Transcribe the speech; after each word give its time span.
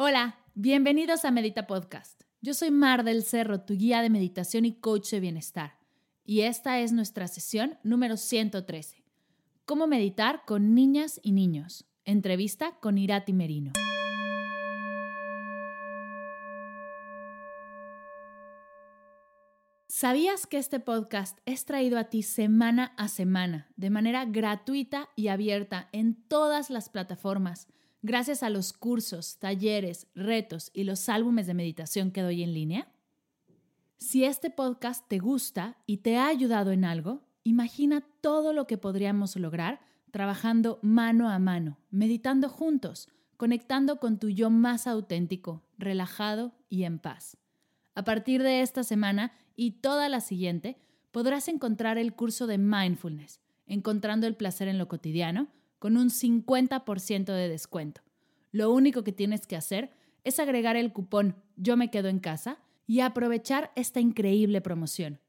Hola, 0.00 0.38
bienvenidos 0.54 1.24
a 1.24 1.32
Medita 1.32 1.66
Podcast. 1.66 2.22
Yo 2.40 2.54
soy 2.54 2.70
Mar 2.70 3.02
del 3.02 3.24
Cerro, 3.24 3.62
tu 3.62 3.74
guía 3.74 4.00
de 4.00 4.10
meditación 4.10 4.64
y 4.64 4.74
coach 4.78 5.10
de 5.10 5.18
bienestar. 5.18 5.76
Y 6.24 6.42
esta 6.42 6.78
es 6.78 6.92
nuestra 6.92 7.26
sesión 7.26 7.80
número 7.82 8.16
113. 8.16 9.02
Cómo 9.64 9.88
meditar 9.88 10.44
con 10.46 10.72
niñas 10.72 11.18
y 11.24 11.32
niños. 11.32 11.84
Entrevista 12.04 12.78
con 12.80 12.96
Irati 12.96 13.32
Merino. 13.32 13.72
¿Sabías 19.88 20.46
que 20.46 20.58
este 20.58 20.78
podcast 20.78 21.40
es 21.44 21.64
traído 21.64 21.98
a 21.98 22.04
ti 22.04 22.22
semana 22.22 22.94
a 22.96 23.08
semana, 23.08 23.68
de 23.74 23.90
manera 23.90 24.26
gratuita 24.26 25.08
y 25.16 25.26
abierta 25.26 25.88
en 25.90 26.14
todas 26.14 26.70
las 26.70 26.88
plataformas? 26.88 27.66
Gracias 28.02 28.42
a 28.42 28.50
los 28.50 28.72
cursos, 28.72 29.38
talleres, 29.38 30.06
retos 30.14 30.70
y 30.72 30.84
los 30.84 31.08
álbumes 31.08 31.46
de 31.46 31.54
meditación 31.54 32.10
que 32.10 32.22
doy 32.22 32.42
en 32.42 32.54
línea? 32.54 32.88
Si 33.96 34.24
este 34.24 34.50
podcast 34.50 35.06
te 35.08 35.18
gusta 35.18 35.76
y 35.86 35.98
te 35.98 36.16
ha 36.16 36.28
ayudado 36.28 36.70
en 36.72 36.84
algo, 36.84 37.22
imagina 37.42 38.04
todo 38.20 38.52
lo 38.52 38.66
que 38.66 38.78
podríamos 38.78 39.34
lograr 39.36 39.80
trabajando 40.10 40.78
mano 40.82 41.28
a 41.28 41.38
mano, 41.38 41.78
meditando 41.90 42.48
juntos, 42.48 43.08
conectando 43.36 43.98
con 43.98 44.18
tu 44.18 44.28
yo 44.28 44.50
más 44.50 44.86
auténtico, 44.86 45.62
relajado 45.78 46.52
y 46.68 46.84
en 46.84 46.98
paz. 46.98 47.36
A 47.94 48.04
partir 48.04 48.42
de 48.42 48.62
esta 48.62 48.84
semana 48.84 49.32
y 49.56 49.72
toda 49.80 50.08
la 50.08 50.20
siguiente, 50.20 50.78
podrás 51.10 51.48
encontrar 51.48 51.98
el 51.98 52.14
curso 52.14 52.46
de 52.46 52.58
mindfulness, 52.58 53.40
encontrando 53.66 54.26
el 54.26 54.36
placer 54.36 54.68
en 54.68 54.78
lo 54.78 54.88
cotidiano, 54.88 55.48
con 55.78 55.96
un 55.96 56.10
50% 56.10 57.24
de 57.24 57.48
descuento. 57.48 58.02
Lo 58.50 58.72
único 58.72 59.04
que 59.04 59.12
tienes 59.12 59.46
que 59.46 59.56
hacer 59.56 59.90
es 60.24 60.38
agregar 60.40 60.76
el 60.76 60.92
cupón 60.92 61.36
Yo 61.56 61.76
me 61.76 61.90
quedo 61.90 62.08
en 62.08 62.18
casa 62.18 62.58
y 62.86 63.00
aprovechar 63.00 63.72
esta 63.76 64.00
increíble 64.00 64.60
promoción. 64.60 65.20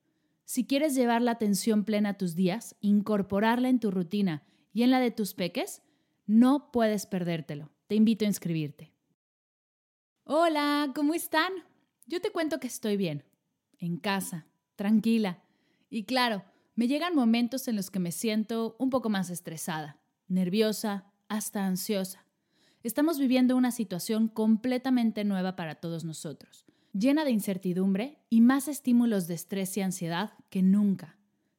Si 0.46 0.66
quieres 0.66 0.96
llevar 0.96 1.22
la 1.22 1.32
atención 1.32 1.84
plena 1.84 2.10
a 2.10 2.18
tus 2.18 2.36
días, 2.36 2.76
incorporarla 2.82 3.70
en 3.70 3.80
tu 3.80 3.92
rutina 3.92 4.44
y 4.74 4.84
en 4.84 4.92
la 4.92 5.00
de 5.00 5.12
tus 5.12 5.34
peques, 5.34 5.82
no 6.26 6.72
puedes 6.72 7.06
perdértelo. 7.06 7.72
Te 7.88 7.96
invito 7.96 8.26
a 8.26 8.30
inscribirte. 8.30 8.94
Hola, 10.24 10.92
¿cómo 10.96 11.14
están? 11.14 11.52
Yo 12.08 12.22
te 12.22 12.32
cuento 12.32 12.60
que 12.60 12.68
estoy 12.68 12.98
bien, 12.98 13.24
en 13.78 13.98
casa, 13.98 14.48
tranquila. 14.76 15.44
Y 15.90 16.04
claro, 16.04 16.44
me 16.76 16.88
llegan 16.88 17.16
momentos 17.16 17.68
en 17.68 17.76
los 17.76 17.92
que 17.92 18.00
me 18.00 18.12
siento 18.12 18.76
un 18.80 18.90
poco 18.90 19.10
más 19.10 19.30
estresada 19.30 20.00
nerviosa, 20.30 21.06
hasta 21.28 21.66
ansiosa. 21.66 22.26
Estamos 22.82 23.20
viviendo 23.20 23.58
una 23.58 23.72
situación 23.72 24.30
completamente 24.30 25.26
nueva 25.26 25.56
para 25.56 25.76
todos 25.76 26.06
nosotros, 26.06 26.66
llena 26.94 27.26
de 27.26 27.32
incertidumbre 27.32 28.20
y 28.30 28.42
más 28.42 28.68
estímulos 28.68 29.28
de 29.28 29.34
estrés 29.34 29.76
y 29.78 29.82
ansiedad 29.82 30.32
que 30.50 30.62
nunca. 30.62 31.18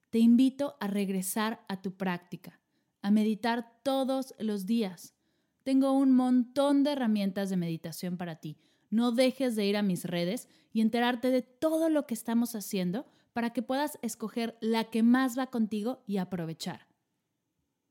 Te 0.09 0.19
invito 0.19 0.77
a 0.81 0.87
regresar 0.87 1.65
a 1.69 1.83
tu 1.83 1.93
práctica, 1.93 2.59
a 3.03 3.11
meditar 3.11 3.81
todos 3.83 4.35
los 4.39 4.67
días. 4.67 5.15
Tengo 5.63 5.93
un 5.93 6.13
montón 6.13 6.83
de 6.83 6.93
herramientas 6.93 7.51
de 7.51 7.57
meditación 7.57 8.17
para 8.17 8.37
ti. 8.37 8.57
No 8.89 9.13
dejes 9.13 9.55
de 9.57 9.67
ir 9.67 9.77
a 9.77 9.83
mis 9.83 10.05
redes 10.05 10.49
y 10.73 10.81
enterarte 10.81 11.31
de 11.31 11.43
todo 11.43 11.91
lo 11.91 12.07
que 12.07 12.15
estamos 12.15 12.55
haciendo 12.55 13.07
para 13.33 13.51
que 13.51 13.63
puedas 13.63 13.99
escoger 14.03 14.57
la 14.61 14.85
que 14.85 15.03
más 15.03 15.39
va 15.39 15.49
contigo 15.49 16.03
y 16.07 16.17
aprovechar. 16.17 16.90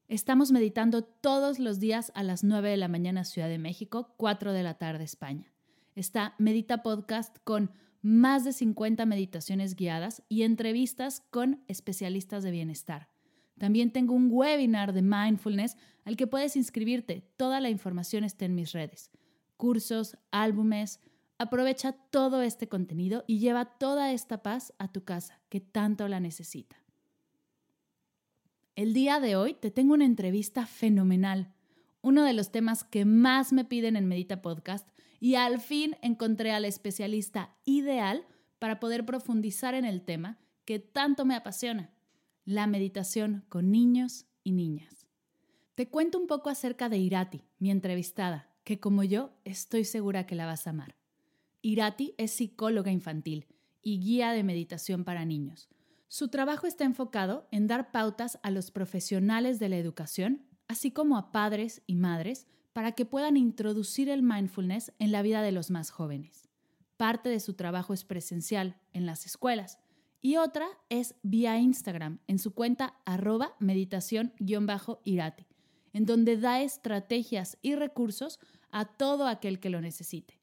Estamos 0.09 0.51
meditando 0.51 1.03
todos 1.03 1.59
los 1.59 1.79
días 1.79 2.11
a 2.15 2.23
las 2.23 2.43
9 2.43 2.71
de 2.71 2.77
la 2.77 2.87
mañana 2.87 3.23
Ciudad 3.25 3.47
de 3.47 3.59
México, 3.59 4.15
4 4.17 4.53
de 4.53 4.63
la 4.63 4.73
tarde 4.73 5.03
España. 5.03 5.53
Está 5.93 6.33
Medita 6.39 6.81
Podcast 6.81 7.37
con 7.43 7.69
más 8.01 8.43
de 8.43 8.51
50 8.51 9.05
meditaciones 9.05 9.75
guiadas 9.75 10.23
y 10.27 10.41
entrevistas 10.41 11.21
con 11.29 11.63
especialistas 11.67 12.41
de 12.41 12.49
bienestar. 12.49 13.07
También 13.59 13.91
tengo 13.91 14.15
un 14.15 14.29
webinar 14.31 14.93
de 14.93 15.03
mindfulness 15.03 15.77
al 16.05 16.17
que 16.17 16.25
puedes 16.25 16.55
inscribirte. 16.55 17.29
Toda 17.37 17.61
la 17.61 17.69
información 17.69 18.23
está 18.23 18.45
en 18.45 18.55
mis 18.55 18.71
redes. 18.71 19.11
Cursos, 19.57 20.17
álbumes. 20.31 21.01
Aprovecha 21.37 21.91
todo 21.91 22.41
este 22.41 22.67
contenido 22.67 23.25
y 23.27 23.37
lleva 23.37 23.77
toda 23.77 24.11
esta 24.11 24.41
paz 24.41 24.73
a 24.79 24.91
tu 24.91 25.03
casa, 25.03 25.39
que 25.49 25.59
tanto 25.59 26.07
la 26.07 26.19
necesita. 26.19 26.78
El 28.79 28.93
día 28.93 29.19
de 29.19 29.35
hoy 29.35 29.55
te 29.55 29.71
tengo 29.71 29.93
una 29.93 30.05
entrevista 30.05 30.65
fenomenal, 30.65 31.53
uno 32.01 32.23
de 32.23 32.31
los 32.31 32.49
temas 32.49 32.85
que 32.85 33.03
más 33.03 33.51
me 33.51 33.65
piden 33.65 33.97
en 33.97 34.07
Medita 34.07 34.41
Podcast 34.41 34.87
y 35.19 35.35
al 35.35 35.59
fin 35.59 35.97
encontré 36.01 36.53
al 36.53 36.63
especialista 36.63 37.53
ideal 37.65 38.25
para 38.57 38.79
poder 38.79 39.05
profundizar 39.05 39.73
en 39.73 39.83
el 39.83 40.01
tema 40.01 40.39
que 40.63 40.79
tanto 40.79 41.25
me 41.25 41.35
apasiona, 41.35 41.91
la 42.45 42.67
meditación 42.67 43.43
con 43.49 43.69
niños 43.69 44.27
y 44.45 44.53
niñas. 44.53 45.07
Te 45.75 45.89
cuento 45.89 46.17
un 46.17 46.27
poco 46.27 46.49
acerca 46.49 46.87
de 46.87 46.99
Irati, 46.99 47.43
mi 47.57 47.71
entrevistada, 47.71 48.49
que 48.63 48.79
como 48.79 49.03
yo 49.03 49.33
estoy 49.43 49.83
segura 49.83 50.25
que 50.25 50.35
la 50.35 50.45
vas 50.45 50.67
a 50.67 50.69
amar. 50.69 50.95
Irati 51.61 52.15
es 52.17 52.31
psicóloga 52.31 52.93
infantil 52.93 53.45
y 53.81 53.99
guía 53.99 54.31
de 54.31 54.45
meditación 54.45 55.03
para 55.03 55.25
niños 55.25 55.67
su 56.09 56.27
trabajo 56.29 56.65
está 56.65 56.85
enfocado 56.85 57.47
en 57.51 57.67
dar 57.67 57.91
pautas 57.91 58.39
a 58.41 58.49
los 58.49 58.71
profesionales 58.71 59.59
de 59.59 59.69
la 59.69 59.77
educación, 59.77 60.43
así 60.67 60.89
como 60.89 61.17
a 61.17 61.31
padres 61.31 61.83
y 61.85 61.93
madres, 61.93 62.47
para 62.73 62.93
que 62.93 63.05
puedan 63.05 63.37
introducir 63.37 64.09
el 64.09 64.23
mindfulness 64.23 64.91
en 64.97 65.11
la 65.11 65.21
vida 65.21 65.43
de 65.43 65.51
los 65.51 65.69
más 65.69 65.91
jóvenes. 65.91 66.49
Parte 66.97 67.29
de 67.29 67.39
su 67.39 67.53
trabajo 67.53 67.93
es 67.93 68.03
presencial 68.05 68.75
en 68.91 69.05
las 69.05 69.27
escuelas 69.27 69.77
y 70.19 70.37
otra 70.37 70.67
es 70.89 71.13
vía 71.21 71.59
Instagram 71.59 72.19
en 72.25 72.39
su 72.39 72.55
cuenta 72.55 72.95
arroba 73.05 73.55
meditación-irati, 73.59 75.45
en 75.93 76.05
donde 76.05 76.37
da 76.37 76.63
estrategias 76.63 77.59
y 77.61 77.75
recursos 77.75 78.39
a 78.71 78.85
todo 78.85 79.27
aquel 79.27 79.59
que 79.59 79.69
lo 79.69 79.79
necesite. 79.79 80.41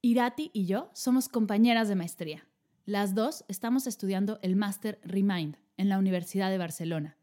Irati 0.00 0.52
y 0.54 0.66
yo 0.66 0.90
somos 0.94 1.28
compañeras 1.28 1.88
de 1.88 1.96
maestría. 1.96 2.46
Las 2.84 3.14
dos 3.14 3.44
estamos 3.46 3.86
estudiando 3.86 4.40
el 4.42 4.56
máster 4.56 5.00
Remind 5.04 5.56
en 5.76 5.88
la 5.88 5.98
Universidad 5.98 6.50
de 6.50 6.58
Barcelona. 6.58 7.16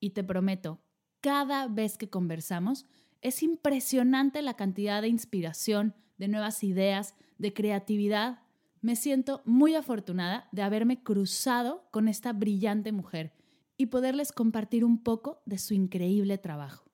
Y 0.00 0.10
te 0.10 0.24
prometo, 0.24 0.80
cada 1.20 1.68
vez 1.68 1.98
que 1.98 2.08
conversamos, 2.08 2.86
es 3.20 3.42
impresionante 3.42 4.40
la 4.40 4.54
cantidad 4.54 5.02
de 5.02 5.08
inspiración, 5.08 5.94
de 6.16 6.28
nuevas 6.28 6.64
ideas, 6.64 7.14
de 7.36 7.52
creatividad. 7.52 8.40
Me 8.80 8.96
siento 8.96 9.42
muy 9.44 9.74
afortunada 9.74 10.48
de 10.50 10.62
haberme 10.62 11.02
cruzado 11.02 11.86
con 11.90 12.08
esta 12.08 12.32
brillante 12.32 12.90
mujer 12.90 13.34
y 13.76 13.86
poderles 13.86 14.32
compartir 14.32 14.82
un 14.82 15.02
poco 15.02 15.42
de 15.44 15.58
su 15.58 15.74
increíble 15.74 16.38
trabajo. 16.38 16.90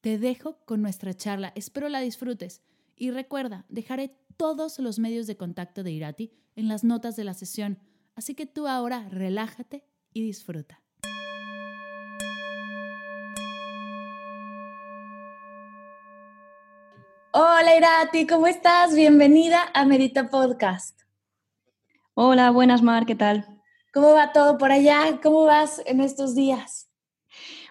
Te 0.00 0.18
dejo 0.18 0.58
con 0.64 0.82
nuestra 0.82 1.14
charla, 1.14 1.52
espero 1.54 1.88
la 1.88 2.00
disfrutes 2.00 2.62
y 2.96 3.12
recuerda, 3.12 3.64
dejaré 3.68 4.16
todos 4.36 4.78
los 4.78 4.98
medios 4.98 5.26
de 5.26 5.36
contacto 5.36 5.82
de 5.82 5.92
Irati 5.92 6.32
en 6.56 6.68
las 6.68 6.84
notas 6.84 7.16
de 7.16 7.24
la 7.24 7.34
sesión, 7.34 7.78
así 8.14 8.34
que 8.34 8.46
tú 8.46 8.66
ahora 8.66 9.08
relájate 9.08 9.84
y 10.12 10.22
disfruta. 10.22 10.80
Hola 17.32 17.76
Irati, 17.76 18.26
¿cómo 18.26 18.46
estás? 18.46 18.94
Bienvenida 18.94 19.58
a 19.74 19.84
Medita 19.84 20.30
Podcast. 20.30 21.00
Hola, 22.14 22.52
buenas 22.52 22.80
Mar, 22.80 23.06
¿qué 23.06 23.16
tal? 23.16 23.60
¿Cómo 23.92 24.12
va 24.12 24.32
todo 24.32 24.56
por 24.56 24.70
allá? 24.70 25.20
¿Cómo 25.22 25.44
vas 25.44 25.82
en 25.86 26.00
estos 26.00 26.34
días? 26.34 26.88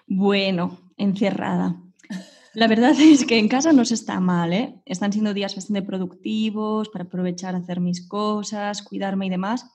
Bueno, 0.06 0.92
encerrada. 0.96 1.83
La 2.54 2.68
verdad 2.68 2.94
es 2.98 3.24
que 3.26 3.38
en 3.38 3.48
casa 3.48 3.72
no 3.72 3.84
se 3.84 3.94
está 3.94 4.20
mal, 4.20 4.52
¿eh? 4.52 4.80
Están 4.86 5.12
siendo 5.12 5.34
días 5.34 5.56
bastante 5.56 5.82
productivos 5.82 6.88
para 6.88 7.04
aprovechar 7.04 7.56
hacer 7.56 7.80
mis 7.80 8.06
cosas, 8.06 8.82
cuidarme 8.82 9.26
y 9.26 9.30
demás, 9.30 9.66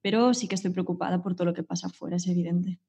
pero 0.00 0.32
sí 0.32 0.48
que 0.48 0.54
estoy 0.54 0.70
preocupada 0.70 1.22
por 1.22 1.34
todo 1.34 1.46
lo 1.46 1.54
que 1.54 1.62
pasa 1.62 1.88
afuera, 1.88 2.16
es 2.16 2.26
evidente. 2.26 2.80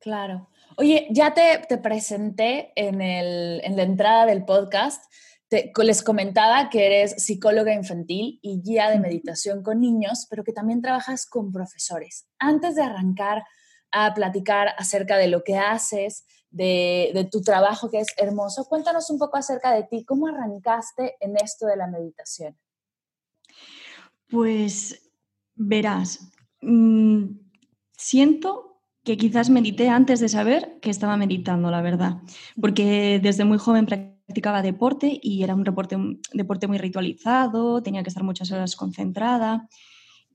Claro. 0.00 0.50
Oye, 0.76 1.06
ya 1.10 1.32
te, 1.32 1.78
presenté 1.78 2.72
en, 2.76 2.98
la 2.98 3.82
entrada 3.82 4.26
del 4.26 4.44
podcast. 4.44 5.02
les 5.50 6.02
comentaba 6.02 6.68
que 6.68 6.84
eres 6.84 7.24
psicóloga 7.24 7.72
infantil 7.72 8.38
y 8.42 8.60
guía 8.60 8.90
de 8.90 9.00
meditación 9.00 9.62
con 9.62 9.80
niños, 9.80 10.26
pero 10.28 10.44
que 10.44 10.52
también 10.52 10.82
trabajas 10.82 11.24
con 11.24 11.52
profesores. 11.52 12.26
Antes 12.38 12.74
de 12.74 12.82
arrancar 12.82 13.44
a 13.92 14.12
platicar 14.12 14.74
acerca 14.76 15.16
de 15.16 15.28
lo 15.28 15.42
que 15.42 15.56
haces, 15.56 16.26
de, 16.54 17.10
de, 17.12 17.24
tu 17.24 17.42
trabajo 17.42 17.90
que 17.90 17.98
es 17.98 18.08
hermoso, 18.16 18.64
cuéntanos 18.66 19.10
un 19.10 19.18
poco 19.18 19.36
acerca 19.36 19.72
de 19.72 19.82
ti. 19.82 20.04
¿Cómo 20.04 20.28
arrancaste 20.28 21.16
en 21.20 21.36
esto 21.36 21.66
de 21.66 21.76
la 21.76 21.88
meditación? 21.88 22.56
Pues 24.30 25.10
verás, 25.56 26.30
mm, 26.62 27.24
siento 27.92 28.80
que 29.02 29.16
quizás 29.16 29.50
medité 29.50 29.88
antes 29.88 30.20
de 30.20 30.28
saber 30.28 30.78
que 30.80 30.90
estaba 30.90 31.16
meditando, 31.16 31.70
la 31.70 31.82
verdad, 31.82 32.18
porque 32.60 33.20
desde 33.20 33.44
muy 33.44 33.58
joven 33.58 33.86
practicaba 33.86 34.62
deporte 34.62 35.18
y 35.20 35.42
era 35.42 35.54
un 35.54 35.64
deporte, 35.64 35.96
deporte 36.32 36.68
muy 36.68 36.78
ritualizado, 36.78 37.82
tenía 37.82 38.02
que 38.04 38.08
estar 38.08 38.22
muchas 38.22 38.50
horas 38.52 38.76
concentrada 38.76 39.68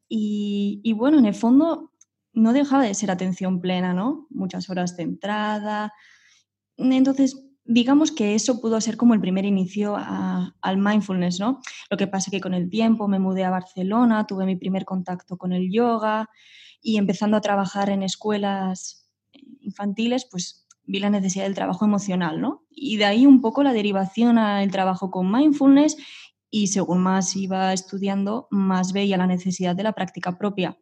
y, 0.10 0.82
y, 0.84 0.94
bueno, 0.94 1.18
en 1.18 1.26
el 1.26 1.34
fondo 1.34 1.89
no 2.40 2.54
dejaba 2.54 2.84
de 2.84 2.94
ser 2.94 3.12
atención 3.12 3.60
plena, 3.60 3.94
¿no? 3.94 4.28
Muchas 4.30 4.70
horas 4.70 4.96
centrada. 4.96 5.94
Entonces, 6.78 7.46
digamos 7.66 8.12
que 8.12 8.34
eso 8.34 8.62
pudo 8.62 8.80
ser 8.82 8.98
como 8.98 9.14
el 9.14 9.20
primer 9.20 9.46
inicio 9.46 9.96
al 9.98 10.78
mindfulness, 10.78 11.40
¿no? 11.40 11.60
Lo 11.90 11.98
que 11.98 12.08
pasa 12.08 12.32
que 12.32 12.42
con 12.42 12.54
el 12.54 12.70
tiempo 12.70 13.08
me 13.08 13.20
mudé 13.20 13.44
a 13.44 13.50
Barcelona, 13.50 14.26
tuve 14.26 14.46
mi 14.46 14.56
primer 14.56 14.86
contacto 14.86 15.38
con 15.38 15.54
el 15.54 15.72
yoga 15.72 16.30
y 16.82 16.98
empezando 16.98 17.38
a 17.38 17.42
trabajar 17.42 17.90
en 17.90 18.04
escuelas 18.04 19.10
infantiles, 19.60 20.26
pues 20.32 20.66
vi 20.84 21.00
la 21.00 21.10
necesidad 21.10 21.44
del 21.44 21.54
trabajo 21.56 21.86
emocional, 21.86 22.42
¿no? 22.42 22.66
Y 22.72 22.98
de 22.98 23.06
ahí 23.06 23.26
un 23.26 23.42
poco 23.42 23.62
la 23.62 23.74
derivación 23.74 24.38
al 24.38 24.72
trabajo 24.72 25.12
con 25.12 25.32
mindfulness 25.32 25.98
y 26.50 26.68
según 26.68 27.02
más 27.02 27.36
iba 27.36 27.74
estudiando, 27.74 28.48
más 28.50 28.94
veía 28.94 29.18
la 29.18 29.28
necesidad 29.28 29.76
de 29.76 29.84
la 29.84 29.94
práctica 29.94 30.38
propia. 30.38 30.80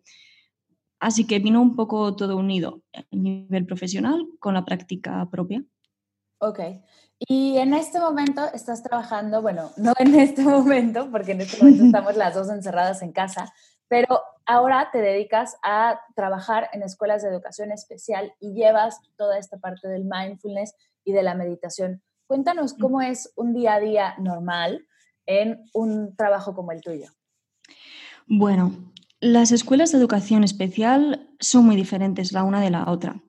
Así 1.00 1.28
que 1.28 1.40
vino 1.40 1.62
un 1.62 1.76
poco 1.76 2.16
todo 2.16 2.38
unido, 2.38 2.82
a 2.94 3.04
nivel 3.12 3.66
profesional 3.66 4.28
con 4.40 4.56
la 4.56 4.66
práctica 4.66 5.28
propia. 5.30 5.64
Ok. 6.40 6.60
Y 7.20 7.58
en 7.58 7.74
este 7.74 8.00
momento 8.00 8.42
estás 8.54 8.84
trabajando, 8.84 9.42
bueno, 9.42 9.72
no 9.78 9.94
en 9.98 10.16
este 10.16 10.42
momento, 10.44 11.10
porque 11.12 11.32
en 11.32 11.42
este 11.42 11.58
momento 11.58 11.86
estamos 11.86 12.16
las 12.16 12.36
dos 12.36 12.50
encerradas 12.50 13.02
en 13.02 13.12
casa, 13.12 13.52
pero 13.88 14.22
ahora 14.46 14.90
te 14.92 15.00
dedicas 15.00 15.58
a 15.64 16.00
trabajar 16.16 16.70
en 16.74 16.84
escuelas 16.84 17.24
de 17.24 17.30
educación 17.30 17.72
especial 17.72 18.34
y 18.40 18.54
llevas 18.54 19.00
toda 19.18 19.38
esta 19.38 19.58
parte 19.58 19.88
del 19.88 20.04
mindfulness 20.06 20.76
y 21.04 21.14
de 21.14 21.24
la 21.24 21.36
meditación. 21.36 22.04
Cuéntanos 22.28 22.74
cómo 22.74 23.02
es 23.02 23.32
un 23.36 23.54
día 23.54 23.76
a 23.76 23.80
día 23.80 24.16
normal 24.20 24.86
en 25.26 25.66
un 25.74 26.16
trabajo 26.16 26.54
como 26.54 26.72
el 26.72 26.82
tuyo. 26.82 27.10
Bueno, 28.28 28.74
las 29.20 29.52
escuelas 29.52 29.92
de 29.92 29.98
educación 29.98 30.44
especial 30.44 31.30
son 31.40 31.66
muy 31.66 31.76
diferentes 31.76 32.32
la 32.32 32.44
una 32.44 32.62
de 32.62 32.70
la 32.70 32.90
otra, 32.90 33.24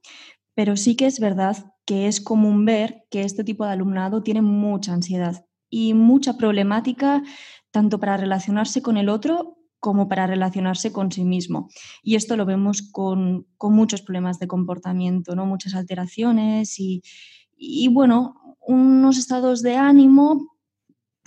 pero 0.55 0.77
sí 0.77 0.97
que 0.97 1.07
es 1.07 1.21
verdad 1.21 1.73
que 1.87 2.07
es 2.07 2.21
común 2.21 2.65
ver 2.65 3.05
que 3.11 3.23
este 3.23 3.45
tipo 3.45 3.65
de 3.65 3.73
alumnado 3.73 4.23
tiene 4.23 4.43
mucha 4.43 4.93
ansiedad 4.93 5.47
y 5.71 5.95
mucha 5.95 6.37
problemática 6.37 7.23
tanto 7.71 7.99
para 7.99 8.17
relacionarse 8.17 8.83
con 8.83 8.97
el 8.97 9.09
otro 9.09 9.57
como 9.81 10.09
para 10.09 10.27
relacionarse 10.27 10.93
con 10.93 11.13
sí 11.13 11.25
mismo. 11.25 11.69
Y 12.03 12.17
esto 12.17 12.37
lo 12.37 12.45
vemos 12.45 12.83
con, 12.91 13.47
muchos 13.61 14.03
problemas 14.03 14.39
de 14.39 14.49
comportamiento, 14.49 15.37
¿no? 15.37 15.47
muchas 15.47 15.75
alteraciones 15.75 16.79
y, 16.81 17.03
y, 17.57 17.89
bueno, 17.89 18.35
unos 18.61 19.19
estados 19.19 19.63
de 19.63 19.77
ánimo 19.77 20.58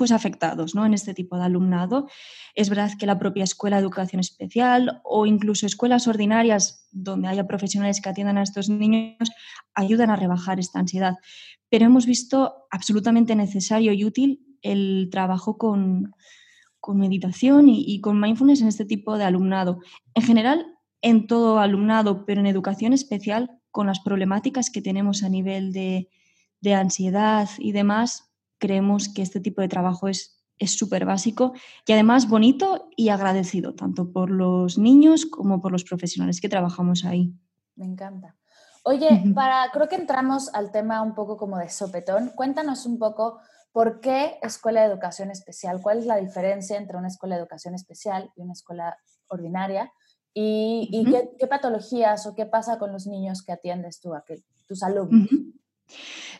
pues 0.01 0.11
afectados 0.11 0.73
¿no? 0.73 0.83
en 0.83 0.95
este 0.95 1.13
tipo 1.13 1.37
de 1.37 1.43
alumnado. 1.43 2.09
Es 2.55 2.69
verdad 2.69 2.89
que 2.97 3.05
la 3.05 3.19
propia 3.19 3.43
escuela 3.43 3.75
de 3.75 3.83
educación 3.83 4.19
especial 4.19 4.99
o 5.03 5.27
incluso 5.27 5.67
escuelas 5.67 6.07
ordinarias 6.07 6.87
donde 6.91 7.27
haya 7.27 7.45
profesionales 7.45 8.01
que 8.01 8.09
atiendan 8.09 8.39
a 8.39 8.41
estos 8.41 8.67
niños 8.67 9.29
ayudan 9.75 10.09
a 10.09 10.15
rebajar 10.15 10.59
esta 10.59 10.79
ansiedad. 10.79 11.17
Pero 11.69 11.85
hemos 11.85 12.07
visto 12.07 12.65
absolutamente 12.71 13.35
necesario 13.35 13.93
y 13.93 14.03
útil 14.03 14.57
el 14.63 15.09
trabajo 15.11 15.59
con, 15.59 16.15
con 16.79 16.97
meditación 16.97 17.69
y, 17.69 18.01
con 18.01 18.19
mindfulness 18.19 18.61
en 18.61 18.69
este 18.69 18.85
tipo 18.85 19.19
de 19.19 19.25
alumnado. 19.25 19.81
En 20.15 20.23
general, 20.23 20.65
en 21.03 21.27
todo 21.27 21.59
alumnado, 21.59 22.25
pero 22.25 22.41
en 22.41 22.47
educación 22.47 22.93
especial, 22.93 23.51
con 23.69 23.85
las 23.85 23.99
problemáticas 23.99 24.71
que 24.71 24.81
tenemos 24.81 25.21
a 25.21 25.29
nivel 25.29 25.73
de, 25.73 26.09
ansiedad 26.73 27.47
y 27.59 27.71
demás, 27.71 28.30
creemos 28.61 29.09
que 29.09 29.21
este 29.21 29.41
tipo 29.41 29.59
de 29.59 29.67
trabajo 29.67 30.07
es 30.07 30.37
súper 30.59 31.03
básico 31.05 31.51
y 31.85 31.91
además 31.91 32.29
bonito 32.29 32.87
y 32.95 33.09
agradecido, 33.09 33.73
tanto 33.75 34.13
por 34.13 34.29
los 34.29 34.77
niños 34.77 35.25
como 35.25 35.59
por 35.59 35.73
los 35.73 35.83
profesionales 35.83 36.39
que 36.39 36.47
trabajamos 36.47 37.03
ahí. 37.03 37.33
Me 37.75 37.85
encanta. 37.85 38.37
Oye, 38.83 39.23
para, 39.35 39.69
creo 39.73 39.89
que 39.89 39.95
entramos 39.95 40.53
al 40.53 40.71
tema 40.71 41.01
un 41.01 41.13
poco 41.13 41.35
como 41.35 41.57
de 41.57 41.69
sopetón. 41.69 42.31
Cuéntanos 42.35 42.85
un 42.85 42.97
poco 42.97 43.39
¿Por 43.71 44.01
qué 44.01 44.37
escuela 44.41 44.81
de 44.81 44.87
educación 44.87 45.31
especial? 45.31 45.81
¿Cuál 45.81 45.99
es 45.99 46.05
la 46.05 46.17
diferencia 46.17 46.77
entre 46.77 46.97
una 46.97 47.07
escuela 47.07 47.35
de 47.35 47.41
educación 47.41 47.73
especial 47.73 48.29
y 48.35 48.41
una 48.41 48.53
escuela 48.53 48.97
ordinaria? 49.27 49.93
¿Y, 50.33 51.05
qué, 51.39 51.47
patologías 51.47 52.25
o 52.25 52.35
qué 52.35 52.45
pasa 52.45 52.79
con 52.79 52.91
los 52.91 53.07
niños 53.07 53.43
que 53.43 53.51
atiendes 53.51 53.99
tú, 54.01 54.13
a 54.13 54.23
que, 54.25 54.43
tus 54.67 54.83
alumnos? 54.83 55.29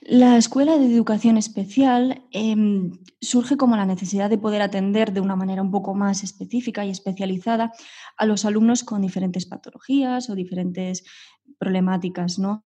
La 0.02 0.38
escuela 0.38 0.78
de 0.78 0.88
educación 0.88 1.38
especial 1.38 2.24
em, 2.32 2.92
surge 3.22 3.56
como 3.56 3.76
la 3.76 3.86
necesidad 3.86 4.30
de 4.30 4.40
poder 4.40 4.64
atender 4.64 5.14
de 5.14 5.22
una 5.22 5.36
manera 5.36 5.62
un 5.62 5.70
poco 5.70 5.94
más 5.94 6.24
específica 6.24 6.84
y 6.86 6.90
especializada 6.90 7.72
a 8.18 8.26
los 8.26 8.46
alumnos 8.46 8.84
con 8.84 9.02
diferentes 9.02 9.46
patologías 9.46 10.30
o 10.30 10.36
diferentes 10.36 11.04
problemáticas, 11.60 12.40
¿no? 12.40 12.66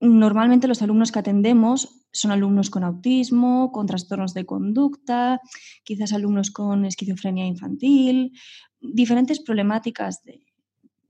Normalmente 0.00 0.68
los 0.68 0.82
alumnos 0.82 1.10
que 1.10 1.18
atendemos 1.18 2.06
son 2.12 2.30
alumnos 2.30 2.70
con 2.70 2.84
autismo, 2.84 3.72
con 3.72 3.86
trastornos 3.86 4.34
de 4.34 4.46
conducta, 4.46 5.40
quizás 5.82 6.12
alumnos 6.12 6.50
con 6.50 6.84
esquizofrenia 6.84 7.46
infantil, 7.46 8.32
diferentes 8.80 9.40
problemáticas 9.40 10.22
de 10.22 10.44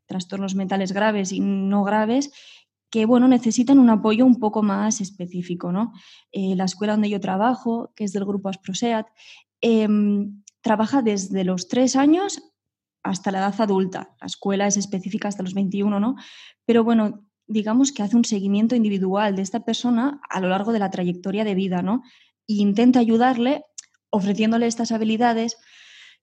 trastornos 0.06 0.54
mentales 0.54 0.92
graves 0.92 1.32
y 1.32 1.40
no 1.40 1.84
graves 1.84 2.30
que 2.94 3.06
bueno, 3.06 3.26
necesitan 3.26 3.80
un 3.80 3.90
apoyo 3.90 4.24
un 4.24 4.38
poco 4.38 4.62
más 4.62 5.00
específico. 5.00 5.72
¿no? 5.72 5.92
Eh, 6.30 6.54
la 6.54 6.62
escuela 6.62 6.92
donde 6.92 7.10
yo 7.10 7.18
trabajo, 7.18 7.92
que 7.96 8.04
es 8.04 8.12
del 8.12 8.24
grupo 8.24 8.48
Asproseat, 8.48 9.08
em, 9.60 10.44
trabaja 10.60 11.02
desde 11.02 11.42
los 11.42 11.66
tres 11.66 11.96
años 11.96 12.40
hasta 13.02 13.32
la 13.32 13.38
edad 13.38 13.60
adulta. 13.60 14.14
La 14.20 14.28
escuela 14.28 14.68
es 14.68 14.76
específica 14.76 15.26
hasta 15.26 15.42
los 15.42 15.54
21, 15.54 15.98
¿no? 15.98 16.14
Pero 16.66 16.84
bueno, 16.84 17.26
digamos 17.48 17.90
que 17.90 18.04
hace 18.04 18.16
un 18.16 18.24
seguimiento 18.24 18.76
individual 18.76 19.34
de 19.34 19.42
esta 19.42 19.64
persona 19.64 20.20
a 20.30 20.40
lo 20.40 20.48
largo 20.48 20.72
de 20.72 20.78
la 20.78 20.90
trayectoria 20.90 21.42
de 21.42 21.56
vida, 21.56 21.82
¿no? 21.82 22.04
E 22.46 22.62
intenta 22.62 23.00
ayudarle 23.00 23.64
ofreciéndole 24.10 24.68
estas 24.68 24.92
habilidades 24.92 25.56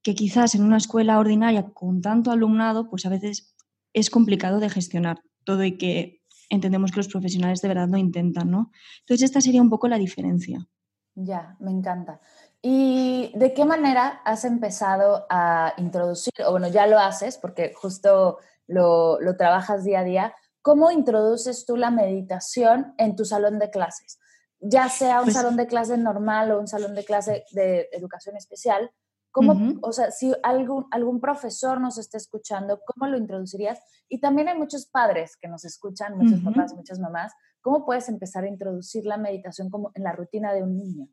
que 0.03 0.15
quizás 0.15 0.55
en 0.55 0.63
una 0.63 0.77
escuela 0.77 1.19
ordinaria 1.19 1.65
con 1.74 2.01
tanto 2.01 2.31
alumnado, 2.31 2.89
pues 2.89 3.05
a 3.05 3.10
veces 3.10 3.57
es 3.91 4.10
complicado 4.10 4.62
de 4.62 4.69
gestionar 4.69 5.19
todo 5.43 5.65
y 5.65 5.77
que 5.77 6.21
entendemos 6.51 6.91
que 6.91 6.98
los 6.98 7.08
profesionales 7.08 7.62
de 7.62 7.67
verdad 7.70 7.88
lo 7.89 7.98
intentan, 7.98 8.51
¿no? 8.51 8.72
Entonces 9.00 9.25
esta 9.25 9.41
sería 9.41 9.62
un 9.62 9.70
poco 9.70 9.88
la 9.88 9.98
diferencia. 9.98 10.67
Ya, 11.15 11.55
me 11.60 11.72
encanta. 11.72 12.20
¿Y 12.62 13.31
de 13.36 13.53
qué 13.53 13.65
manera 13.65 14.22
has 14.24 14.46
empezado 14.46 15.25
a 15.29 15.74
introducir, 15.77 16.34
o 16.46 16.51
bueno, 16.51 16.67
ya 16.67 16.86
lo 16.88 17.00
haces, 17.00 17.38
porque 17.38 17.74
justo 17.74 18.38
lo, 18.67 19.20
lo 19.20 19.36
trabajas 19.36 19.84
día 19.84 20.01
a 20.01 20.03
día, 20.03 20.36
¿cómo 20.62 20.91
introduces 20.91 21.65
tú 21.65 21.75
la 21.75 21.89
meditación 21.89 22.93
en 22.98 23.15
tu 23.15 23.25
salón 23.25 23.58
de 23.58 23.72
clases? 23.72 24.20
Ya 24.60 24.89
sea 24.89 25.20
un 25.20 25.25
pues 25.25 25.36
salón 25.36 25.58
de 25.58 25.67
clase 25.67 25.98
normal 25.98 26.51
o 26.51 26.60
un 26.60 26.67
salón 26.67 26.93
de 26.93 27.03
clase 27.03 27.46
de 27.51 27.89
educación 27.91 28.38
especial, 28.38 28.91
¿cómo, 29.31 29.79
o 29.81 29.91
sea, 29.91 30.11
si 30.11 30.33
algún, 30.43 30.88
algún 30.91 31.19
profesor 31.19 31.79
nos 31.79 31.97
está 31.97 32.17
escuchando, 32.17 32.79
¿cómo 32.85 33.09
lo 33.09 33.17
introducirías? 33.17 33.79
Y 34.09 34.19
también 34.19 34.50
hay 34.50 34.57
muchos 34.57 34.85
padres 34.85 35.38
que 35.41 35.47
nos 35.47 35.65
escuchan, 35.65 36.17
muchos 36.17 36.41
papás, 36.41 36.73
muchas 36.73 37.00
mamás. 37.00 37.33
¿Cómo 37.61 37.85
puedes 37.85 38.09
empezar 38.09 38.43
a 38.43 38.50
introducir 38.50 39.05
la 39.05 39.17
meditación 39.17 39.69
como 39.69 39.91
en 39.93 40.03
la 40.03 40.11
rutina 40.13 40.53
de 40.53 40.63
un 40.63 40.77
niño? 40.77 41.07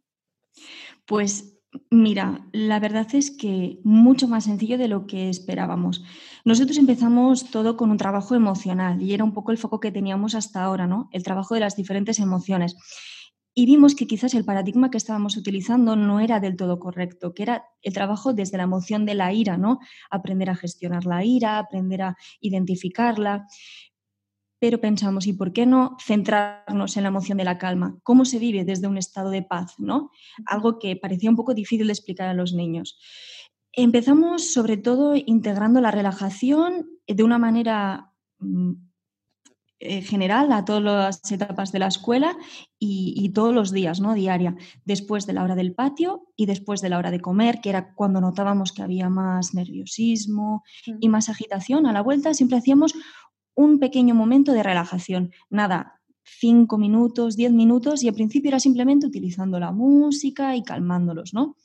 Pues 1.07 1.59
Mira, 1.91 2.47
la 2.53 2.81
verdad 2.81 3.07
es 3.13 3.31
que 3.31 3.79
mucho 3.85 4.27
más 4.27 4.45
sencillo 4.45 4.79
de 4.79 4.89
lo 4.89 5.07
que 5.07 5.29
esperábamos. 5.29 6.03
Nosotros 6.45 6.79
empezamos 6.79 7.51
todo 7.51 7.77
con 7.77 7.91
un 7.91 7.99
trabajo 7.99 8.35
emocional 8.35 9.03
y 9.03 9.13
era 9.13 9.25
un 9.25 9.35
poco 9.35 9.53
el 9.53 9.59
foco 9.59 9.79
que 9.79 9.93
teníamos 9.93 10.35
hasta 10.35 10.63
ahora, 10.63 10.87
¿no? 10.87 11.11
El 11.13 11.25
trabajo 11.25 11.55
de 11.55 11.61
las 11.61 11.77
diferentes 11.77 12.21
emociones. 12.21 12.75
Y 13.59 13.67
vimos 13.67 13.97
que 13.97 14.07
quizás 14.07 14.35
el 14.35 14.45
paradigma 14.45 14.89
que 14.89 14.99
estábamos 14.99 15.37
utilizando 15.37 15.97
no 15.97 16.21
era 16.21 16.39
del 16.39 16.55
todo 16.55 16.79
correcto, 16.79 17.35
que 17.35 17.43
era 17.43 17.65
el 17.83 17.93
trabajo 17.93 18.33
desde 18.33 18.57
la 18.57 18.63
emoción 18.63 19.05
de 19.05 19.17
la 19.17 19.33
ira, 19.33 19.57
¿no? 19.57 19.81
Aprender 20.11 20.49
a 20.49 20.55
gestionar 20.55 21.07
la 21.07 21.25
ira, 21.25 21.59
aprender 21.59 22.03
a 22.03 22.17
identificarla. 22.41 23.49
pero 24.61 24.81
pensamos, 24.81 25.27
¿y 25.27 25.33
por 25.33 25.53
qué 25.53 25.67
no 25.67 25.97
centrarnos 26.01 26.97
en 26.97 27.03
la 27.03 27.09
emoción 27.09 27.39
de 27.39 27.45
la 27.45 27.59
calma? 27.59 27.99
¿Cómo 28.05 28.25
se 28.25 28.39
vive 28.39 28.65
desde 28.65 28.87
un 28.87 28.97
estado 28.97 29.31
de 29.31 29.43
paz? 29.43 29.75
¿no? 29.79 30.13
Algo 30.47 30.79
que 30.79 30.95
parecía 30.95 31.29
un 31.29 31.37
poco 31.37 31.53
difícil 31.53 31.89
de 31.89 31.95
explicar 31.95 32.29
a 32.29 32.35
los 32.35 32.53
niños. 32.53 32.97
Empezamos 33.73 34.53
sobre 34.53 34.77
todo 34.77 35.17
integrando 35.17 35.81
la 35.81 35.91
relajación 35.91 36.87
de 37.09 37.25
una 37.25 37.39
manera 37.39 38.13
mm, 38.39 38.88
eh, 39.81 40.03
general 40.03 40.51
a 40.51 40.65
todas 40.65 40.83
las 40.83 41.31
etapas 41.31 41.71
de 41.71 41.79
la 41.79 41.87
escuela 41.87 42.37
y, 42.81 43.29
todos 43.31 43.55
los 43.55 43.71
días, 43.71 44.01
¿no? 44.01 44.15
Diaria, 44.15 44.57
después 44.85 45.25
de 45.27 45.33
la 45.35 45.45
hora 45.45 45.55
del 45.55 45.73
patio 45.73 46.27
y 46.37 46.47
después 46.47 46.81
de 46.81 46.89
la 46.89 46.99
hora 46.99 47.13
de 47.13 47.21
comer, 47.21 47.61
que 47.61 47.71
era 47.71 47.95
cuando 47.95 48.21
notábamos 48.21 48.73
que 48.73 48.83
había 48.83 49.09
más 49.09 49.55
nerviosismo 49.55 50.65
y 51.01 51.09
más 51.09 51.29
agitación. 51.29 51.87
A 51.87 51.93
la 51.93 52.03
vuelta 52.03 52.35
siempre 52.35 52.59
hacíamos 52.59 52.95
un 53.55 53.79
pequeño 53.79 54.17
momento 54.17 54.53
de 54.53 54.65
relajación. 54.65 55.31
Nada, 55.49 56.01
cinco 56.25 56.77
minutos, 56.77 57.37
diez 57.37 57.53
minutos 57.53 58.03
y 58.03 58.09
al 58.09 58.15
principio 58.15 58.49
era 58.49 58.61
simplemente 58.61 59.07
utilizando 59.07 59.61
la 59.61 59.71
música 59.71 60.57
y 60.57 60.63
calmándolos, 60.63 61.35
¿no? 61.35 61.57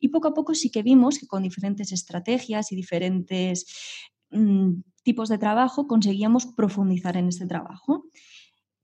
Y 0.00 0.08
poco 0.08 0.28
a 0.28 0.34
poco 0.34 0.54
sí 0.54 0.70
que 0.70 0.82
vimos 0.82 1.18
que 1.18 1.26
con 1.26 1.42
diferentes 1.42 1.92
estrategias 1.92 2.72
y 2.72 2.76
diferentes 2.76 3.66
mm, 4.30 4.72
tipos 5.04 5.28
de 5.28 5.38
trabajo 5.38 5.86
conseguíamos 5.86 6.46
profundizar 6.46 7.16
en 7.16 7.28
este 7.28 7.46
trabajo. 7.46 8.06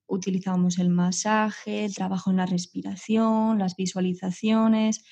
Utilizábamos 0.06 0.78
el 0.78 0.90
masaje, 0.90 1.84
el 1.84 1.94
trabajo 1.94 2.30
en 2.30 2.36
la 2.36 2.46
respiración, 2.46 3.58
las 3.58 3.76
visualizaciones 3.76 5.04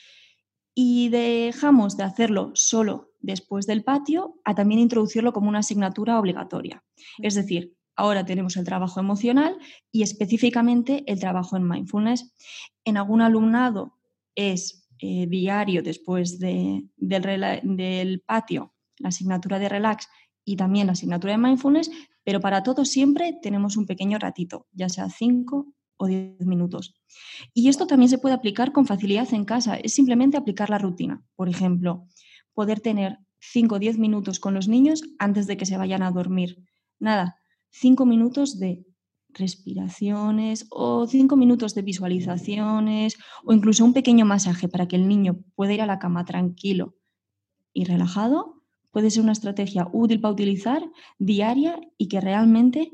y 0.75 1.09
dejamos 1.09 1.97
de 1.97 2.05
hacerlo 2.05 2.53
solo 2.55 3.13
después 3.21 3.67
del 3.67 3.83
patio 3.83 4.41
a 4.45 4.55
también 4.55 4.81
introducirlo 4.81 5.33
como 5.33 5.49
una 5.49 5.61
asignatura 5.61 6.21
obligatoria. 6.21 6.85
Es 7.21 7.35
decir, 7.35 7.75
ahora 7.97 8.25
tenemos 8.25 8.57
el 8.57 8.65
trabajo 8.65 9.01
emocional 9.01 9.59
y 9.91 10.03
específicamente 10.03 11.03
el 11.07 11.19
trabajo 11.19 11.57
en 11.57 11.69
mindfulness. 11.69 12.33
En 12.85 12.97
algún 12.97 13.23
alumnado 13.23 13.99
es 14.35 14.89
eh, 15.01 15.27
diario 15.27 15.83
después 15.83 16.39
del, 16.39 16.91
del 16.97 18.23
patio 18.27 18.75
la 18.99 19.09
asignatura 19.09 19.59
de 19.59 19.69
relax 19.69 20.09
y 20.49 20.57
también 20.57 20.87
la 20.87 20.95
asignatura 20.95 21.35
de 21.35 21.39
mindfulness, 21.39 21.91
pero 22.25 22.41
para 22.41 22.63
todos 22.63 22.89
siempre 22.89 23.39
tenemos 23.43 23.77
un 23.77 23.85
pequeño 23.85 24.19
ratito, 24.19 24.67
ya 24.73 24.89
sea 24.89 25.11
5 25.11 25.67
o 25.99 26.07
10 26.07 26.41
minutos. 26.47 26.95
Y 27.53 27.69
esto 27.69 27.87
también 27.87 28.09
se 28.09 28.17
puede 28.17 28.35
aplicar 28.35 28.73
con 28.73 28.87
facilidad 28.87 29.33
en 29.35 29.45
casa, 29.45 29.77
es 29.77 29.93
simplemente 29.93 30.39
aplicar 30.39 30.71
la 30.71 30.79
rutina. 30.79 31.23
Por 31.37 31.51
ejemplo, 31.51 32.07
poder 32.55 32.81
tener 32.81 33.19
5 33.41 33.75
o 33.75 33.79
10 33.79 33.99
minutos 33.99 34.41
con 34.41 34.55
los 34.55 34.69
niños 34.69 35.03
antes 35.19 35.47
de 35.47 35.59
que 35.59 35.67
se 35.67 35.77
vayan 35.77 36.03
a 36.03 36.13
dormir. 36.13 36.65
Nada, 36.99 37.37
5 37.69 38.07
minutos 38.07 38.59
de 38.59 38.87
respiraciones 39.29 40.67
o 40.71 41.07
5 41.07 41.37
minutos 41.37 41.75
de 41.75 41.83
visualizaciones 41.83 43.19
o 43.45 43.53
incluso 43.53 43.85
un 43.85 43.93
pequeño 43.93 44.25
masaje 44.25 44.67
para 44.67 44.89
que 44.89 44.97
el 44.97 45.09
niño 45.09 45.41
pueda 45.55 45.75
ir 45.75 45.83
a 45.83 45.87
la 45.87 45.99
cama 45.99 46.25
tranquilo 46.25 46.97
y 47.75 47.85
relajado 47.85 48.58
puede 48.91 49.11
ser 49.11 49.23
una 49.23 49.33
estrategia 49.33 49.89
útil 49.93 50.21
para 50.21 50.33
utilizar 50.33 50.83
diaria 51.19 51.81
y 51.97 52.09
que 52.09 52.21
realmente 52.21 52.91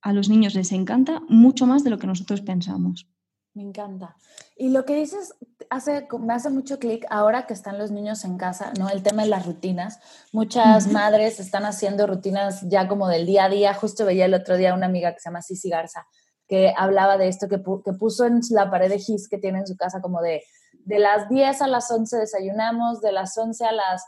a 0.00 0.12
los 0.12 0.28
niños 0.28 0.54
les 0.54 0.72
encanta 0.72 1.22
mucho 1.28 1.66
más 1.66 1.84
de 1.84 1.90
lo 1.90 1.98
que 1.98 2.06
nosotros 2.06 2.40
pensamos. 2.40 3.08
Me 3.54 3.62
encanta. 3.62 4.16
Y 4.56 4.68
lo 4.68 4.84
que 4.84 4.94
dices 4.94 5.34
hace, 5.68 6.06
me 6.20 6.32
hace 6.32 6.48
mucho 6.48 6.78
clic 6.78 7.04
ahora 7.10 7.46
que 7.46 7.54
están 7.54 7.76
los 7.76 7.90
niños 7.90 8.24
en 8.24 8.36
casa, 8.36 8.72
¿no? 8.78 8.88
El 8.88 9.02
tema 9.02 9.22
de 9.22 9.28
las 9.30 9.46
rutinas. 9.46 9.98
Muchas 10.32 10.86
madres 10.92 11.40
están 11.40 11.64
haciendo 11.64 12.06
rutinas 12.06 12.62
ya 12.68 12.86
como 12.86 13.08
del 13.08 13.26
día 13.26 13.46
a 13.46 13.48
día. 13.48 13.74
Justo 13.74 14.04
veía 14.04 14.26
el 14.26 14.34
otro 14.34 14.56
día 14.56 14.74
una 14.74 14.86
amiga 14.86 15.12
que 15.12 15.18
se 15.18 15.28
llama 15.28 15.42
Cici 15.42 15.70
Garza, 15.70 16.06
que 16.46 16.72
hablaba 16.76 17.18
de 17.18 17.26
esto, 17.26 17.48
que, 17.48 17.60
que 17.84 17.92
puso 17.94 18.26
en 18.26 18.40
la 18.50 18.70
pared 18.70 18.90
de 18.90 19.00
GIS 19.00 19.28
que 19.28 19.38
tiene 19.38 19.58
en 19.58 19.66
su 19.66 19.76
casa 19.76 20.00
como 20.00 20.20
de, 20.22 20.42
de 20.84 20.98
las 21.00 21.28
10 21.28 21.62
a 21.62 21.66
las 21.66 21.90
11 21.90 22.16
desayunamos, 22.16 23.00
de 23.00 23.12
las 23.12 23.36
11 23.36 23.64
a 23.64 23.72
las 23.72 24.04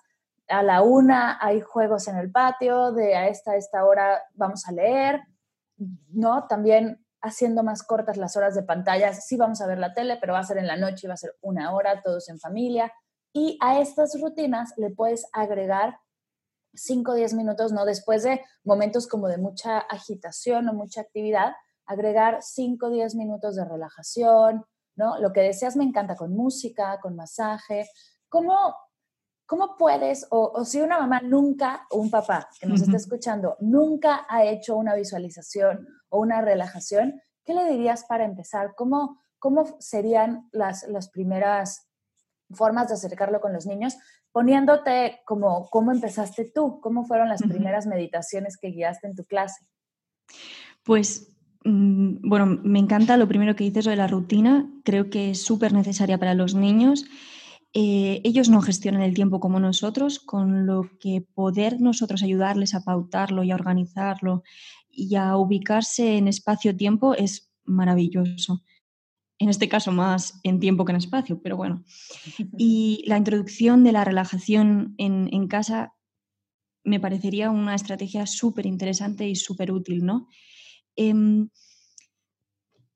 a 0.50 0.62
la 0.62 0.82
una 0.82 1.38
hay 1.40 1.60
juegos 1.60 2.08
en 2.08 2.16
el 2.16 2.30
patio, 2.30 2.92
de 2.92 3.16
a 3.16 3.28
esta, 3.28 3.56
esta 3.56 3.84
hora 3.84 4.22
vamos 4.34 4.66
a 4.66 4.72
leer, 4.72 5.22
¿no? 6.10 6.46
También 6.46 7.04
haciendo 7.22 7.62
más 7.62 7.82
cortas 7.82 8.16
las 8.16 8.36
horas 8.36 8.54
de 8.54 8.62
pantalla, 8.62 9.12
sí 9.12 9.36
vamos 9.36 9.60
a 9.60 9.66
ver 9.66 9.78
la 9.78 9.92
tele, 9.92 10.16
pero 10.20 10.32
va 10.32 10.40
a 10.40 10.44
ser 10.44 10.58
en 10.58 10.66
la 10.66 10.76
noche, 10.76 11.08
va 11.08 11.14
a 11.14 11.18
ser 11.18 11.36
una 11.40 11.74
hora, 11.74 12.02
todos 12.02 12.28
en 12.28 12.38
familia. 12.38 12.92
Y 13.32 13.58
a 13.60 13.80
estas 13.80 14.18
rutinas 14.20 14.72
le 14.76 14.90
puedes 14.90 15.26
agregar 15.32 15.98
5 16.74 17.12
o 17.12 17.14
10 17.14 17.34
minutos, 17.34 17.72
¿no? 17.72 17.84
Después 17.84 18.22
de 18.22 18.42
momentos 18.64 19.06
como 19.06 19.28
de 19.28 19.38
mucha 19.38 19.78
agitación 19.78 20.68
o 20.68 20.72
mucha 20.72 21.02
actividad, 21.02 21.52
agregar 21.86 22.38
5 22.40 22.86
o 22.86 22.90
10 22.90 23.14
minutos 23.16 23.56
de 23.56 23.64
relajación, 23.64 24.64
¿no? 24.96 25.18
Lo 25.20 25.32
que 25.32 25.42
deseas 25.42 25.76
me 25.76 25.84
encanta 25.84 26.16
con 26.16 26.34
música, 26.34 26.98
con 27.00 27.16
masaje. 27.16 27.88
¿Cómo 28.28 28.74
¿Cómo 29.50 29.76
puedes, 29.76 30.28
o, 30.30 30.64
si 30.64 30.80
una 30.80 31.00
mamá 31.00 31.22
nunca, 31.22 31.84
o 31.90 31.98
un 31.98 32.08
papá 32.08 32.48
que 32.60 32.68
nos 32.68 32.82
está 32.82 32.96
escuchando, 32.96 33.56
nunca 33.58 34.24
ha 34.28 34.44
hecho 34.44 34.76
una 34.76 34.94
visualización 34.94 35.88
o 36.08 36.20
una 36.20 36.40
relajación, 36.40 37.20
¿qué 37.44 37.54
le 37.54 37.68
dirías 37.68 38.04
para 38.04 38.24
empezar? 38.24 38.74
¿Cómo, 38.76 39.18
cómo 39.40 39.76
serían 39.80 40.48
las, 40.52 40.86
las 40.86 41.10
primeras 41.10 41.88
formas 42.52 42.86
de 42.86 42.94
acercarlo 42.94 43.40
con 43.40 43.52
los 43.52 43.66
niños? 43.66 43.96
Poniéndote 44.30 45.18
como 45.26 45.68
cómo 45.68 45.90
empezaste 45.90 46.52
tú, 46.54 46.80
cómo 46.80 47.04
fueron 47.04 47.28
las 47.28 47.42
primeras 47.42 47.88
meditaciones 47.88 48.56
que 48.56 48.68
guiaste 48.68 49.08
en 49.08 49.16
tu 49.16 49.24
clase. 49.24 49.66
Pues 50.84 51.36
mm, 51.64 52.28
bueno, 52.28 52.46
me 52.46 52.78
encanta 52.78 53.16
lo 53.16 53.26
primero 53.26 53.56
que 53.56 53.64
dices 53.64 53.84
de 53.84 53.96
la 53.96 54.06
rutina, 54.06 54.70
creo 54.84 55.10
que 55.10 55.32
es 55.32 55.42
súper 55.42 55.72
necesaria 55.72 56.18
para 56.18 56.34
los 56.34 56.54
niños 56.54 57.06
eh, 57.72 58.20
ellos 58.24 58.48
no 58.48 58.62
gestionan 58.62 59.02
el 59.02 59.14
tiempo 59.14 59.38
como 59.38 59.60
nosotros, 59.60 60.18
con 60.18 60.66
lo 60.66 60.90
que 60.98 61.20
poder 61.20 61.80
nosotros 61.80 62.22
ayudarles 62.22 62.74
a 62.74 62.82
pautarlo 62.82 63.44
y 63.44 63.52
a 63.52 63.54
organizarlo 63.54 64.42
y 64.90 65.14
a 65.14 65.36
ubicarse 65.36 66.16
en 66.16 66.26
espacio-tiempo 66.26 67.14
es 67.14 67.52
maravilloso. 67.64 68.64
En 69.38 69.48
este 69.48 69.68
caso 69.68 69.92
más 69.92 70.40
en 70.42 70.58
tiempo 70.58 70.84
que 70.84 70.92
en 70.92 70.96
espacio, 70.96 71.40
pero 71.42 71.56
bueno. 71.56 71.84
Y 72.58 73.04
la 73.06 73.16
introducción 73.16 73.84
de 73.84 73.92
la 73.92 74.04
relajación 74.04 74.94
en, 74.98 75.46
casa 75.46 75.94
me 76.84 76.98
parecería 76.98 77.50
una 77.50 77.74
estrategia 77.74 78.26
súper 78.26 78.66
interesante 78.66 79.28
y 79.28 79.36
súper 79.36 79.70
útil, 79.70 80.04
¿no? 80.04 80.28
Em, 80.96 81.48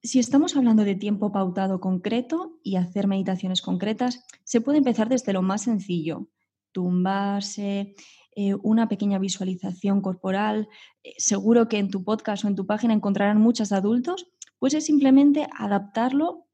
si 0.04 0.18
estamos 0.18 0.54
hablando 0.54 0.84
de 0.84 0.94
tiempo 0.94 1.32
pautado 1.32 1.80
concreto 1.80 2.61
y 2.62 2.76
hacer 2.76 3.06
meditaciones 3.06 3.62
concretas, 3.62 4.23
se 4.44 4.61
puede 4.61 4.78
empezar 4.78 5.08
desde 5.08 5.32
lo 5.32 5.40
más 5.40 5.62
sencillo, 5.62 6.28
tumbarse, 6.73 7.94
eh, 8.37 8.54
una 8.62 8.87
pequeña 8.87 9.18
visualización 9.18 10.02
corporal. 10.02 10.68
Eh, 11.02 11.14
seguro 11.16 11.68
que 11.68 11.78
en 11.78 11.88
tu 11.88 12.04
podcast 12.04 12.44
o 12.44 12.49
en 12.49 12.54
tu 12.54 12.66
página 12.66 12.92
encontrarán 12.92 13.40
muchos 13.40 13.73
adultos, 13.73 14.30
pues 14.58 14.75
es 14.75 14.84
simplemente 14.84 15.46
adaptarlo, 15.58 16.49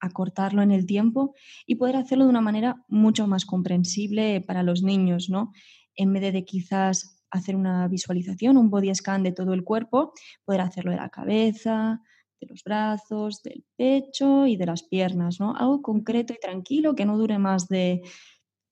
acortarlo 0.00 0.62
en 0.62 0.70
el 0.70 0.86
tiempo 0.86 1.34
y 1.66 1.74
poder 1.74 1.96
hacerlo 1.96 2.24
de 2.24 2.30
una 2.30 2.40
manera 2.40 2.82
mucho 2.88 3.26
más 3.26 3.44
comprensible 3.44 4.40
para 4.40 4.62
los 4.62 4.82
niños, 4.82 5.28
¿no? 5.28 5.52
En 5.96 6.14
vez 6.14 6.32
de 6.32 6.46
quizás 6.46 7.22
hacer 7.30 7.56
una 7.56 7.88
visualización, 7.88 8.56
un 8.56 8.70
body 8.70 8.94
scan 8.94 9.22
de 9.22 9.32
todo 9.32 9.52
el 9.52 9.64
cuerpo, 9.64 10.14
poder 10.46 10.62
hacerlo 10.62 10.92
de 10.92 10.96
la 10.96 11.10
cabeza, 11.10 12.00
de 12.40 12.46
los 12.48 12.62
brazos, 12.64 13.42
del 13.42 13.64
pecho 13.76 14.46
y 14.46 14.56
de 14.56 14.66
las 14.66 14.82
piernas, 14.82 15.40
¿no? 15.40 15.54
Algo 15.56 15.82
concreto 15.82 16.32
y 16.32 16.38
tranquilo 16.38 16.94
que 16.94 17.04
no 17.04 17.16
dure 17.16 17.38
más 17.38 17.68
de 17.68 18.02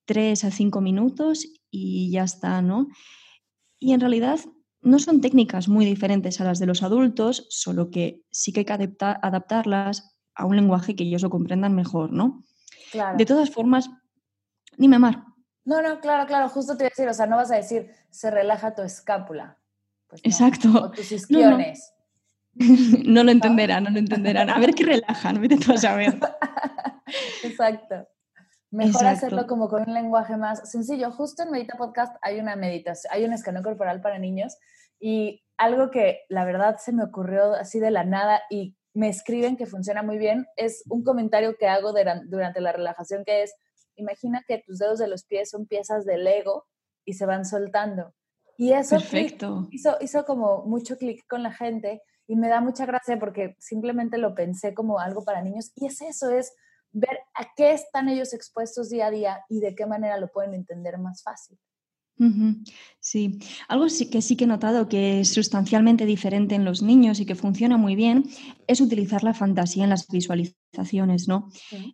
3 0.06 0.44
a 0.44 0.50
5 0.50 0.80
minutos 0.80 1.46
y 1.70 2.10
ya 2.10 2.24
está, 2.24 2.62
¿no? 2.62 2.88
Y 3.78 3.92
en 3.92 4.00
realidad 4.00 4.40
no 4.80 4.98
son 4.98 5.20
técnicas 5.20 5.68
muy 5.68 5.86
diferentes 5.86 6.40
a 6.40 6.44
las 6.44 6.58
de 6.58 6.66
los 6.66 6.82
adultos, 6.82 7.46
solo 7.48 7.90
que 7.90 8.22
sí 8.30 8.52
que 8.52 8.60
hay 8.60 8.66
que 8.66 8.96
adaptarlas 9.00 10.14
a 10.34 10.44
un 10.44 10.56
lenguaje 10.56 10.94
que 10.94 11.04
ellos 11.04 11.22
lo 11.22 11.30
comprendan 11.30 11.74
mejor, 11.74 12.12
¿no? 12.12 12.44
Claro. 12.92 13.16
De 13.16 13.24
todas 13.24 13.50
formas, 13.50 13.88
dime, 14.76 14.98
Mar. 14.98 15.24
No, 15.64 15.80
no, 15.80 16.00
claro, 16.00 16.26
claro, 16.26 16.48
justo 16.50 16.76
te 16.76 16.84
iba 16.84 16.88
a 16.88 16.90
decir, 16.90 17.08
o 17.08 17.14
sea, 17.14 17.26
no 17.26 17.36
vas 17.36 17.50
a 17.50 17.56
decir, 17.56 17.90
se 18.10 18.30
relaja 18.30 18.74
tu 18.74 18.82
escápula. 18.82 19.58
Pues 20.06 20.20
Exacto. 20.22 20.68
O 20.68 20.90
tus 20.90 21.10
isquiones. 21.10 21.90
no 21.90 21.93
lo 23.24 23.30
entenderán, 23.30 23.84
no 23.84 23.90
lo 23.90 23.98
entenderán. 23.98 24.50
A 24.50 24.58
ver 24.58 24.74
qué 24.74 24.84
relajan, 24.84 25.40
vete 25.40 25.56
tú 25.56 25.72
a 25.72 25.76
saber. 25.76 26.18
Exacto. 27.44 28.06
Mejor 28.70 29.06
hacerlo 29.06 29.46
como 29.46 29.68
con 29.68 29.84
un 29.86 29.94
lenguaje 29.94 30.36
más 30.36 30.68
sencillo. 30.70 31.12
Justo 31.12 31.44
en 31.44 31.50
Medita 31.50 31.76
Podcast 31.76 32.16
hay 32.22 32.40
una 32.40 32.56
meditación, 32.56 33.12
hay 33.14 33.24
un 33.24 33.32
escaneo 33.32 33.62
corporal 33.62 34.00
para 34.00 34.18
niños 34.18 34.56
y 34.98 35.44
algo 35.56 35.90
que 35.90 36.22
la 36.28 36.44
verdad 36.44 36.78
se 36.78 36.92
me 36.92 37.04
ocurrió 37.04 37.54
así 37.54 37.78
de 37.78 37.90
la 37.90 38.04
nada 38.04 38.40
y 38.50 38.76
me 38.92 39.08
escriben 39.08 39.56
que 39.56 39.66
funciona 39.66 40.02
muy 40.02 40.18
bien 40.18 40.46
es 40.56 40.82
un 40.88 41.04
comentario 41.04 41.56
que 41.56 41.68
hago 41.68 41.92
durante 41.92 42.60
la 42.60 42.72
relajación 42.72 43.24
que 43.24 43.42
es, 43.42 43.54
imagina 43.96 44.44
que 44.46 44.62
tus 44.66 44.78
dedos 44.78 44.98
de 44.98 45.08
los 45.08 45.24
pies 45.24 45.50
son 45.50 45.66
piezas 45.66 46.04
de 46.04 46.18
Lego 46.18 46.66
y 47.04 47.14
se 47.14 47.26
van 47.26 47.44
soltando 47.44 48.14
Y 48.56 48.72
eso 48.72 48.96
hizo, 49.70 49.98
hizo 50.00 50.24
como 50.24 50.64
mucho 50.64 50.96
clic 50.96 51.24
con 51.28 51.42
la 51.42 51.52
gente 51.52 52.02
y 52.26 52.36
me 52.36 52.48
da 52.48 52.60
mucha 52.60 52.86
gracia 52.86 53.18
porque 53.18 53.56
simplemente 53.58 54.18
lo 54.18 54.34
pensé 54.34 54.74
como 54.74 54.98
algo 54.98 55.24
para 55.24 55.42
niños 55.42 55.72
y 55.74 55.86
es 55.86 56.00
eso, 56.02 56.30
es 56.30 56.54
ver 56.92 57.18
a 57.34 57.46
qué 57.56 57.72
están 57.72 58.08
ellos 58.08 58.32
expuestos 58.32 58.88
día 58.88 59.06
a 59.06 59.10
día 59.10 59.44
y 59.48 59.60
de 59.60 59.74
qué 59.74 59.86
manera 59.86 60.18
lo 60.18 60.28
pueden 60.28 60.54
entender 60.54 60.98
más 60.98 61.22
fácil. 61.22 61.58
Sí, 63.00 63.40
algo 63.66 63.86
que 64.10 64.22
sí 64.22 64.36
que 64.36 64.44
he 64.44 64.46
notado 64.46 64.88
que 64.88 65.20
es 65.20 65.32
sustancialmente 65.34 66.06
diferente 66.06 66.54
en 66.54 66.64
los 66.64 66.80
niños 66.80 67.18
y 67.18 67.26
que 67.26 67.34
funciona 67.34 67.76
muy 67.76 67.96
bien 67.96 68.24
es 68.68 68.80
utilizar 68.80 69.24
la 69.24 69.34
fantasía 69.34 69.84
en 69.84 69.90
las 69.90 70.06
visualizaciones, 70.06 71.26
¿no? 71.26 71.50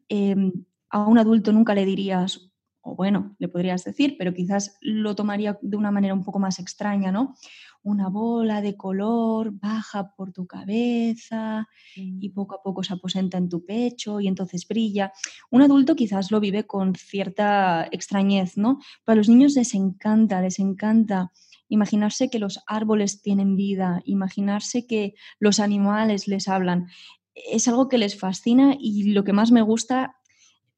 Em, 0.09 0.53
a 0.91 1.07
un 1.07 1.19
adulto 1.19 1.53
nunca 1.53 1.75
le 1.75 1.87
dirías, 1.87 2.50
o 2.83 2.97
bueno, 2.97 3.37
le 3.39 3.49
podrías 3.49 3.85
decir, 3.85 4.17
pero 4.19 4.33
quizás 4.33 4.79
lo 4.81 5.15
tomaría 5.15 5.59
de 5.61 5.77
una 5.77 5.91
manera 5.91 6.15
un 6.15 6.25
poco 6.25 6.39
más 6.39 6.59
extraña, 6.59 7.13
¿no? 7.13 7.35
una 7.83 8.09
bola 8.09 8.61
de 8.61 8.77
color 8.77 9.53
baja 9.53 10.15
por 10.15 10.33
tu 10.33 10.47
cabeza 10.47 11.69
y 11.95 12.29
poco 12.31 12.57
a 12.57 12.63
poco 12.63 12.83
se 12.83 12.93
aposenta 12.93 13.39
en 13.39 13.49
tu 13.49 13.65
pecho 13.65 14.21
y 14.21 14.29
entonces 14.29 14.67
brilla. 14.69 15.13
Un 15.51 15.63
adulto 15.63 15.97
quizás 15.97 16.31
lo 16.31 16.41
vive 16.41 16.67
con 16.67 16.95
cierta 16.95 17.89
extrañez, 17.91 18.57
¿no? 18.57 18.79
Para 19.05 19.17
los 19.17 19.29
niños 19.29 19.55
les 19.55 19.75
encanta, 19.75 20.41
les 20.43 20.59
encanta 20.59 21.33
imaginarse 21.69 22.29
que 22.29 22.39
los 22.39 22.61
árboles 22.67 23.23
tienen 23.23 23.57
vida, 23.57 24.03
imaginarse 24.05 24.87
que 24.87 25.15
los 25.39 25.61
animales 25.61 26.29
les 26.29 26.49
hablan. 26.49 26.89
Es 27.35 27.69
algo 27.69 27.89
que 27.89 27.99
les 27.99 28.19
fascina 28.19 28.77
y 28.79 29.13
lo 29.13 29.25
que 29.25 29.33
más 29.33 29.53
me 29.53 29.63
gusta, 29.63 30.20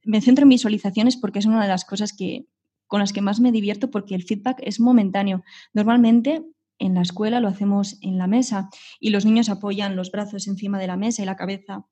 me 0.05 0.21
centro 0.21 0.45
en 0.45 0.51
visualizaciones 0.51 1.17
porque 1.17 1.39
es 1.39 1.47
una 1.47 1.63
de 1.63 1.69
las 1.69 1.85
cosas 1.85 2.13
que, 2.13 2.47
con 2.87 3.01
las 3.01 3.13
que 3.13 3.23
más 3.23 3.41
me 3.41 3.53
divierto 3.53 3.91
porque 3.91 4.15
el 4.15 4.25
feedback 4.25 4.59
es 4.63 4.81
momentáneo. 4.81 5.43
Normalmente 5.73 6.45
en 6.79 6.95
la 6.95 7.03
escuela 7.03 7.41
lo 7.41 7.49
hacemos 7.49 7.99
en 8.03 8.19
la 8.19 8.27
mesa 8.27 8.69
y 8.99 9.11
los 9.11 9.25
niños 9.25 9.49
apoyan 9.49 9.97
los 9.97 10.11
brazos 10.11 10.49
encima 10.49 10.79
de 10.79 10.89
la 10.89 10.97
mesa 10.97 11.23
y 11.23 11.27
la 11.27 11.37
cabeza 11.37 11.87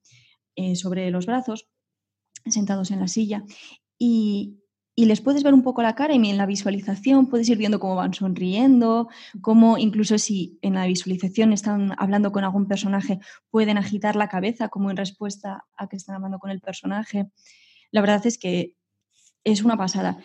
eh, 0.57 0.75
sobre 0.75 1.11
los 1.11 1.27
brazos, 1.27 1.69
sentados 2.47 2.91
en 2.91 3.01
la 3.01 3.09
silla. 3.09 3.45
Y, 3.99 4.57
les 4.97 5.23
puedes 5.23 5.43
ver 5.43 5.55
un 5.55 5.63
poco 5.63 5.81
la 5.81 5.95
cara 5.95 6.15
y 6.15 6.29
en 6.29 6.37
la 6.37 6.45
visualización 6.45 7.29
puedes 7.29 7.49
ir 7.49 7.57
viendo 7.57 7.81
cómo 7.81 7.95
van 7.95 8.13
sonriendo, 8.13 9.09
cómo 9.41 9.79
incluso 9.79 10.19
si 10.19 10.59
en 10.61 10.75
la 10.75 10.85
visualización 10.85 11.55
están 11.55 11.95
hablando 11.97 12.33
con 12.33 12.45
algún 12.45 12.67
personaje, 12.67 13.19
pueden 13.49 13.79
agitar 13.79 14.15
la 14.15 14.29
cabeza 14.29 14.69
como 14.69 14.91
en 14.91 14.99
respuesta 14.99 15.65
a 15.79 15.89
que 15.89 15.97
están 15.97 16.17
hablando 16.17 16.39
con 16.39 16.51
el 16.51 16.61
personaje. 16.61 17.31
La 17.93 18.01
verdad 18.01 18.27
es 18.27 18.39
que 18.39 18.77
es 19.45 19.63
una 19.63 19.77
pasada. 19.77 20.19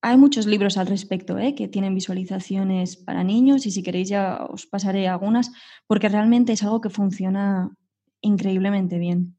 Hay 0.00 0.16
muchos 0.16 0.46
libros 0.46 0.78
al 0.78 0.86
respecto 0.86 1.38
¿eh? 1.38 1.54
que 1.54 1.66
tienen 1.66 1.94
visualizaciones 1.94 2.96
para 2.96 3.24
niños 3.24 3.66
y 3.66 3.72
si 3.72 3.82
queréis 3.82 4.08
ya 4.08 4.46
os 4.48 4.66
pasaré 4.66 5.08
algunas 5.08 5.50
porque 5.86 6.08
realmente 6.08 6.52
es 6.52 6.62
algo 6.62 6.80
que 6.80 6.90
funciona 6.90 7.70
increíblemente 8.20 8.98
bien. 8.98 9.36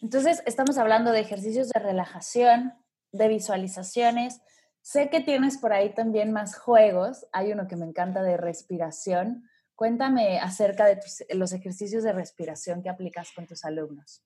Entonces, 0.00 0.42
estamos 0.46 0.78
hablando 0.78 1.10
de 1.10 1.20
ejercicios 1.20 1.68
de 1.70 1.80
relajación, 1.80 2.74
de 3.10 3.26
visualizaciones. 3.26 4.40
Sé 4.80 5.10
que 5.10 5.20
tienes 5.20 5.58
por 5.58 5.72
ahí 5.72 5.92
también 5.92 6.32
más 6.32 6.56
juegos. 6.56 7.26
Hay 7.32 7.50
uno 7.50 7.66
que 7.66 7.74
me 7.74 7.84
encanta 7.84 8.22
de 8.22 8.36
respiración. 8.36 9.48
Cuéntame 9.74 10.38
acerca 10.38 10.86
de 10.86 11.00
los 11.34 11.52
ejercicios 11.52 12.04
de 12.04 12.12
respiración 12.12 12.82
que 12.82 12.88
aplicas 12.88 13.32
con 13.34 13.46
tus 13.46 13.64
alumnos 13.64 14.22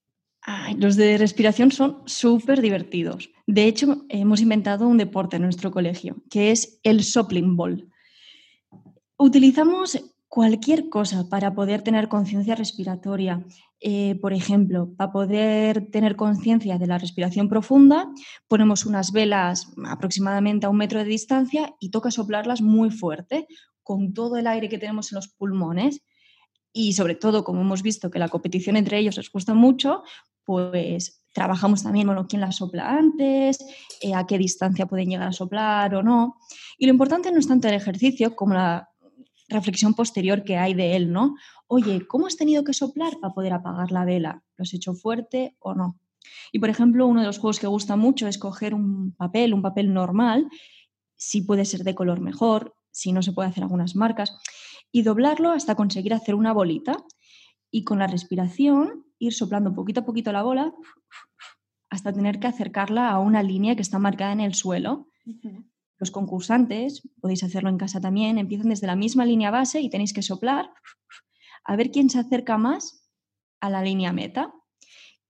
los 0.76 0.96
de 0.96 1.18
respiración 1.18 1.70
son 1.70 2.02
súper 2.06 2.60
divertidos. 2.60 3.30
De 3.46 3.64
hecho, 3.66 4.04
hemos 4.08 4.40
inventado 4.40 4.88
un 4.88 4.98
deporte 4.98 5.36
en 5.36 5.42
nuestro 5.42 5.70
colegio, 5.70 6.16
que 6.30 6.50
es 6.50 6.80
el 6.82 7.04
sopling 7.04 7.56
ball. 7.56 7.88
Utilizamos 9.16 9.98
cualquier 10.28 10.88
cosa 10.88 11.28
para 11.28 11.54
poder 11.54 11.82
tener 11.82 12.08
conciencia 12.08 12.54
respiratoria. 12.54 13.44
Eh, 13.80 14.14
por 14.20 14.32
ejemplo, 14.32 14.92
para 14.96 15.12
poder 15.12 15.90
tener 15.90 16.16
conciencia 16.16 16.78
de 16.78 16.86
la 16.86 16.96
respiración 16.96 17.48
profunda, 17.48 18.08
ponemos 18.48 18.86
unas 18.86 19.12
velas 19.12 19.70
aproximadamente 19.84 20.64
a 20.66 20.70
un 20.70 20.78
metro 20.78 21.00
de 21.00 21.04
distancia 21.04 21.74
y 21.80 21.90
toca 21.90 22.10
soplarlas 22.10 22.62
muy 22.62 22.90
fuerte, 22.90 23.46
con 23.82 24.14
todo 24.14 24.38
el 24.38 24.46
aire 24.46 24.68
que 24.70 24.78
tenemos 24.78 25.12
en 25.12 25.16
los 25.16 25.28
pulmones. 25.28 26.00
Y 26.72 26.94
sobre 26.94 27.14
todo, 27.14 27.44
como 27.44 27.60
hemos 27.60 27.82
visto 27.82 28.10
que 28.10 28.18
la 28.18 28.28
competición 28.28 28.76
entre 28.76 28.98
ellos 28.98 29.18
les 29.18 29.28
cuesta 29.28 29.52
mucho, 29.52 30.02
pues 30.44 31.22
trabajamos 31.32 31.82
también, 31.82 32.06
bueno, 32.06 32.26
quién 32.28 32.40
la 32.40 32.52
sopla 32.52 32.90
antes, 32.90 33.58
eh, 34.00 34.14
a 34.14 34.26
qué 34.26 34.38
distancia 34.38 34.86
pueden 34.86 35.08
llegar 35.08 35.28
a 35.28 35.32
soplar 35.32 35.94
o 35.94 36.02
no. 36.02 36.36
Y 36.78 36.86
lo 36.86 36.92
importante 36.92 37.32
no 37.32 37.38
es 37.38 37.48
tanto 37.48 37.68
el 37.68 37.74
ejercicio 37.74 38.36
como 38.36 38.54
la 38.54 38.90
reflexión 39.48 39.94
posterior 39.94 40.44
que 40.44 40.56
hay 40.56 40.74
de 40.74 40.96
él, 40.96 41.12
¿no? 41.12 41.34
Oye, 41.66 42.06
¿cómo 42.06 42.26
has 42.26 42.36
tenido 42.36 42.64
que 42.64 42.74
soplar 42.74 43.14
para 43.20 43.34
poder 43.34 43.52
apagar 43.52 43.92
la 43.92 44.04
vela? 44.04 44.42
¿Lo 44.56 44.62
has 44.62 44.74
hecho 44.74 44.94
fuerte 44.94 45.56
o 45.58 45.74
no? 45.74 45.98
Y 46.52 46.58
por 46.58 46.68
ejemplo, 46.68 47.06
uno 47.06 47.20
de 47.20 47.26
los 47.26 47.38
juegos 47.38 47.58
que 47.58 47.66
gusta 47.66 47.96
mucho 47.96 48.28
es 48.28 48.38
coger 48.38 48.74
un 48.74 49.12
papel, 49.12 49.54
un 49.54 49.62
papel 49.62 49.92
normal, 49.92 50.48
si 51.16 51.42
puede 51.42 51.64
ser 51.64 51.82
de 51.82 51.94
color 51.94 52.20
mejor, 52.20 52.74
si 52.90 53.12
no 53.12 53.22
se 53.22 53.32
puede 53.32 53.48
hacer 53.48 53.62
algunas 53.62 53.96
marcas, 53.96 54.36
y 54.90 55.02
doblarlo 55.02 55.50
hasta 55.50 55.74
conseguir 55.74 56.14
hacer 56.14 56.34
una 56.34 56.52
bolita. 56.52 56.96
Y 57.70 57.84
con 57.84 57.98
la 57.98 58.06
respiración 58.06 59.06
ir 59.22 59.32
soplando 59.32 59.72
poquito 59.72 60.00
a 60.00 60.04
poquito 60.04 60.32
la 60.32 60.42
bola 60.42 60.74
hasta 61.90 62.12
tener 62.12 62.40
que 62.40 62.48
acercarla 62.48 63.10
a 63.10 63.18
una 63.20 63.42
línea 63.42 63.76
que 63.76 63.82
está 63.82 63.98
marcada 63.98 64.32
en 64.32 64.40
el 64.40 64.54
suelo. 64.54 65.08
Los 65.98 66.10
concursantes, 66.10 67.02
podéis 67.20 67.44
hacerlo 67.44 67.68
en 67.68 67.78
casa 67.78 68.00
también, 68.00 68.38
empiezan 68.38 68.70
desde 68.70 68.88
la 68.88 68.96
misma 68.96 69.24
línea 69.24 69.50
base 69.50 69.80
y 69.80 69.90
tenéis 69.90 70.12
que 70.12 70.22
soplar 70.22 70.70
a 71.64 71.76
ver 71.76 71.90
quién 71.90 72.10
se 72.10 72.18
acerca 72.18 72.58
más 72.58 73.08
a 73.60 73.70
la 73.70 73.82
línea 73.82 74.12
meta. 74.12 74.52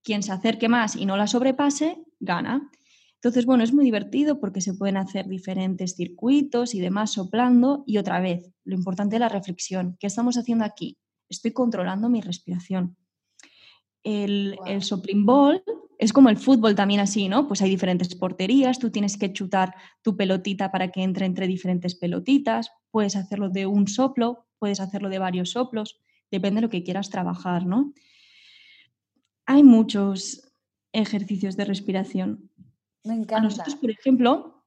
Quien 0.03 0.23
se 0.23 0.33
acerque 0.33 0.69
más 0.69 0.97
y 0.97 1.05
no 1.05 1.17
la 1.17 1.27
sobrepase, 1.27 2.03
gana. 2.19 2.71
Entonces, 3.17 3.45
bueno, 3.45 3.63
es 3.63 3.73
muy 3.73 3.85
divertido 3.85 4.41
porque 4.41 4.61
se 4.61 4.75
pueden 4.75 4.97
hacer 4.97 5.29
diferentes 5.29 5.95
circuitos 5.95 6.75
y 6.75 6.81
demás 6.81 7.13
soplando. 7.13 7.85
Y 7.87 7.99
otra 7.99 8.21
vez, 8.21 8.51
lo 8.65 8.75
importante 8.75 9.17
es 9.17 9.21
la 9.21 9.29
reflexión. 9.29 9.97
¿Qué 10.01 10.07
estamos 10.07 10.39
haciendo 10.39 10.65
aquí? 10.65 10.97
Estoy 11.29 11.53
controlando 11.53 12.09
mi 12.09 12.21
respiración. 12.21 12.97
El, 14.05 14.59
el 14.67 14.83
sopling 14.83 15.25
ball 15.25 15.63
es 16.03 16.13
como 16.13 16.31
el 16.31 16.37
fútbol 16.37 16.75
también 16.75 16.99
así, 16.99 17.29
¿no? 17.29 17.47
Pues 17.47 17.63
hay 17.63 17.71
diferentes 17.71 18.13
porterías, 18.17 18.81
tú 18.81 18.91
tienes 18.91 19.17
que 19.17 19.33
chutar 19.33 19.75
tu 20.03 20.17
pelotita 20.17 20.73
para 20.73 20.89
que 20.91 21.03
entre 21.03 21.27
entre 21.27 21.47
diferentes 21.47 21.95
pelotitas, 21.95 22.73
puedes 22.91 23.15
hacerlo 23.15 23.51
de 23.51 23.67
un 23.67 23.87
soplo, 23.87 24.47
puedes 24.59 24.81
hacerlo 24.81 25.09
de 25.09 25.21
varios 25.21 25.51
soplos, 25.51 26.01
depende 26.31 26.57
de 26.57 26.63
lo 26.63 26.71
que 26.71 26.83
quieras 26.83 27.09
trabajar, 27.09 27.67
¿no? 27.67 27.93
Hay 29.47 29.63
muchos 29.63 30.53
ejercicios 30.93 31.57
de 31.57 31.65
respiración. 31.67 32.51
Me 33.05 33.15
encanta. 33.15 33.37
A 33.37 33.41
nosotros, 33.41 33.77
por 33.77 33.91
ejemplo, 33.91 34.62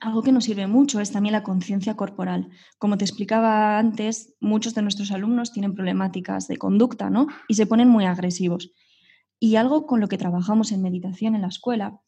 algo 0.00 0.22
que 0.22 0.32
nos 0.32 0.44
sirve 0.44 0.66
mucho 0.66 1.00
es 1.00 1.12
también 1.12 1.32
la 1.32 1.42
conciencia 1.42 1.96
corporal. 1.96 2.48
Como 2.78 2.96
te 2.98 3.04
explicaba 3.04 3.78
antes, 3.78 4.34
muchos 4.40 4.74
de 4.74 4.82
nuestros 4.82 5.12
alumnos 5.12 5.52
tienen 5.52 5.74
problemáticas 5.74 6.48
de 6.48 6.56
conducta 6.56 7.10
¿no? 7.10 7.26
y 7.48 7.54
se 7.54 7.66
ponen 7.66 7.88
muy 7.88 8.04
agresivos. 8.04 8.72
Y 9.38 9.56
algo 9.56 9.86
con 9.86 10.00
lo 10.00 10.08
que 10.08 10.18
trabajamos 10.18 10.72
en 10.72 10.82
meditación 10.82 11.34
en 11.34 11.42
la 11.42 11.48
escuela 11.48 12.00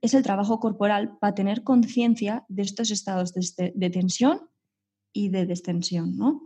es 0.00 0.14
el 0.14 0.22
trabajo 0.22 0.60
corporal 0.60 1.16
para 1.20 1.34
tener 1.34 1.62
conciencia 1.62 2.44
de 2.48 2.62
estos 2.62 2.90
estados 2.90 3.32
de, 3.34 3.90
tensión 3.90 4.50
y 5.12 5.28
de 5.28 5.46
destensión, 5.46 6.16
¿no? 6.16 6.42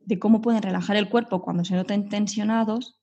de 0.00 0.18
cómo 0.18 0.40
pueden 0.40 0.62
relajar 0.62 0.96
el 0.96 1.08
cuerpo 1.08 1.42
cuando 1.42 1.64
se 1.64 1.74
notan 1.74 2.08
tensionados 2.08 3.00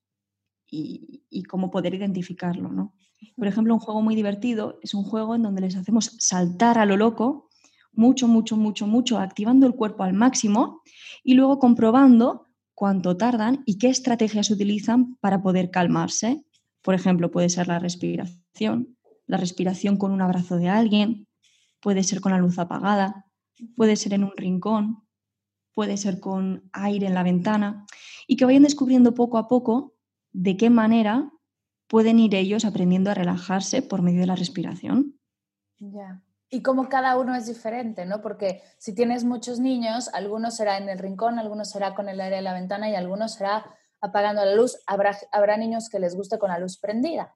y, 0.69 1.23
y 1.29 1.43
cómo 1.43 1.71
poder 1.71 1.93
identificarlo. 1.93 2.69
¿no? 2.69 2.93
Por 3.35 3.47
ejemplo, 3.47 3.73
un 3.73 3.79
juego 3.79 4.01
muy 4.01 4.15
divertido 4.15 4.79
es 4.81 4.93
un 4.93 5.03
juego 5.03 5.35
en 5.35 5.43
donde 5.43 5.61
les 5.61 5.75
hacemos 5.75 6.15
saltar 6.19 6.77
a 6.77 6.85
lo 6.85 6.97
loco, 6.97 7.49
mucho, 7.93 8.27
mucho, 8.27 8.57
mucho, 8.57 8.87
mucho, 8.87 9.19
activando 9.19 9.67
el 9.67 9.75
cuerpo 9.75 10.03
al 10.03 10.13
máximo 10.13 10.81
y 11.23 11.33
luego 11.33 11.59
comprobando 11.59 12.47
cuánto 12.73 13.17
tardan 13.17 13.63
y 13.65 13.77
qué 13.77 13.89
estrategias 13.89 14.49
utilizan 14.49 15.15
para 15.17 15.41
poder 15.41 15.69
calmarse. 15.69 16.43
Por 16.81 16.95
ejemplo, 16.95 17.29
puede 17.29 17.49
ser 17.49 17.67
la 17.67 17.79
respiración, 17.79 18.97
la 19.27 19.37
respiración 19.37 19.97
con 19.97 20.11
un 20.11 20.21
abrazo 20.21 20.57
de 20.57 20.69
alguien, 20.69 21.27
puede 21.79 22.03
ser 22.03 22.21
con 22.21 22.31
la 22.31 22.39
luz 22.39 22.57
apagada, 22.59 23.25
puede 23.75 23.95
ser 23.95 24.13
en 24.13 24.23
un 24.23 24.31
rincón, 24.35 25.03
puede 25.73 25.97
ser 25.97 26.19
con 26.19 26.69
aire 26.73 27.07
en 27.07 27.13
la 27.13 27.23
ventana 27.23 27.85
y 28.27 28.35
que 28.35 28.45
vayan 28.45 28.63
descubriendo 28.63 29.13
poco 29.13 29.37
a 29.37 29.47
poco 29.47 29.93
de 30.31 30.57
qué 30.57 30.69
manera 30.69 31.31
pueden 31.91 32.19
ir 32.19 32.35
ellos 32.35 32.63
aprendiendo 32.63 33.11
a 33.11 33.13
relajarse 33.13 33.81
por 33.81 34.01
medio 34.01 34.21
de 34.21 34.27
la 34.27 34.37
respiración. 34.37 35.19
Ya. 35.77 36.23
Y 36.49 36.63
como 36.63 36.87
cada 36.87 37.17
uno 37.17 37.35
es 37.35 37.47
diferente, 37.47 38.05
¿no? 38.05 38.21
Porque 38.21 38.61
si 38.77 38.95
tienes 38.95 39.25
muchos 39.25 39.59
niños, 39.59 40.09
algunos 40.13 40.55
será 40.55 40.77
en 40.77 40.87
el 40.87 40.99
rincón, 40.99 41.37
algunos 41.37 41.69
será 41.69 41.93
con 41.93 42.07
el 42.07 42.21
aire 42.21 42.37
de 42.37 42.41
la 42.43 42.53
ventana 42.53 42.89
y 42.89 42.95
algunos 42.95 43.33
será 43.33 43.65
apagando 43.99 44.45
la 44.45 44.55
luz. 44.55 44.77
Habrá, 44.87 45.17
habrá 45.33 45.57
niños 45.57 45.89
que 45.89 45.99
les 45.99 46.15
guste 46.15 46.39
con 46.39 46.49
la 46.49 46.59
luz 46.59 46.77
prendida. 46.77 47.35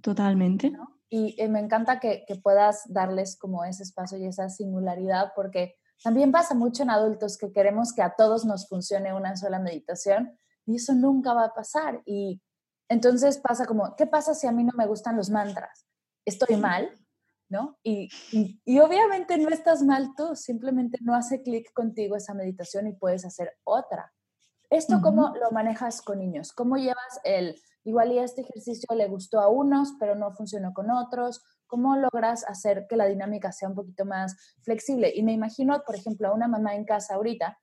Totalmente. 0.00 0.72
Y 1.10 1.38
eh, 1.38 1.48
me 1.48 1.60
encanta 1.60 2.00
que, 2.00 2.24
que, 2.26 2.36
puedas 2.36 2.84
darles 2.88 3.36
como 3.36 3.66
ese 3.66 3.82
espacio 3.82 4.16
y 4.16 4.24
esa 4.24 4.48
singularidad 4.48 5.32
porque 5.36 5.76
También 6.02 6.32
pasa 6.32 6.54
mucho 6.54 6.84
en 6.84 6.90
adultos 6.90 7.36
que 7.36 7.52
queremos 7.52 7.92
que 7.92 8.00
a 8.00 8.14
todos 8.16 8.46
nos 8.46 8.66
funcione 8.66 9.12
una 9.12 9.36
sola 9.36 9.58
meditación 9.58 10.38
y 10.64 10.76
eso 10.76 10.94
nunca 10.94 11.34
va 11.34 11.44
a 11.44 11.54
pasar. 11.54 12.00
Y 12.06 12.40
entonces 12.94 13.38
pasa 13.38 13.66
como, 13.66 13.96
¿qué 13.96 14.06
pasa 14.06 14.34
si 14.34 14.46
a 14.46 14.52
mí 14.52 14.62
no 14.62 14.72
me 14.76 14.86
gustan 14.86 15.16
los 15.16 15.28
mantras? 15.28 15.86
¿Estoy 16.24 16.56
mal? 16.56 16.90
¿No? 17.50 17.76
Y, 17.82 18.08
y, 18.64 18.78
obviamente 18.78 19.36
no 19.36 19.50
estás 19.50 19.82
mal 19.82 20.14
tú, 20.16 20.34
simplemente 20.34 20.98
no 21.02 21.14
hace 21.14 21.42
clic 21.42 21.72
contigo 21.72 22.16
esa 22.16 22.34
meditación 22.34 22.86
y 22.86 22.94
puedes 22.94 23.24
hacer 23.24 23.52
otra. 23.64 24.12
¿Esto 24.70 25.00
cómo 25.02 25.34
lo 25.40 25.50
manejas 25.50 26.00
con 26.02 26.18
niños? 26.18 26.52
¿Cómo 26.52 26.76
llevas 26.76 27.20
el, 27.24 27.60
igual 27.84 28.12
y 28.12 28.18
este 28.18 28.40
ejercicio 28.40 28.88
le 28.96 29.08
gustó 29.08 29.40
a 29.40 29.48
unos, 29.48 29.94
pero 30.00 30.14
no 30.14 30.32
funcionó 30.32 30.72
con 30.72 30.90
otros? 30.90 31.42
¿Cómo 31.66 31.96
logras 31.96 32.44
hacer 32.48 32.86
que 32.88 32.96
la 32.96 33.06
dinámica 33.06 33.52
sea 33.52 33.68
un 33.68 33.74
poquito 33.74 34.04
más 34.04 34.36
flexible? 34.62 35.12
Y 35.14 35.22
me 35.22 35.32
imagino, 35.32 35.82
por 35.84 35.96
ejemplo, 35.96 36.28
a 36.28 36.32
una 36.32 36.48
mamá 36.48 36.74
en 36.74 36.84
casa 36.84 37.14
ahorita 37.14 37.58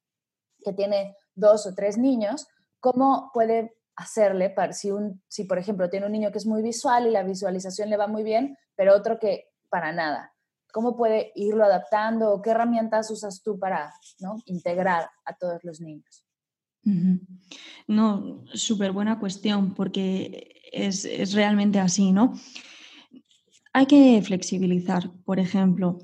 que 0.63 0.73
tiene 0.73 1.15
dos 1.33 1.65
o 1.65 1.73
tres 1.73 1.97
niños, 1.97 2.47
¿cómo 2.79 3.31
puede 3.33 3.73
hacerle 4.01 4.49
para 4.49 4.73
si, 4.73 4.91
un, 4.91 5.21
si, 5.27 5.45
por 5.45 5.57
ejemplo, 5.57 5.89
tiene 5.89 6.05
un 6.05 6.11
niño 6.11 6.31
que 6.31 6.37
es 6.37 6.45
muy 6.45 6.61
visual 6.61 7.07
y 7.07 7.11
la 7.11 7.23
visualización 7.23 7.89
le 7.89 7.97
va 7.97 8.07
muy 8.07 8.23
bien, 8.23 8.57
pero 8.75 8.95
otro 8.95 9.19
que 9.19 9.49
para 9.69 9.91
nada? 9.91 10.33
¿Cómo 10.73 10.95
puede 10.95 11.31
irlo 11.35 11.63
adaptando 11.63 12.41
qué 12.41 12.51
herramientas 12.51 13.11
usas 13.11 13.41
tú 13.43 13.59
para 13.59 13.93
¿no? 14.19 14.37
integrar 14.45 15.09
a 15.25 15.33
todos 15.33 15.63
los 15.63 15.81
niños? 15.81 16.25
No, 17.87 18.43
súper 18.53 18.91
buena 18.91 19.19
cuestión 19.19 19.73
porque 19.73 20.61
es, 20.71 21.05
es 21.05 21.33
realmente 21.33 21.79
así, 21.79 22.11
¿no? 22.11 22.33
Hay 23.73 23.85
que 23.85 24.21
flexibilizar, 24.23 25.11
por 25.23 25.39
ejemplo, 25.39 25.99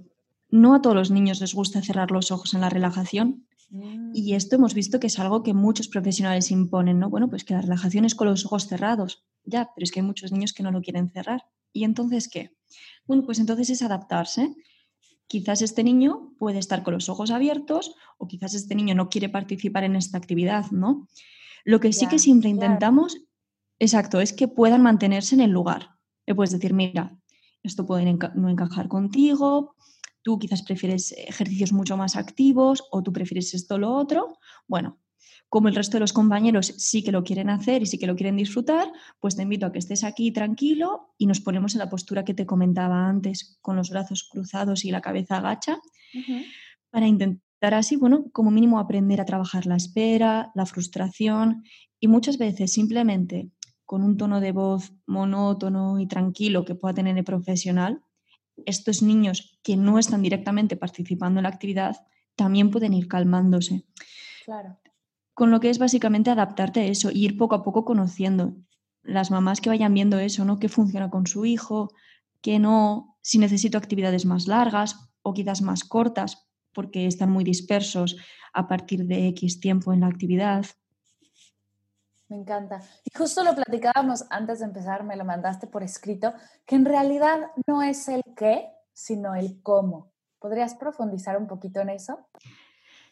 no 0.49 0.75
a 0.75 0.81
todos 0.81 0.95
los 0.95 1.11
niños 1.11 1.41
les 1.41 1.53
gusta 1.53 1.81
cerrar 1.81 2.11
los 2.11 2.31
ojos 2.31 2.53
en 2.53 2.61
la 2.61 2.69
relajación 2.69 3.46
y 3.69 4.33
esto 4.33 4.55
hemos 4.55 4.73
visto 4.73 4.99
que 4.99 5.07
es 5.07 5.19
algo 5.19 5.43
que 5.43 5.53
muchos 5.53 5.87
profesionales 5.87 6.51
imponen, 6.51 6.99
¿no? 6.99 7.09
Bueno, 7.09 7.29
pues 7.29 7.43
que 7.43 7.53
la 7.53 7.61
relajación 7.61 8.05
es 8.05 8.15
con 8.15 8.27
los 8.27 8.45
ojos 8.45 8.67
cerrados, 8.67 9.25
ya, 9.43 9.71
pero 9.75 9.83
es 9.83 9.91
que 9.91 9.99
hay 9.99 10.05
muchos 10.05 10.31
niños 10.31 10.53
que 10.53 10.63
no 10.63 10.71
lo 10.71 10.81
quieren 10.81 11.09
cerrar. 11.09 11.45
¿Y 11.73 11.83
entonces 11.83 12.29
qué? 12.29 12.55
Bueno, 13.05 13.25
pues 13.25 13.39
entonces 13.39 13.69
es 13.69 13.81
adaptarse. 13.81 14.55
Quizás 15.27 15.61
este 15.61 15.83
niño 15.83 16.33
puede 16.39 16.59
estar 16.59 16.83
con 16.83 16.93
los 16.93 17.09
ojos 17.09 17.31
abiertos 17.31 17.95
o 18.17 18.27
quizás 18.27 18.53
este 18.53 18.75
niño 18.75 18.95
no 18.95 19.09
quiere 19.09 19.27
participar 19.27 19.83
en 19.83 19.97
esta 19.97 20.17
actividad, 20.17 20.71
¿no? 20.71 21.07
Lo 21.65 21.81
que 21.81 21.91
sí 21.91 22.07
que 22.07 22.19
siempre 22.19 22.49
intentamos, 22.49 23.17
exacto, 23.79 24.21
es 24.21 24.31
que 24.31 24.47
puedan 24.47 24.81
mantenerse 24.81 25.35
en 25.35 25.41
el 25.41 25.51
lugar. 25.51 25.89
Le 26.25 26.33
puedes 26.33 26.51
decir, 26.51 26.73
mira, 26.73 27.19
esto 27.61 27.85
puede 27.85 28.05
no 28.35 28.49
encajar 28.49 28.87
contigo, 28.87 29.75
tú 30.27 30.37
quizás 30.37 30.61
prefieres 30.61 31.13
ejercicios 31.13 31.71
mucho 31.71 31.95
más 31.95 32.17
activos 32.17 32.83
o 32.91 33.01
tú 33.01 33.13
prefieres 33.13 33.53
esto 33.53 33.75
o 33.75 33.77
lo 33.77 33.95
otro. 33.95 34.39
Bueno, 34.67 34.99
como 35.47 35.69
el 35.69 35.75
resto 35.75 35.95
de 35.95 36.01
los 36.01 36.11
compañeros 36.11 36.73
sí 36.75 37.01
que 37.01 37.13
lo 37.13 37.23
quieren 37.23 37.49
hacer 37.49 37.81
y 37.81 37.85
sí 37.85 37.97
que 37.97 38.07
lo 38.07 38.17
quieren 38.17 38.35
disfrutar, 38.35 38.91
pues 39.21 39.37
te 39.37 39.43
invito 39.43 39.65
a 39.65 39.71
que 39.71 39.79
estés 39.79 40.03
aquí 40.03 40.33
tranquilo 40.33 41.13
y 41.17 41.27
nos 41.27 41.39
ponemos 41.39 41.75
en 41.75 41.79
la 41.79 41.89
postura 41.89 42.25
que 42.25 42.33
te 42.33 42.45
comentaba 42.45 43.07
antes, 43.07 43.57
con 43.61 43.77
los 43.77 43.89
brazos 43.89 44.27
cruzados 44.29 44.83
y 44.83 44.91
la 44.91 44.99
cabeza 44.99 45.37
agacha, 45.37 45.79
para 46.89 47.07
intentar 47.07 47.73
así, 47.73 47.95
bueno, 47.95 48.25
como 48.33 48.51
mínimo 48.51 48.79
aprender 48.79 49.21
a 49.21 49.25
trabajar 49.25 49.65
la 49.65 49.77
espera, 49.77 50.51
la 50.55 50.65
frustración 50.65 51.63
y 52.01 52.09
muchas 52.09 52.37
veces 52.37 52.73
simplemente 52.73 53.49
con 53.85 54.03
un 54.03 54.17
tono 54.17 54.41
de 54.41 54.51
voz 54.51 54.91
monótono 55.05 56.01
y 56.01 56.05
tranquilo 56.05 56.65
que 56.65 56.75
pueda 56.75 56.95
tener 56.95 57.17
el 57.17 57.23
profesional, 57.23 58.01
estos 58.65 59.01
niños 59.01 59.59
que 59.63 59.77
no 59.77 59.99
están 59.99 60.21
directamente 60.21 60.75
participando 60.75 61.39
en 61.39 61.43
la 61.43 61.49
actividad 61.49 61.97
también 62.35 62.71
pueden 62.71 62.93
ir 62.93 63.07
calmándose. 63.07 63.85
Claro. 64.45 64.79
Con 65.33 65.51
lo 65.51 65.59
que 65.59 65.69
es 65.69 65.79
básicamente 65.79 66.29
adaptarte 66.29 66.81
a 66.81 66.85
eso, 66.85 67.09
e 67.09 67.17
ir 67.17 67.37
poco 67.37 67.55
a 67.55 67.63
poco 67.63 67.85
conociendo. 67.85 68.55
Las 69.03 69.31
mamás 69.31 69.61
que 69.61 69.69
vayan 69.69 69.93
viendo 69.93 70.19
eso, 70.19 70.45
¿no? 70.45 70.59
¿Qué 70.59 70.69
funciona 70.69 71.09
con 71.09 71.27
su 71.27 71.45
hijo? 71.45 71.89
¿Qué 72.41 72.59
no? 72.59 73.17
Si 73.21 73.37
necesito 73.37 73.77
actividades 73.77 74.25
más 74.25 74.47
largas 74.47 75.11
o 75.21 75.33
quizás 75.33 75.61
más 75.61 75.83
cortas, 75.83 76.47
porque 76.73 77.07
están 77.07 77.31
muy 77.31 77.43
dispersos 77.43 78.17
a 78.53 78.67
partir 78.67 79.05
de 79.05 79.27
X 79.29 79.59
tiempo 79.59 79.93
en 79.93 80.01
la 80.01 80.07
actividad. 80.07 80.65
Me 82.29 82.37
encanta. 82.37 82.81
Y 83.05 83.17
justo 83.17 83.43
lo 83.43 83.55
platicábamos 83.55 84.25
antes 84.29 84.59
de 84.59 84.65
empezar, 84.65 85.03
me 85.03 85.15
lo 85.15 85.23
mandaste 85.23 85.67
por 85.67 85.83
escrito, 85.83 86.33
que 86.65 86.75
en 86.75 86.85
realidad 86.85 87.51
no 87.65 87.81
es 87.81 88.07
el 88.09 88.21
qué, 88.35 88.69
sino 88.93 89.33
el 89.35 89.61
cómo. 89.61 90.11
¿Podrías 90.39 90.75
profundizar 90.75 91.37
un 91.37 91.47
poquito 91.47 91.79
en 91.79 91.89
eso? 91.89 92.27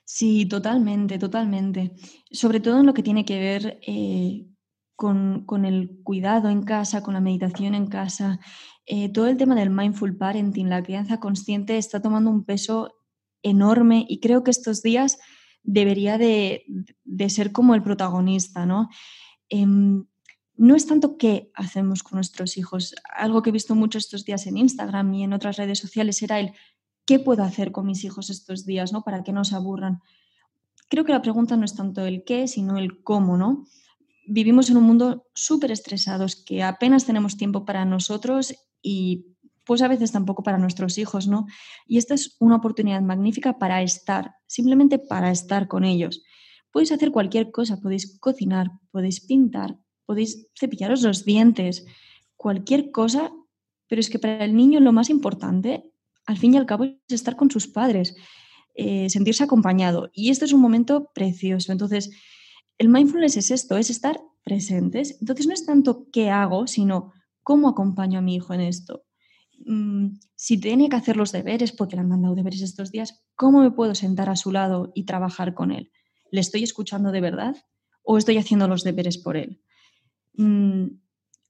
Sí, 0.04 0.46
totalmente, 0.46 1.18
totalmente. 1.18 1.94
Sobre 2.30 2.60
todo 2.60 2.80
en 2.80 2.86
lo 2.86 2.94
que 2.94 3.04
tiene 3.04 3.26
que 3.26 3.40
ver 3.40 3.80
eh, 3.88 4.48
con, 4.96 5.66
el 5.66 6.02
cuidado 6.04 6.50
en 6.50 6.64
casa, 6.64 7.02
con 7.02 7.14
la 7.14 7.22
meditación 7.22 7.74
en 7.74 7.88
casa. 7.88 8.40
Eh, 8.86 9.12
todo 9.12 9.28
el 9.28 9.38
tema 9.38 9.56
del 9.56 9.70
mindful 9.70 10.18
parenting, 10.18 10.70
la 10.70 10.84
crianza 10.84 11.20
consciente, 11.20 11.78
está 11.78 12.02
tomando 12.02 12.30
un 12.30 12.46
peso 12.46 12.94
enorme 13.42 14.06
y 14.08 14.20
creo 14.20 14.44
que 14.44 14.52
estos 14.52 14.82
días 14.82 15.18
debería 15.66 16.18
de, 16.18 16.66
ser 17.28 17.52
como 17.52 17.76
el 17.76 17.84
protagonista, 17.84 18.66
¿no? 18.66 18.90
Em, 19.50 20.06
no 20.58 20.76
es 20.76 20.86
tanto 20.88 21.18
qué 21.18 21.52
hacemos 21.54 22.04
con 22.04 22.18
nuestros 22.18 22.58
hijos. 22.58 22.96
Algo 23.16 23.42
que 23.42 23.50
he 23.50 23.54
visto 23.54 23.76
mucho 23.76 23.98
estos 23.98 24.24
días 24.24 24.48
en 24.48 24.58
Instagram 24.58 25.14
y 25.14 25.24
en 25.24 25.34
otras 25.34 25.58
redes 25.58 25.80
sociales 25.80 26.22
era 26.22 26.40
el 26.40 26.54
qué 27.06 27.20
puedo 27.20 27.44
hacer 27.44 27.72
con 27.72 27.86
mis 27.86 28.04
hijos 28.04 28.30
estos 28.30 28.66
días, 28.66 28.94
¿no? 28.94 29.04
Para 29.04 29.24
que 29.24 29.34
no 29.34 29.44
se 29.44 29.56
aburran. 29.56 30.02
Creo 30.90 31.04
que 31.04 31.12
la 31.12 31.22
pregunta 31.22 31.58
no 31.58 31.66
es 31.66 31.76
tanto 31.76 32.06
el 32.06 32.24
qué, 32.24 32.48
sino 32.48 32.78
el 32.78 33.04
cómo, 33.04 33.38
¿no? 33.38 33.66
Vivimos 34.28 34.70
en 34.70 34.78
un 34.78 34.84
mundo 34.84 35.28
súper 35.34 35.72
estresados 35.72 36.36
que 36.36 36.64
apenas 36.64 37.06
tenemos 37.06 37.38
tiempo 37.38 37.66
para 37.66 37.86
nosotros 37.86 38.56
y 38.82 39.35
pues 39.66 39.82
a 39.82 39.88
veces 39.88 40.12
tampoco 40.12 40.44
para 40.44 40.58
nuestros 40.58 40.98
hijos, 40.98 41.28
¿no? 41.28 41.46
Y 41.88 41.98
esta 41.98 42.14
es 42.14 42.36
una 42.40 42.58
oportunidad 42.58 43.02
magnífica 43.02 43.58
para 43.58 43.82
estar, 43.82 44.36
simplemente 44.48 45.00
para 45.00 45.32
estar 45.32 45.68
con 45.68 45.84
ellos. 45.84 46.24
Podéis 46.72 46.92
hacer 46.92 47.12
cualquier 47.12 47.52
cosa, 47.52 47.80
podéis 47.80 48.20
cocinar, 48.20 48.72
podéis 48.92 49.22
pintar, 49.22 49.78
podéis 50.06 50.48
cepillaros 50.60 51.02
los 51.02 51.26
dientes, 51.26 51.86
cualquier 52.36 52.92
cosa, 52.92 53.32
pero 53.88 54.00
es 54.00 54.10
que 54.10 54.20
para 54.20 54.44
el 54.44 54.56
niño 54.56 54.80
lo 54.80 54.92
más 54.92 55.10
importante, 55.10 55.92
al 56.26 56.38
fin 56.38 56.54
y 56.54 56.58
al 56.58 56.66
cabo, 56.66 56.86
es 56.86 56.98
estar 57.08 57.36
con 57.36 57.50
sus 57.50 57.68
padres, 57.68 58.16
eh, 58.74 59.10
sentirse 59.10 59.44
acompañado. 59.44 60.10
Y 60.14 60.32
este 60.32 60.46
es 60.46 60.54
un 60.54 60.62
momento 60.62 61.12
precioso. 61.14 61.72
Entonces, 61.72 62.12
el 62.78 62.90
mindfulness 62.90 63.38
es 63.38 63.52
esto, 63.52 63.78
es 63.78 63.90
estar 63.90 64.20
presentes. 64.44 65.18
Entonces, 65.22 65.48
no 65.48 65.54
es 65.54 65.66
tanto 65.66 66.08
qué 66.12 66.30
hago, 66.30 66.68
sino 66.68 67.14
cómo 67.42 67.70
acompaño 67.70 68.20
a 68.20 68.22
mi 68.22 68.36
hijo 68.36 68.54
en 68.54 68.62
esto. 68.62 69.05
Mm, 69.66 70.18
si 70.36 70.60
tiene 70.60 70.90
que 70.90 70.96
hacer 70.96 71.18
los 71.18 71.32
deberes, 71.32 71.72
porque 71.72 71.96
le 71.96 72.02
han 72.02 72.10
mandado 72.10 72.36
deberes 72.36 72.62
estos 72.62 72.92
días, 72.92 73.24
¿cómo 73.36 73.62
me 73.62 73.72
puedo 73.72 73.96
sentar 73.96 74.30
a 74.30 74.36
su 74.36 74.52
lado 74.52 74.92
y 74.96 75.06
trabajar 75.06 75.54
con 75.54 75.72
él? 75.72 75.92
¿Le 76.32 76.42
estoy 76.42 76.64
escuchando 76.64 77.12
de 77.12 77.22
verdad 77.22 77.56
o 78.04 78.18
estoy 78.18 78.38
haciendo 78.38 78.68
los 78.68 78.84
deberes 78.84 79.18
por 79.18 79.38
él? 79.38 79.62
Mm, 80.34 80.88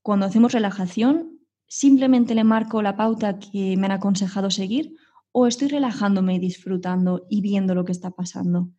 cuando 0.02 0.26
hacemos 0.26 0.54
relajación, 0.54 1.39
¿simplemente 1.68 2.36
le 2.36 2.44
marco 2.44 2.82
la 2.82 2.96
pauta 2.96 3.39
que 3.39 3.76
me 3.78 3.88
han 3.88 3.91
aconsejado 3.91 4.52
seguir 4.52 4.96
o 5.32 5.48
estoy 5.48 5.68
relajándome 5.68 6.36
y 6.36 6.39
disfrutando 6.39 7.26
y 7.30 7.41
viendo 7.41 7.76
lo 7.76 7.86
que 7.86 7.91
está 7.91 8.12
pasando? 8.12 8.70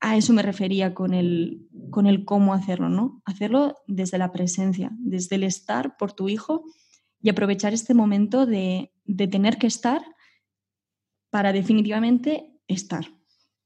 A 0.00 0.16
eso 0.16 0.32
me 0.32 0.42
refería 0.42 0.94
con 0.94 1.14
el, 1.14 1.68
con 1.90 2.06
el 2.08 2.24
cómo 2.24 2.54
hacerlo, 2.54 2.88
¿no? 2.88 3.22
Hacerlo 3.24 3.76
desde 3.86 4.18
la 4.18 4.32
presencia, 4.32 4.90
desde 4.98 5.36
el 5.36 5.44
estar 5.44 5.96
por 5.96 6.12
tu 6.12 6.28
hijo 6.28 6.64
y 7.22 7.30
aprovechar 7.30 7.72
este 7.72 7.94
momento 7.94 8.46
de, 8.46 8.92
tener 9.30 9.56
que 9.56 9.68
estar 9.68 10.02
para 11.30 11.52
definitivamente 11.52 12.60
estar. 12.66 13.04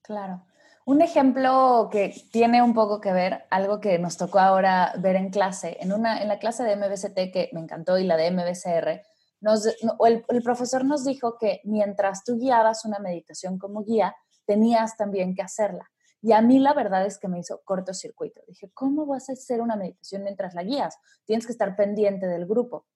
Claro. 0.03 0.45
Un 0.85 1.03
ejemplo 1.03 1.88
que 1.90 2.14
tiene 2.31 2.62
un 2.62 2.75
poco 2.75 3.01
que 3.01 3.12
ver, 3.12 3.45
algo 3.51 3.81
que 3.81 3.99
nos 3.99 4.16
tocó 4.16 4.38
ahora 4.38 4.92
ver 4.99 5.16
en 5.16 5.31
clase, 5.31 5.79
en, 5.81 5.92
una, 5.92 6.23
en 6.23 6.29
la 6.29 6.38
clase 6.38 6.62
de 6.62 6.77
MBCT 6.77 7.33
que 7.33 7.51
me 7.53 7.61
encantó 7.61 7.99
y 7.99 8.05
la 8.05 8.16
de 8.16 8.31
MBCR, 8.31 9.03
nos, 9.40 9.66
el, 9.66 10.25
el, 10.29 10.42
profesor 10.42 10.85
nos 10.85 11.05
dijo 11.05 11.38
que 11.38 11.61
mientras 11.64 12.23
tú 12.25 12.38
guiabas 12.38 12.85
una 12.85 13.01
meditación 13.01 13.59
como 13.59 13.83
guía, 13.83 14.14
tenías 14.47 14.97
también 14.97 15.35
que 15.35 15.42
hacerla. 15.42 15.90
Y 16.23 16.33
a 16.33 16.40
mí 16.40 16.59
la 16.59 16.73
verdad 16.73 17.05
es 17.05 17.19
que 17.19 17.29
me 17.29 17.40
hizo 17.40 17.61
cortocircuito. 17.64 18.40
Dije, 18.47 18.71
¿cómo 18.73 19.07
vas 19.07 19.29
a 19.29 19.33
hacer 19.33 19.61
una 19.61 19.77
meditación 19.77 20.23
mientras 20.23 20.55
la 20.55 20.62
guías? 20.62 20.99
Tienes 21.25 21.47
que 21.47 21.53
estar 21.53 21.77
pendiente 21.77 22.27
del 22.27 22.47
grupo. 22.47 22.87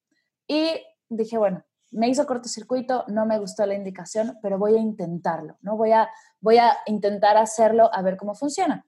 Y 0.51 0.83
dije, 1.09 1.39
bueno, 1.39 1.65
me 1.93 2.09
hizo 2.09 2.27
cortocircuito, 2.27 3.05
no 3.07 3.25
me 3.25 3.39
gustó 3.39 3.65
la 3.67 3.75
indicación, 3.75 4.37
pero 4.43 4.59
voy 4.59 4.75
a 4.75 4.81
intentarlo, 4.81 5.57
¿no? 5.61 5.77
Voy 5.77 5.93
a, 5.93 6.11
voy 6.41 6.59
a 6.59 6.77
intentar 6.87 7.37
hacerlo 7.37 7.89
a 7.95 8.03
ver 8.03 8.17
cómo 8.17 8.35
funciona. 8.35 8.85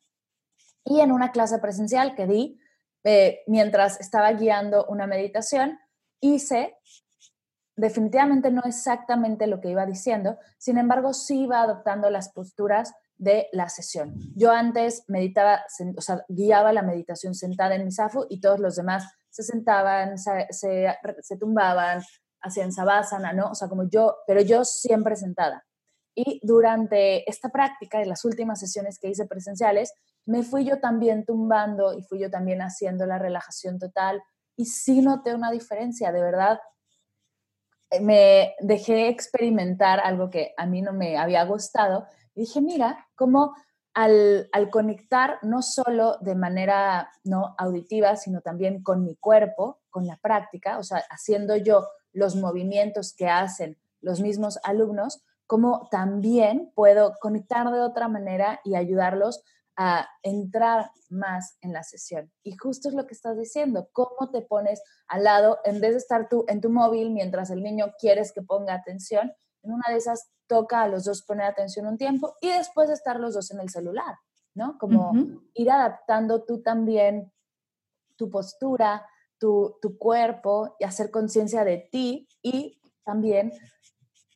Y 0.85 0.98
en 0.98 1.12
una 1.12 1.31
clase 1.31 1.61
presencial 1.61 2.16
que 2.16 2.27
di, 2.27 2.59
eh, 3.05 3.44
mientras 3.46 4.01
estaba 4.01 4.33
guiando 4.33 4.87
una 4.87 5.07
meditación, 5.07 5.79
hice 6.20 6.77
definitivamente 7.77 8.51
no 8.51 8.62
exactamente 8.64 9.46
lo 9.46 9.61
que 9.61 9.70
iba 9.70 9.87
diciendo, 9.87 10.38
sin 10.59 10.79
embargo 10.79 11.14
sí 11.14 11.42
iba 11.42 11.62
adoptando 11.62 12.11
las 12.11 12.33
posturas 12.33 12.92
de 13.18 13.46
la 13.53 13.68
sesión. 13.68 14.16
Yo 14.35 14.51
antes 14.51 15.05
meditaba, 15.07 15.62
o 15.96 16.01
sea, 16.01 16.25
guiaba 16.29 16.72
la 16.72 16.83
meditación 16.83 17.37
sentada 17.37 17.77
en 17.77 17.85
mi 17.85 17.92
zafu 17.92 18.27
y 18.29 18.40
todos 18.40 18.59
los 18.59 18.75
demás 18.75 19.07
se 19.33 19.42
sentaban, 19.42 20.18
se, 20.18 20.47
se, 20.51 21.37
tumbaban, 21.40 22.03
hacían 22.42 22.71
sabásana, 22.71 23.33
¿no? 23.33 23.51
O 23.51 23.55
sea, 23.55 23.68
como 23.68 23.88
yo, 23.88 24.18
pero 24.27 24.42
yo 24.42 24.64
siempre 24.64 25.16
sentada. 25.16 25.64
Y 26.14 26.38
durante 26.42 27.29
esta 27.29 27.49
práctica, 27.49 28.03
en 28.03 28.11
las 28.11 28.27
últimas 28.27 28.61
sesiones 28.61 28.99
que 28.99 29.09
hice 29.09 29.27
presenciales, 29.27 29.95
me 30.27 30.42
fui 30.42 30.66
yo 30.66 30.81
también 30.81 31.25
tumbando 31.25 31.95
y 31.95 32.03
fui 32.03 32.21
yo 32.21 32.31
también 32.31 32.61
haciendo 32.61 33.07
la 33.07 33.18
relajación 33.18 33.79
total 33.79 34.23
y 34.55 34.66
sí 34.66 35.01
noté 35.01 35.35
una 35.35 35.51
diferencia, 35.51 36.12
de 36.12 36.21
verdad. 36.21 36.61
Eh, 37.90 38.01
me 38.01 38.55
dejé 38.61 39.09
experimentar 39.09 39.99
algo 40.01 40.29
que 40.29 40.53
a 40.59 40.66
mí 40.66 40.83
no 40.83 40.92
me 40.92 41.16
había 41.16 41.42
gustado 41.45 42.07
y 42.35 42.42
dije, 42.42 42.61
mira, 42.61 43.09
cómo 43.14 43.55
al, 43.94 44.48
conectar 44.70 45.38
no 45.42 45.62
solo 45.62 46.16
de 46.20 46.35
manera 46.35 47.11
no 47.24 47.55
auditiva, 47.59 48.16
sino 48.16 48.40
también 48.40 48.83
con 48.83 49.05
mi 49.05 49.16
cuerpo, 49.16 49.81
con 49.90 50.07
la 50.07 50.16
práctica, 50.16 50.78
o 50.78 50.83
sea, 50.83 51.05
haciendo 51.11 51.57
yo 51.57 51.87
los 52.12 52.37
movimientos 52.37 53.14
que 53.14 53.28
hacen 53.28 53.78
los 54.00 54.20
mismos 54.20 54.59
alumnos, 54.64 55.22
como 55.46 55.88
también 55.90 56.72
puedo 56.74 57.14
conectar 57.20 57.70
de 57.70 57.81
otra 57.81 58.09
manera 58.09 58.61
y 58.64 58.74
ayudarlos 58.74 59.42
a 59.76 60.07
entrar 60.22 60.90
más 61.09 61.57
en 61.61 61.72
la 61.72 61.83
sesión. 61.83 62.31
Y 62.42 62.57
justo 62.57 62.88
es 62.88 62.94
lo 62.94 63.07
que 63.07 63.14
estás 63.14 63.38
diciendo, 63.38 63.88
cómo 63.92 64.31
te 64.31 64.42
pones 64.42 64.83
al 65.07 65.24
lado, 65.24 65.59
en 65.64 65.81
vez 65.81 65.92
de 65.92 65.98
estar 65.98 66.28
tú 66.28 66.44
en 66.48 66.61
tu 66.61 66.70
móvil 66.70 67.11
mientras 67.11 67.50
el 67.50 67.62
niño 67.62 67.92
quieres 67.98 68.33
que 68.33 68.42
ponga 68.42 68.74
atención, 68.74 69.33
en 69.62 69.72
una 69.72 69.85
de 69.88 69.96
esas 69.96 70.31
toca 70.46 70.83
a 70.83 70.88
los 70.88 71.05
dos 71.05 71.22
poner 71.22 71.46
atención 71.46 71.87
un 71.87 71.96
tiempo 71.96 72.37
y 72.40 72.51
después 72.51 72.90
estar 72.90 73.18
los 73.18 73.35
dos 73.35 73.51
en 73.51 73.61
el 73.61 73.70
celular, 73.70 74.16
¿no? 74.55 74.77
Como 74.79 75.12
ir 75.55 75.70
adaptando 75.70 76.44
tú 76.44 76.62
también 76.62 77.33
tu 78.16 78.29
postura, 78.29 79.07
tu, 79.38 79.79
tu 79.81 79.96
cuerpo 79.98 80.77
y 80.79 80.85
hacer 80.85 81.11
conciencia 81.11 81.64
de 81.64 81.88
ti 81.90 82.29
y 82.42 82.81
también 83.05 83.53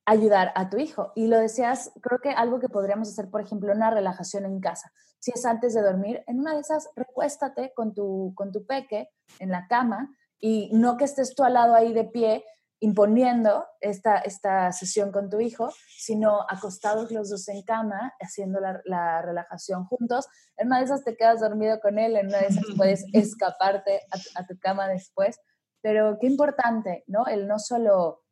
ayudar 0.06 0.52
a 0.54 0.70
tu 0.70 0.78
hijo. 0.78 1.12
Y 1.14 1.26
lo 1.26 1.38
decías, 1.38 1.92
creo 2.00 2.20
que 2.20 2.30
algo 2.30 2.60
que 2.60 2.68
podríamos 2.68 3.08
hacer, 3.08 3.28
por 3.28 3.40
ejemplo, 3.40 3.72
una 3.72 3.90
relajación 3.90 4.44
en 4.44 4.60
casa. 4.60 4.90
Si 5.18 5.32
es 5.32 5.44
antes 5.44 5.74
de 5.74 5.82
dormir, 5.82 6.22
en 6.26 6.38
una 6.38 6.54
de 6.54 6.60
esas, 6.60 6.88
recuéstate 6.94 7.72
con 7.74 7.92
tu, 7.92 8.32
con 8.34 8.52
tu 8.52 8.64
peque 8.64 9.10
en 9.40 9.50
la 9.50 9.66
cama 9.66 10.16
y 10.38 10.70
no 10.72 10.96
que 10.96 11.04
estés 11.04 11.34
tú 11.34 11.42
al 11.42 11.54
lado 11.54 11.74
ahí 11.74 11.92
de 11.92 12.04
pie 12.04 12.44
imponiendo 12.80 13.64
esta, 13.80 14.18
esta 14.18 14.70
sesión 14.72 15.10
con 15.10 15.30
tu 15.30 15.40
hijo, 15.40 15.72
sino 15.96 16.42
acostados 16.48 17.10
los 17.10 17.30
dos 17.30 17.48
en 17.48 17.62
cama, 17.62 18.12
haciendo 18.20 18.60
la, 18.60 19.22
relajación 19.22 19.84
juntos. 19.86 20.26
En 20.56 20.68
una 20.68 20.78
de 20.78 20.84
esas 20.84 21.04
te 21.04 21.16
quedas 21.16 21.40
dormido 21.40 21.80
con 21.80 21.98
él, 21.98 22.16
en 22.16 22.26
una 22.26 22.38
de 22.38 22.46
esas 22.46 22.64
puedes 22.76 23.04
escaparte 23.12 24.02
a, 24.10 24.40
a 24.40 24.46
tu 24.46 24.58
cama 24.58 24.88
después. 24.88 25.40
Pero 25.80 26.18
qué 26.20 26.26
importante, 26.26 27.04
¿no? 27.06 27.26
El 27.26 27.46
no 27.46 27.58
solo 27.58 28.24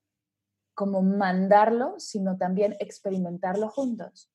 como 0.75 1.03
mandarlo, 1.03 1.95
sino 1.99 2.37
también 2.37 2.77
experimentarlo 2.81 3.69
juntos. 3.69 4.31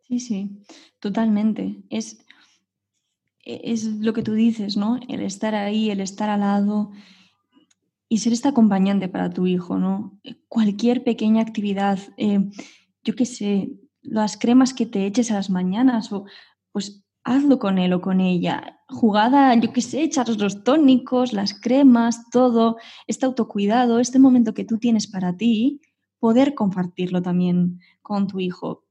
Sí, 0.00 0.20
sí, 0.20 0.62
totalmente. 0.98 1.82
Es, 1.88 2.18
e, 3.44 3.72
es 3.72 3.84
lo 3.84 4.12
que 4.12 4.22
tú 4.22 4.34
dices, 4.34 4.76
¿no? 4.76 4.98
El 5.08 5.22
estar 5.22 5.54
ahí, 5.54 5.90
el 5.90 6.00
estar 6.00 6.28
al 6.28 6.40
lado 6.40 6.90
y 8.12 8.18
ser 8.18 8.34
este 8.34 8.48
acompañante 8.48 9.08
para 9.08 9.30
tu 9.30 9.46
hijo, 9.46 9.78
¿no? 9.78 10.20
Cualquier 10.46 11.02
pequeña 11.02 11.40
actividad, 11.40 11.98
eh, 12.18 12.50
yo 13.02 13.14
qué 13.14 13.24
sé, 13.24 13.70
las 14.02 14.36
cremas 14.36 14.74
que 14.74 14.84
te 14.84 15.06
eches 15.06 15.30
a 15.30 15.34
las 15.36 15.48
mañanas, 15.48 16.12
o 16.12 16.26
pues 16.72 17.06
hazlo 17.24 17.58
con 17.58 17.78
él 17.78 17.94
o 17.94 18.02
con 18.02 18.20
ella. 18.20 18.80
Jugada, 18.86 19.54
yo 19.54 19.72
qué 19.72 19.80
sé, 19.80 20.02
echaros 20.02 20.36
los 20.36 20.62
tónicos, 20.62 21.32
las 21.32 21.58
cremas, 21.58 22.28
todo, 22.28 22.76
este 23.06 23.24
autocuidado, 23.24 23.98
este 23.98 24.18
momento 24.18 24.52
que 24.52 24.66
tú 24.66 24.76
tienes 24.76 25.06
para 25.06 25.34
ti, 25.38 25.80
poder 26.18 26.54
compartirlo 26.54 27.22
también 27.22 27.80
con 28.02 28.26
tu 28.26 28.40
hijo. 28.40 28.84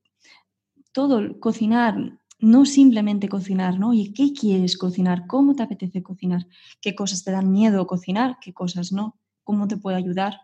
Todo, 0.93 1.39
cocinar, 1.39 2.19
no 2.41 2.65
simplemente 2.65 3.29
cocinar, 3.29 3.79
¿no? 3.79 3.93
¿Y 3.93 4.13
qué 4.13 4.33
quieres 4.33 4.77
cocinar? 4.77 5.27
¿Cómo 5.27 5.55
te 5.55 5.63
apetece 5.63 6.03
cocinar? 6.03 6.47
¿Qué 6.81 6.95
cosas 6.95 7.23
te 7.23 7.31
dan 7.31 7.51
miedo 7.51 7.87
cocinar? 7.87 8.37
¿Qué 8.41 8.53
cosas 8.53 8.91
no? 8.91 9.19
¿Cómo 9.43 9.67
te 9.67 9.77
puede 9.77 9.97
ayudar? 9.97 10.39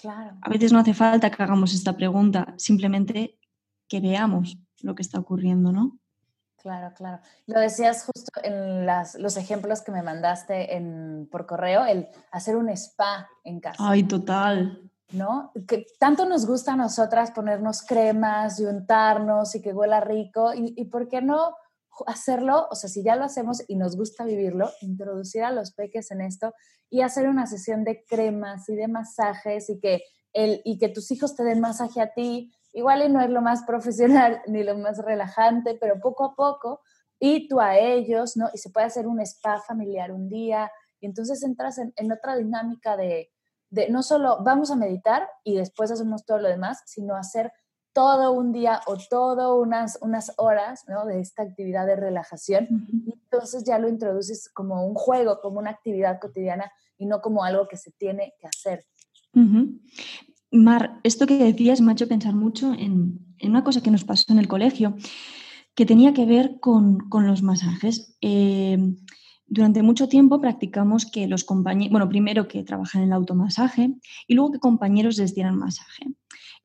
Claro. 0.00 0.36
A 0.40 0.50
veces 0.50 0.72
no 0.72 0.78
hace 0.78 0.94
falta 0.94 1.30
que 1.30 1.42
hagamos 1.42 1.74
esta 1.74 1.96
pregunta, 1.96 2.54
simplemente 2.56 3.38
que 3.88 4.00
veamos 4.00 4.58
lo 4.82 4.94
que 4.94 5.02
está 5.02 5.18
ocurriendo, 5.18 5.72
¿no? 5.72 5.98
Claro, 6.58 6.92
claro. 6.94 7.20
Lo 7.46 7.60
decías 7.60 8.04
justo 8.04 8.32
en 8.42 8.84
las, 8.84 9.14
los 9.14 9.36
ejemplos 9.36 9.80
que 9.80 9.92
me 9.92 10.02
mandaste 10.02 10.76
en, 10.76 11.28
por 11.30 11.46
correo, 11.46 11.84
el 11.84 12.08
hacer 12.32 12.56
un 12.56 12.68
spa 12.70 13.28
en 13.44 13.60
casa. 13.60 13.76
Ay, 13.78 14.02
total. 14.02 14.87
¿No? 15.12 15.52
Que 15.66 15.86
tanto 15.98 16.26
nos 16.26 16.46
gusta 16.46 16.74
a 16.74 16.76
nosotras 16.76 17.30
ponernos 17.30 17.82
cremas 17.82 18.60
y 18.60 18.66
untarnos 18.66 19.54
y 19.54 19.62
que 19.62 19.72
huela 19.72 20.00
rico. 20.00 20.52
¿Y, 20.54 20.74
y 20.76 20.84
por 20.86 21.08
qué 21.08 21.22
no 21.22 21.56
hacerlo? 22.06 22.68
O 22.70 22.74
sea, 22.74 22.90
si 22.90 23.02
ya 23.02 23.16
lo 23.16 23.24
hacemos 23.24 23.62
y 23.68 23.76
nos 23.76 23.96
gusta 23.96 24.24
vivirlo, 24.24 24.70
introducir 24.82 25.44
a 25.44 25.50
los 25.50 25.72
peques 25.72 26.10
en 26.10 26.20
esto 26.20 26.52
y 26.90 27.00
hacer 27.00 27.28
una 27.28 27.46
sesión 27.46 27.84
de 27.84 28.04
cremas 28.04 28.68
y 28.68 28.76
de 28.76 28.88
masajes 28.88 29.70
y 29.70 29.80
que, 29.80 30.02
el, 30.34 30.60
y 30.64 30.78
que 30.78 30.88
tus 30.88 31.10
hijos 31.10 31.34
te 31.34 31.44
den 31.44 31.60
masaje 31.60 32.02
a 32.02 32.12
ti 32.12 32.52
Igual 32.72 33.02
y 33.02 33.08
no 33.08 33.20
es 33.20 33.30
lo 33.30 33.40
más 33.40 33.64
profesional 33.64 34.42
ni 34.46 34.62
lo 34.62 34.76
más 34.76 34.98
relajante, 34.98 35.76
pero 35.80 36.00
poco 36.00 36.24
a 36.24 36.34
poco, 36.34 36.80
y 37.18 37.48
tú 37.48 37.60
a 37.60 37.76
ellos, 37.76 38.36
¿no? 38.36 38.48
Y 38.52 38.58
se 38.58 38.70
puede 38.70 38.86
hacer 38.86 39.06
un 39.06 39.20
spa 39.20 39.60
familiar 39.60 40.12
un 40.12 40.28
día, 40.28 40.70
y 41.00 41.06
entonces 41.06 41.42
entras 41.42 41.78
en, 41.78 42.12
otra 42.12 42.36
dinámica 42.36 42.96
de, 42.96 43.30
de, 43.70 43.90
no 43.90 44.02
solo 44.02 44.38
vamos 44.42 44.70
a 44.70 44.76
meditar 44.76 45.28
y 45.44 45.56
después 45.56 45.90
hacemos 45.90 46.24
todo 46.24 46.38
lo 46.38 46.48
demás, 46.48 46.82
sino 46.86 47.16
hacer 47.16 47.52
todo 47.92 48.32
un 48.32 48.52
día 48.52 48.80
o 48.86 48.96
todo 48.96 49.60
unas, 49.60 49.98
unas 50.00 50.32
horas 50.36 50.84
¿no? 50.88 51.04
de 51.04 51.20
esta 51.20 51.42
actividad 51.42 51.86
de 51.86 51.96
relajación. 51.96 52.68
y 53.04 53.12
entonces 53.12 53.64
ya 53.64 53.78
lo 53.78 53.88
introduces 53.88 54.48
como 54.54 54.86
un 54.86 54.94
juego, 54.94 55.40
como 55.40 55.58
una 55.58 55.70
actividad 55.70 56.20
cotidiana 56.20 56.70
y 56.96 57.06
no 57.06 57.20
como 57.20 57.42
algo 57.42 57.66
que 57.66 57.76
se 57.76 57.90
tiene 57.92 58.34
que 58.38 58.46
hacer. 58.46 58.84
Mar, 60.50 61.00
esto 61.02 61.26
que 61.26 61.38
decías 61.38 61.80
me 61.80 61.90
ha 61.90 61.94
hecho 61.94 62.08
pensar 62.08 62.34
mucho 62.34 62.72
en, 62.72 63.18
una 63.42 63.64
cosa 63.64 63.80
que 63.80 63.90
nos 63.90 64.04
pasó 64.04 64.32
en 64.32 64.38
el 64.38 64.48
colegio, 64.48 64.94
que 65.74 65.86
tenía 65.86 66.12
que 66.12 66.24
ver 66.24 66.58
con, 66.60 67.08
los 67.10 67.42
masajes. 67.42 68.16
Eh, 68.20 68.78
durante 69.48 69.82
mucho 69.82 70.08
tiempo 70.08 70.40
practicamos 70.40 71.06
que 71.06 71.26
los 71.26 71.44
compañeros, 71.44 71.90
bueno, 71.90 72.08
primero 72.08 72.48
que 72.48 72.62
trabajan 72.62 73.02
en 73.02 73.08
el 73.08 73.14
automasaje 73.14 73.94
y 74.26 74.34
luego 74.34 74.52
que 74.52 74.58
compañeros 74.58 75.16
les 75.18 75.34
dieran 75.34 75.56
masaje. 75.56 76.04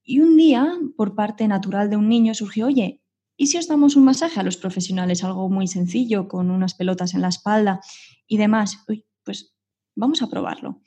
Y 0.03 0.19
un 0.19 0.35
día, 0.35 0.67
por 0.97 1.15
parte 1.15 1.47
natural 1.47 1.89
de 1.89 1.95
un 1.95 2.09
niño, 2.09 2.33
surgió, 2.33 2.67
oye, 2.67 3.01
¿y 3.37 3.47
si 3.47 3.57
os 3.57 3.67
damos 3.67 3.95
un 3.95 4.03
masaje 4.03 4.39
a 4.39 4.43
los 4.43 4.57
profesionales? 4.57 5.23
Algo 5.23 5.49
muy 5.49 5.67
sencillo, 5.67 6.27
con 6.27 6.51
unas 6.51 6.73
pelotas 6.73 7.13
en 7.13 7.21
la 7.21 7.29
espalda 7.29 7.79
y 8.27 8.37
demás. 8.37 8.83
pues 9.23 9.55
vamos 9.95 10.21
a 10.21 10.29
probarlo. 10.29 10.81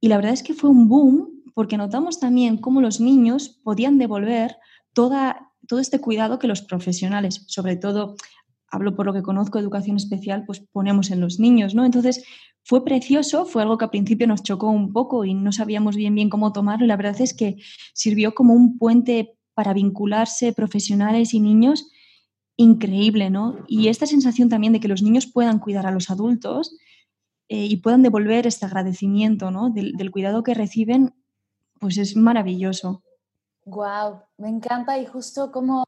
Y 0.00 0.08
la 0.08 0.16
verdad 0.16 0.32
es 0.32 0.42
que 0.42 0.54
fue 0.54 0.70
un 0.70 0.88
boom 0.88 1.42
porque 1.54 1.76
notamos 1.76 2.20
también 2.20 2.58
cómo 2.58 2.80
los 2.80 3.00
niños 3.00 3.48
podían 3.48 3.98
devolver 3.98 4.56
toda, 4.92 5.52
todo 5.66 5.80
este 5.80 6.00
cuidado 6.00 6.38
que 6.38 6.46
los 6.46 6.62
profesionales, 6.62 7.44
sobre 7.46 7.76
todo, 7.76 8.16
hablo 8.74 8.94
por 8.96 9.06
lo 9.06 9.12
que 9.12 9.22
conozco, 9.22 9.58
educación 9.58 9.96
especial, 9.96 10.44
pues 10.44 10.60
ponemos 10.60 11.10
en 11.10 11.20
los 11.20 11.38
niños, 11.38 11.74
¿no? 11.74 11.84
Entonces, 11.84 12.24
fue 12.62 12.84
precioso, 12.84 13.44
fue 13.44 13.62
algo 13.62 13.78
que 13.78 13.84
al 13.84 13.90
principio 13.90 14.26
nos 14.26 14.42
chocó 14.42 14.70
un 14.70 14.92
poco 14.92 15.24
y 15.24 15.34
no 15.34 15.52
sabíamos 15.52 15.96
bien 15.96 16.14
bien 16.14 16.30
cómo 16.30 16.52
tomarlo 16.52 16.86
la 16.86 16.96
verdad 16.96 17.20
es 17.20 17.34
que 17.34 17.56
sirvió 17.92 18.34
como 18.34 18.54
un 18.54 18.78
puente 18.78 19.36
para 19.52 19.74
vincularse 19.74 20.52
profesionales 20.52 21.34
y 21.34 21.40
niños 21.40 21.90
increíble, 22.56 23.30
¿no? 23.30 23.58
Y 23.68 23.88
esta 23.88 24.06
sensación 24.06 24.48
también 24.48 24.72
de 24.72 24.80
que 24.80 24.88
los 24.88 25.02
niños 25.02 25.26
puedan 25.26 25.58
cuidar 25.58 25.86
a 25.86 25.90
los 25.90 26.10
adultos 26.10 26.76
eh, 27.48 27.66
y 27.66 27.76
puedan 27.78 28.02
devolver 28.02 28.46
este 28.46 28.66
agradecimiento, 28.66 29.50
¿no? 29.50 29.70
del 29.70 30.10
cuidado 30.10 30.42
que 30.42 30.54
reciben 30.54 31.14
pues 31.80 31.98
es 31.98 32.16
maravilloso. 32.16 33.02
Wow, 33.66 34.22
me 34.38 34.48
encanta 34.48 34.98
y 34.98 35.06
justo 35.06 35.52
como 35.52 35.84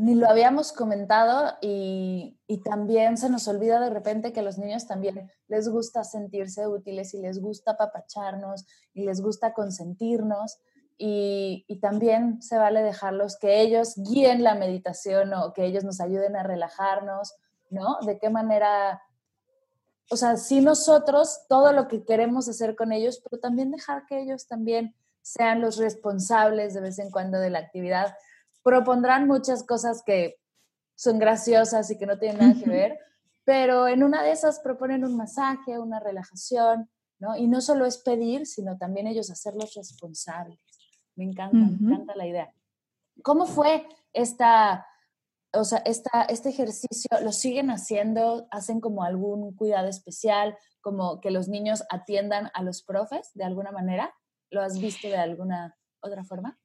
ni 0.00 0.14
lo 0.14 0.28
habíamos 0.28 0.72
comentado 0.72 1.56
y, 1.60 2.36
también 2.64 3.16
se 3.16 3.30
nos 3.30 3.46
olvida 3.48 3.80
de 3.80 3.90
repente 3.90 4.32
que 4.32 4.40
a 4.40 4.42
los 4.42 4.58
niños 4.58 4.86
también 4.86 5.30
les 5.48 5.68
gusta 5.68 6.04
sentirse 6.04 6.66
útiles 6.66 7.14
y 7.14 7.18
les 7.20 7.40
gusta 7.40 7.76
papacharnos 7.76 8.66
y 8.92 9.04
les 9.04 9.20
gusta 9.20 9.52
consentirnos 9.52 10.58
y, 10.98 11.64
y 11.68 11.80
también 11.80 12.42
se 12.42 12.58
vale 12.58 12.82
dejarlos 12.82 13.38
que 13.38 13.60
ellos 13.60 13.94
guíen 13.96 14.42
la 14.42 14.54
meditación 14.54 15.32
o 15.34 15.52
que 15.52 15.64
ellos 15.64 15.84
nos 15.84 16.00
ayuden 16.00 16.36
a 16.36 16.42
relajarnos, 16.42 17.34
¿no? 17.70 17.98
De 18.04 18.18
qué 18.18 18.30
manera 18.30 19.00
o 20.10 20.16
sea, 20.16 20.36
sí 20.36 20.60
nosotros 20.60 21.42
todo 21.48 21.72
lo 21.72 21.86
que 21.86 22.04
queremos 22.04 22.48
hacer 22.48 22.74
con 22.74 22.90
ellos, 22.90 23.22
pero 23.22 23.40
también 23.40 23.70
dejar 23.70 24.06
que 24.06 24.20
ellos 24.20 24.48
también 24.48 24.94
sean 25.22 25.60
los 25.60 25.76
responsables 25.76 26.74
de 26.74 26.80
vez 26.80 26.98
en 26.98 27.12
cuando 27.12 27.38
de 27.38 27.50
la 27.50 27.60
actividad. 27.60 28.16
Propondrán 28.62 29.26
muchas 29.26 29.64
cosas 29.64 30.02
que 30.04 30.36
son 31.00 31.18
graciosas 31.18 31.90
y 31.90 31.96
que 31.96 32.04
no 32.04 32.18
tienen 32.18 32.38
nada 32.38 32.60
que 32.62 32.68
ver, 32.68 32.98
pero 33.44 33.88
en 33.88 34.02
una 34.02 34.22
de 34.22 34.32
esas 34.32 34.60
proponen 34.60 35.02
un 35.02 35.16
masaje, 35.16 35.78
una 35.78 35.98
relajación, 35.98 36.90
¿no? 37.18 37.36
Y 37.36 37.48
no 37.48 37.62
solo 37.62 37.86
es 37.86 37.96
pedir, 37.96 38.46
sino 38.46 38.76
también 38.76 39.06
ellos 39.06 39.30
hacerlos 39.30 39.72
responsables. 39.74 40.60
Me 41.16 41.24
encanta, 41.24 41.56
me 41.56 41.94
encanta 41.94 42.14
la 42.16 42.26
idea. 42.26 42.54
¿Cómo 43.22 43.46
fue 43.46 43.88
esta, 44.12 44.86
o 45.54 45.64
sea, 45.64 45.78
esta, 45.78 46.22
este 46.24 46.50
ejercicio? 46.50 47.08
¿Lo 47.22 47.32
siguen 47.32 47.70
haciendo? 47.70 48.46
¿Hacen 48.50 48.80
como 48.80 49.02
algún 49.02 49.54
cuidado 49.56 49.88
especial? 49.88 50.56
¿Como 50.82 51.20
que 51.20 51.30
los 51.30 51.48
niños 51.48 51.82
atiendan 51.88 52.50
a 52.52 52.62
los 52.62 52.82
profes 52.82 53.30
de 53.32 53.44
alguna 53.44 53.72
manera? 53.72 54.14
¿Lo 54.50 54.60
has 54.60 54.78
visto 54.78 55.08
de 55.08 55.16
alguna 55.16 55.76
otra 56.02 56.24
forma? 56.24 56.59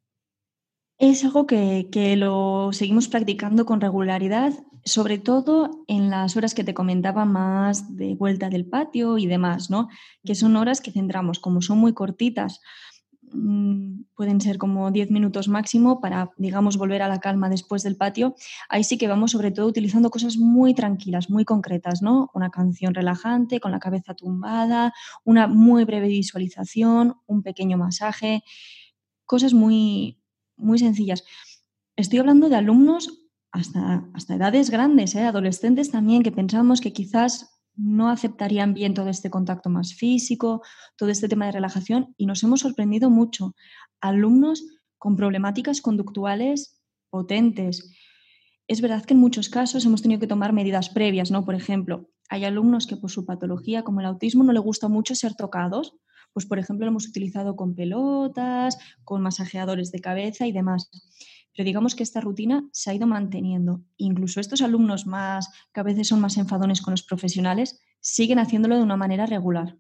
Es 0.98 1.26
algo 1.26 1.46
que, 1.46 1.90
que, 1.92 2.16
lo 2.16 2.70
seguimos 2.72 3.10
practicando 3.10 3.66
con 3.66 3.82
regularidad, 3.82 4.54
sobre 4.86 5.18
todo 5.18 5.84
en 5.88 6.10
las 6.10 6.38
horas 6.38 6.54
que 6.54 6.64
te 6.64 6.74
comentaba 6.74 7.26
más 7.26 7.98
de 7.98 8.16
vuelta 8.16 8.50
del 8.50 8.66
patio 8.66 9.18
y 9.18 9.28
demás, 9.28 9.70
¿no? 9.70 9.90
Que 10.24 10.36
son 10.36 10.56
horas 10.56 10.80
que 10.80 10.92
centramos, 10.92 11.40
como 11.40 11.62
son 11.62 11.80
muy 11.80 11.94
cortitas, 11.94 12.62
Mm, 13.36 14.04
pueden 14.16 14.40
ser 14.40 14.58
como 14.58 14.92
10 14.92 15.12
minutos 15.12 15.48
máximo 15.48 16.00
para, 16.00 16.32
digamos, 16.38 16.78
volver 16.78 17.02
a 17.02 17.08
la 17.08 17.20
calma 17.20 17.50
después 17.50 17.84
del 17.84 17.98
patio. 17.98 18.36
Ahí 18.70 18.84
sí 18.84 18.98
que 18.98 19.08
vamos 19.08 19.32
sobre 19.32 19.52
todo 19.52 19.68
utilizando 19.68 20.10
cosas 20.10 20.38
muy 20.38 20.74
tranquilas, 20.74 21.30
muy 21.30 21.44
concretas, 21.46 22.02
¿no? 22.02 22.30
Una 22.34 22.50
canción 22.50 22.94
relajante 22.94 23.60
con 23.60 23.72
la 23.72 23.80
cabeza 23.80 24.14
tumbada, 24.14 24.94
una 25.24 25.48
muy 25.48 25.84
breve 25.86 26.08
visualización, 26.08 27.16
un 27.26 27.44
pequeño 27.44 27.78
masaje, 27.78 28.44
cosas 29.26 29.54
muy, 29.54 30.20
muy 30.58 30.80
sencillas. 30.80 31.24
Estoy 31.96 32.20
hablando 32.20 32.50
de 32.50 32.56
alumnos 32.56 33.22
hasta, 33.52 34.10
hasta 34.13 34.36
edades 34.36 34.70
grandes, 34.70 35.15
¿eh? 35.15 35.24
adolescentes 35.24 35.91
también, 35.91 36.24
que 36.24 36.32
pensamos 36.32 36.82
que 36.82 36.94
quizás 36.94 37.56
no 37.76 38.10
aceptarían 38.10 38.74
bien 38.74 38.94
todo 38.94 39.10
este 39.10 39.30
contacto 39.30 39.70
más 39.70 39.94
físico, 39.94 40.62
todo 40.98 41.10
este 41.10 41.28
tema 41.28 41.46
de 41.46 41.54
relajación 41.54 42.13
y 42.18 42.26
nos 42.26 42.44
hemos 42.44 42.62
sorprendido 42.62 43.10
mucho. 43.10 43.56
Alumnos 44.02 44.63
con 44.98 45.15
problemáticas 45.15 45.82
conductuales 45.82 46.82
potentes. 47.10 47.91
Es 48.68 48.82
verdad 48.82 49.06
que 49.06 49.13
en 49.13 49.20
muchos 49.20 49.50
casos 49.50 49.86
hemos 49.86 50.02
tenido 50.02 50.20
que 50.20 50.28
tomar 50.28 50.54
medidas 50.54 50.89
previas, 50.89 51.32
¿no? 51.32 51.46
Por 51.46 51.56
ejemplo, 51.56 52.10
hay 52.30 52.46
alumnos 52.46 52.88
que 52.88 52.98
por 52.98 53.12
su 53.12 53.26
patología, 53.26 53.84
como 53.84 54.00
el 54.00 54.08
autismo, 54.08 54.44
no 54.44 54.54
le 54.54 54.60
gusta 54.60 54.88
mucho 54.88 55.13
ser 55.13 55.36
tocados. 55.36 55.96
Pues, 56.36 56.45
por 56.45 56.60
ejemplo, 56.60 56.86
lo 56.86 56.91
hemos 56.91 57.08
utilizado 57.08 57.56
con 57.56 57.74
pelotas, 57.74 58.78
con 59.04 59.24
masajeadores 59.24 59.91
de 59.91 60.02
cabeza 60.02 60.45
y 60.45 60.52
demás 60.52 60.91
pero 61.56 61.65
digamos 61.65 61.95
que 61.95 62.04
esta 62.04 62.19
rutina 62.19 62.67
se 62.74 62.91
ha 62.91 62.93
ido 62.93 63.08
manteniendo. 63.08 63.82
Incluso 63.98 64.41
estos 64.41 64.62
alumnos 64.62 65.08
más, 65.08 65.50
que 65.74 65.80
a 65.80 65.84
veces 65.84 66.10
son 66.10 66.19
más 66.19 66.38
enfadones 66.38 66.82
con 66.82 66.91
los 66.91 67.04
profesionales, 67.04 67.80
siguen 68.02 68.39
haciéndolo 68.39 68.76
de 68.76 68.84
una 68.84 68.98
manera 68.98 69.26
regular. 69.26 69.78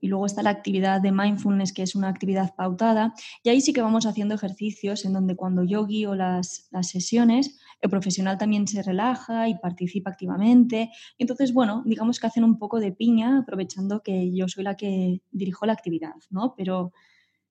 Y 0.00 0.08
luego 0.08 0.26
está 0.26 0.42
la 0.42 0.50
actividad 0.50 1.00
de 1.00 1.12
mindfulness, 1.12 1.72
que 1.72 1.82
es 1.82 1.94
una 1.94 2.08
actividad 2.08 2.54
pautada. 2.56 3.14
Y 3.44 3.50
ahí 3.50 3.60
sí 3.60 3.72
que 3.72 3.82
vamos 3.82 4.04
haciendo 4.06 4.34
ejercicios 4.34 5.04
en 5.04 5.12
donde 5.12 5.36
cuando 5.36 5.62
yo 5.62 5.86
guío 5.86 6.16
las, 6.16 6.68
las 6.72 6.88
sesiones, 6.88 7.58
el 7.80 7.90
profesional 7.90 8.38
también 8.38 8.66
se 8.66 8.82
relaja 8.82 9.48
y 9.48 9.58
participa 9.58 10.10
activamente. 10.10 10.90
Entonces, 11.18 11.52
bueno, 11.52 11.82
digamos 11.84 12.18
que 12.18 12.26
hacen 12.26 12.44
un 12.44 12.58
poco 12.58 12.80
de 12.80 12.92
piña, 12.92 13.38
aprovechando 13.38 14.02
que 14.02 14.32
yo 14.32 14.48
soy 14.48 14.64
la 14.64 14.76
que 14.76 15.22
dirijo 15.30 15.66
la 15.66 15.74
actividad, 15.74 16.14
¿no? 16.30 16.54
Pero 16.56 16.92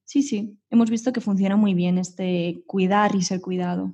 Sí, 0.08 0.24
sí, 0.24 0.58
hemos 0.70 0.90
visto 0.90 1.12
que 1.12 1.20
funciona 1.20 1.58
muy 1.58 1.74
bien 1.74 1.98
este 1.98 2.63
cuidar 2.66 3.13
y 3.13 3.24
ser 3.24 3.42
cuidado. 3.42 3.94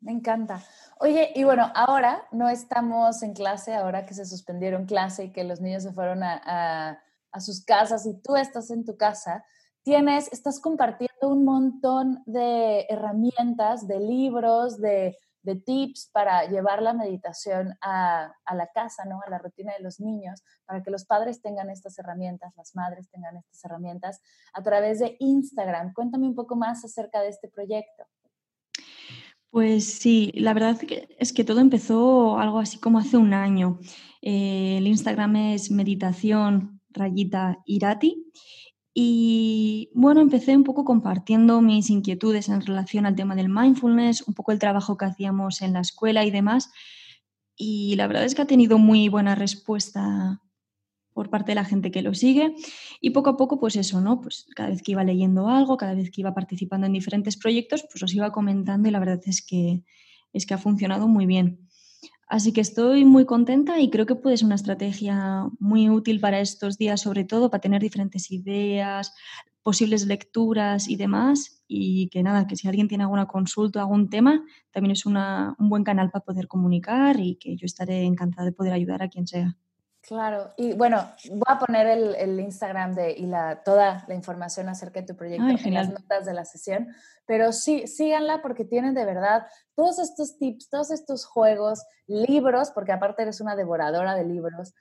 Me 0.00 0.12
encanta. 0.12 0.62
Oye, 1.00 1.32
y 1.34 1.42
bueno, 1.42 1.72
ahora 1.74 2.28
no 2.30 2.48
estamos 2.48 3.24
en 3.24 3.32
clase, 3.34 3.74
ahora 3.74 4.06
que 4.06 4.14
se 4.14 4.24
suspendieron 4.24 4.86
clase 4.86 5.24
y 5.24 5.32
que 5.32 5.42
los 5.42 5.60
niños 5.60 5.82
se 5.82 5.92
fueron 5.92 6.22
a, 6.22 7.02
a 7.32 7.40
sus 7.40 7.64
casas 7.64 8.06
y 8.06 8.14
tú 8.22 8.36
estás 8.36 8.70
en 8.70 8.84
tu 8.84 8.96
casa, 8.96 9.44
tienes, 9.82 10.32
estás 10.32 10.60
compartiendo 10.60 11.28
un 11.28 11.44
montón 11.44 12.22
de 12.26 12.86
herramientas, 12.88 13.88
de 13.88 13.98
libros, 13.98 14.80
de 14.80 15.16
de 15.48 15.56
tips 15.56 16.10
para 16.12 16.44
llevar 16.44 16.82
la 16.82 16.92
meditación 16.92 17.74
a, 17.80 18.30
la 18.54 18.68
casa, 18.74 19.06
¿no? 19.06 19.20
a 19.26 19.30
la 19.30 19.38
rutina 19.38 19.72
de 19.72 19.82
los 19.82 19.98
niños, 19.98 20.42
para 20.66 20.82
que 20.82 20.90
los 20.90 21.06
padres 21.06 21.40
tengan 21.40 21.70
estas 21.70 21.98
herramientas, 21.98 22.52
las 22.56 22.76
madres 22.76 23.08
tengan 23.10 23.38
estas 23.38 23.64
herramientas 23.64 24.20
a 24.52 24.62
través 24.62 24.98
de 24.98 25.16
Instagram. 25.20 25.94
Cuéntame 25.94 26.26
un 26.26 26.34
poco 26.34 26.54
más 26.54 26.84
acerca 26.84 27.22
de 27.22 27.30
este 27.30 27.48
proyecto. 27.48 28.04
Pues 29.50 29.86
sí, 29.86 30.30
la 30.34 30.52
verdad 30.52 30.78
es 31.18 31.32
que 31.32 31.44
todo 31.44 31.60
empezó 31.60 32.38
algo 32.38 32.58
así 32.58 32.78
como 32.78 32.98
hace 32.98 33.16
un 33.16 33.32
año. 33.32 33.78
Eh, 34.20 34.76
el 34.76 34.86
Instagram 34.86 35.36
es 35.36 35.70
meditación 35.70 36.82
rayita 36.90 37.58
irati 37.64 38.26
y 38.94 39.90
bueno, 39.94 40.20
empecé 40.20 40.56
un 40.56 40.64
poco 40.64 40.84
compartiendo 40.84 41.60
mis 41.60 41.90
inquietudes 41.90 42.48
en 42.48 42.60
relación 42.60 43.06
al 43.06 43.14
tema 43.14 43.36
del 43.36 43.48
mindfulness, 43.48 44.26
un 44.26 44.34
poco 44.34 44.52
el 44.52 44.58
trabajo 44.58 44.96
que 44.96 45.04
hacíamos 45.04 45.62
en 45.62 45.74
la 45.74 45.80
escuela 45.80 46.24
y 46.24 46.30
demás. 46.30 46.70
Y 47.56 47.96
la 47.96 48.06
verdad 48.06 48.24
es 48.24 48.34
que 48.34 48.42
ha 48.42 48.46
tenido 48.46 48.78
muy 48.78 49.08
buena 49.08 49.34
respuesta 49.34 50.40
por 51.12 51.30
parte 51.30 51.50
de 51.50 51.56
la 51.56 51.64
gente 51.64 51.90
que 51.90 52.02
lo 52.02 52.14
sigue. 52.14 52.54
Y 53.00 53.10
poco 53.10 53.30
a 53.30 53.36
poco, 53.36 53.58
pues 53.58 53.74
eso, 53.74 54.00
¿no? 54.00 54.20
Pues 54.20 54.46
cada 54.54 54.70
vez 54.70 54.82
que 54.82 54.92
iba 54.92 55.02
leyendo 55.02 55.48
algo, 55.48 55.76
cada 55.76 55.94
vez 55.94 56.10
que 56.10 56.20
iba 56.20 56.32
participando 56.32 56.86
en 56.86 56.92
diferentes 56.92 57.36
proyectos, 57.36 57.84
pues 57.90 58.02
os 58.02 58.14
iba 58.14 58.30
comentando 58.30 58.88
y 58.88 58.92
la 58.92 59.00
verdad 59.00 59.20
es 59.26 59.44
que, 59.44 59.82
es 60.32 60.46
que 60.46 60.54
ha 60.54 60.58
funcionado 60.58 61.08
muy 61.08 61.26
bien. 61.26 61.68
Así 62.28 62.52
que 62.52 62.60
estoy 62.60 63.04
muy 63.06 63.24
contenta 63.24 63.80
y 63.80 63.90
creo 63.90 64.04
que 64.06 64.14
puede 64.14 64.36
ser 64.36 64.46
una 64.46 64.54
estrategia 64.56 65.46
muy 65.58 65.88
útil 65.88 66.20
para 66.20 66.40
estos 66.40 66.76
días, 66.76 67.00
sobre 67.00 67.24
todo 67.24 67.50
para 67.50 67.60
tener 67.62 67.80
diferentes 67.80 68.30
ideas, 68.30 69.14
posibles 69.62 70.06
lecturas 70.06 70.88
y 70.88 70.96
demás. 70.96 71.62
Y 71.68 72.08
que 72.10 72.22
nada, 72.22 72.46
que 72.46 72.56
si 72.56 72.68
alguien 72.68 72.88
tiene 72.88 73.04
alguna 73.04 73.26
consulta, 73.26 73.80
algún 73.80 74.10
tema, 74.10 74.44
también 74.72 74.92
es 74.92 75.06
un 75.06 75.16
buen 75.58 75.84
canal 75.84 76.10
para 76.10 76.24
poder 76.24 76.48
comunicar 76.48 77.18
y 77.18 77.36
que 77.36 77.56
yo 77.56 77.64
estaré 77.66 78.02
encantada 78.04 78.44
de 78.46 78.52
poder 78.52 78.72
ayudar 78.74 79.02
a 79.02 79.08
quien 79.08 79.26
sea. 79.26 79.56
Claro, 80.08 80.54
y 80.56 80.72
bueno, 80.72 81.06
voy 81.28 81.42
a 81.46 81.58
poner 81.58 81.86
el, 81.86 82.40
Instagram 82.40 82.94
de, 82.94 83.12
y 83.12 83.26
la, 83.26 83.62
toda 83.62 84.06
la 84.08 84.14
información 84.14 84.70
acerca 84.70 85.02
de 85.02 85.06
tu 85.06 85.14
proyecto 85.14 85.44
en 85.62 85.74
las 85.74 85.90
notas 85.90 86.24
de 86.24 86.32
la 86.32 86.46
sesión, 86.46 86.88
pero 87.26 87.52
sí, 87.52 87.86
síganla 87.86 88.40
porque 88.40 88.64
tienen 88.64 88.94
de 88.94 89.04
verdad 89.04 89.46
todos 89.74 89.98
estos 89.98 90.38
tips, 90.38 90.70
todos 90.70 90.90
estos 90.92 91.26
juegos, 91.26 91.84
libros, 92.06 92.70
porque 92.70 92.92
aparte 92.92 93.20
eres 93.20 93.42
una 93.42 93.54
devoradora 93.54 94.14
de 94.14 94.24
libros, 94.24 94.72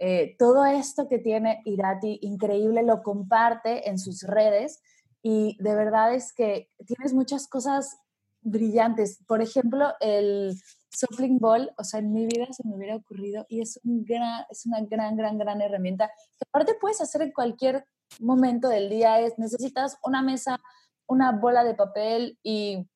eh, 0.00 0.34
todo 0.36 0.64
esto 0.66 1.06
que 1.08 1.20
tiene 1.20 1.62
Irati, 1.64 2.18
increíble, 2.22 2.82
lo 2.82 3.04
comparte 3.04 3.88
en 3.88 4.00
sus 4.00 4.24
redes 4.24 4.82
y 5.22 5.56
de 5.62 5.76
verdad 5.76 6.12
es 6.12 6.32
que 6.32 6.72
tienes 6.84 7.14
muchas 7.14 7.46
cosas 7.46 7.98
brillantes. 8.42 9.18
Por 9.26 9.40
ejemplo, 9.40 9.94
el 10.00 10.54
Softling 10.90 11.38
Ball, 11.38 11.72
o 11.78 11.84
sea, 11.84 12.00
en 12.00 12.12
mi 12.12 12.26
vida 12.26 12.46
se 12.52 12.66
me 12.66 12.76
hubiera 12.76 12.96
ocurrido 12.96 13.46
y 13.48 13.60
es, 13.60 13.80
un 13.84 14.04
gran, 14.04 14.44
es 14.50 14.66
una 14.66 14.80
gran, 14.82 15.16
gran, 15.16 15.38
gran 15.38 15.60
herramienta 15.60 16.08
que 16.38 16.44
aparte 16.48 16.74
puedes 16.80 17.00
hacer 17.00 17.22
en 17.22 17.32
cualquier 17.32 17.86
momento 18.20 18.68
del 18.68 18.90
día. 18.90 19.20
Es, 19.20 19.38
necesitas 19.38 19.98
una 20.04 20.22
mesa, 20.22 20.60
una 21.06 21.32
bola 21.32 21.64
de 21.64 21.74
papel 21.74 22.38
y 22.42 22.86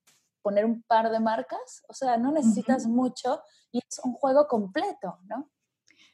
poner 0.42 0.64
un 0.64 0.82
par 0.82 1.10
de 1.10 1.18
marcas, 1.18 1.82
o 1.88 1.92
sea, 1.92 2.16
no 2.18 2.30
necesitas 2.30 2.86
mucho 2.86 3.40
y 3.72 3.78
es 3.78 3.98
un 4.04 4.12
juego 4.12 4.46
completo, 4.46 5.18
¿no? 5.24 5.50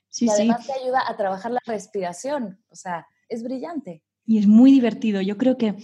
Sí, 0.08 0.24
y 0.24 0.30
además 0.30 0.66
te 0.66 0.72
ayuda 0.72 1.02
a 1.06 1.16
trabajar 1.16 1.52
la 1.52 1.60
respiración, 1.66 2.62
o 2.70 2.74
sea, 2.74 3.06
es 3.28 3.42
brillante. 3.42 4.02
Y 4.24 4.38
es 4.38 4.46
muy 4.46 4.70
divertido. 4.70 5.20
Yo 5.20 5.36
creo 5.36 5.58
que 5.58 5.76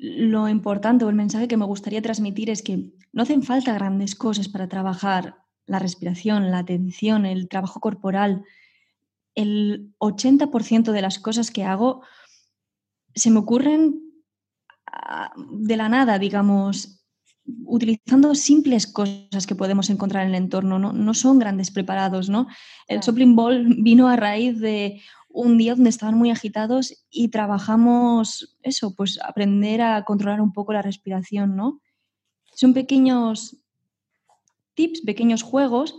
lo 0.00 0.48
importante 0.48 1.04
o 1.04 1.10
el 1.10 1.14
mensaje 1.14 1.46
que 1.46 1.58
me 1.58 1.66
gustaría 1.66 2.00
transmitir 2.00 2.48
es 2.48 2.62
que 2.62 2.90
no 3.12 3.22
hacen 3.22 3.42
falta 3.42 3.74
grandes 3.74 4.14
cosas 4.14 4.48
para 4.48 4.66
trabajar 4.66 5.44
la 5.66 5.78
respiración, 5.78 6.50
la 6.50 6.58
atención, 6.58 7.26
el 7.26 7.48
trabajo 7.48 7.80
corporal. 7.80 8.44
El 9.34 9.94
80% 9.98 10.92
de 10.92 11.02
las 11.02 11.18
cosas 11.18 11.50
que 11.50 11.64
hago 11.64 12.02
se 13.14 13.30
me 13.30 13.40
ocurren 13.40 14.00
ah, 14.86 15.32
de 15.36 15.76
la 15.76 15.90
nada, 15.90 16.18
digamos, 16.18 16.99
utilizando 17.64 18.34
simples 18.34 18.86
cosas 18.86 19.46
que 19.46 19.54
podemos 19.54 19.90
encontrar 19.90 20.24
en 20.24 20.30
el 20.30 20.42
entorno, 20.42 20.78
no, 20.78 21.14
son 21.14 21.38
grandes 21.38 21.70
preparados, 21.70 22.28
¿no? 22.28 22.46
El 22.88 23.02
Soplin 23.02 23.36
Ball 23.36 23.66
vino 23.78 24.08
a 24.08 24.16
raíz 24.16 24.60
de 24.60 25.00
un 25.28 25.58
día 25.58 25.74
donde 25.74 25.90
estaban 25.90 26.16
muy 26.16 26.30
agitados 26.30 27.06
y 27.10 27.28
trabajamos 27.28 28.58
eso, 28.62 28.94
pues 28.94 29.20
aprender 29.22 29.80
a 29.82 30.04
controlar 30.04 30.40
un 30.40 30.52
poco 30.52 30.72
la 30.72 30.82
respiración, 30.82 31.56
¿no? 31.56 31.80
Son 32.54 32.74
pequeños 32.74 33.56
tips, 34.74 35.02
pequeños 35.02 35.42
juegos 35.42 35.98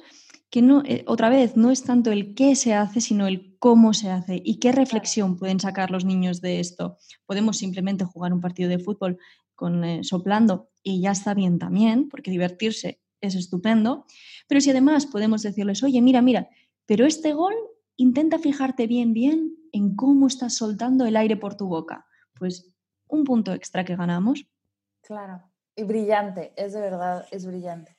que 0.51 0.61
no, 0.61 0.83
eh, 0.85 1.03
otra 1.07 1.29
vez, 1.29 1.55
no 1.55 1.71
es 1.71 1.83
tanto 1.83 2.11
el 2.11 2.35
qué 2.35 2.55
se 2.55 2.73
hace, 2.73 2.99
sino 2.99 3.25
el 3.25 3.55
cómo 3.57 3.93
se 3.93 4.11
hace 4.11 4.41
y 4.43 4.59
qué 4.59 4.73
reflexión 4.73 5.37
pueden 5.37 5.61
sacar 5.61 5.91
los 5.91 6.03
niños 6.03 6.41
de 6.41 6.59
esto. 6.59 6.97
Podemos 7.25 7.57
simplemente 7.57 8.03
jugar 8.03 8.33
un 8.33 8.41
partido 8.41 8.69
de 8.69 8.77
fútbol 8.77 9.17
eh, 9.69 10.03
soplando 10.03 10.69
y 10.83 11.01
ya 11.01 11.11
está 11.11 11.33
bien 11.33 11.59
también, 11.59 12.09
porque 12.09 12.31
divertirse 12.31 13.01
es 13.21 13.35
estupendo, 13.35 14.05
pero 14.47 14.61
si 14.61 14.71
además 14.71 15.05
podemos 15.05 15.43
decirles, 15.43 15.83
oye, 15.83 16.01
mira, 16.01 16.21
mira, 16.21 16.49
pero 16.85 17.05
este 17.05 17.33
gol 17.33 17.53
intenta 17.95 18.39
fijarte 18.39 18.87
bien, 18.87 19.13
bien 19.13 19.55
en 19.71 19.95
cómo 19.95 20.27
estás 20.27 20.55
soltando 20.55 21.05
el 21.05 21.15
aire 21.15 21.37
por 21.37 21.55
tu 21.55 21.67
boca. 21.67 22.05
Pues 22.37 22.73
un 23.07 23.23
punto 23.23 23.53
extra 23.53 23.85
que 23.85 23.95
ganamos. 23.95 24.45
Claro, 25.01 25.43
y 25.75 25.83
brillante, 25.83 26.53
es 26.55 26.73
de 26.73 26.81
verdad, 26.81 27.25
es 27.31 27.45
brillante. 27.45 27.97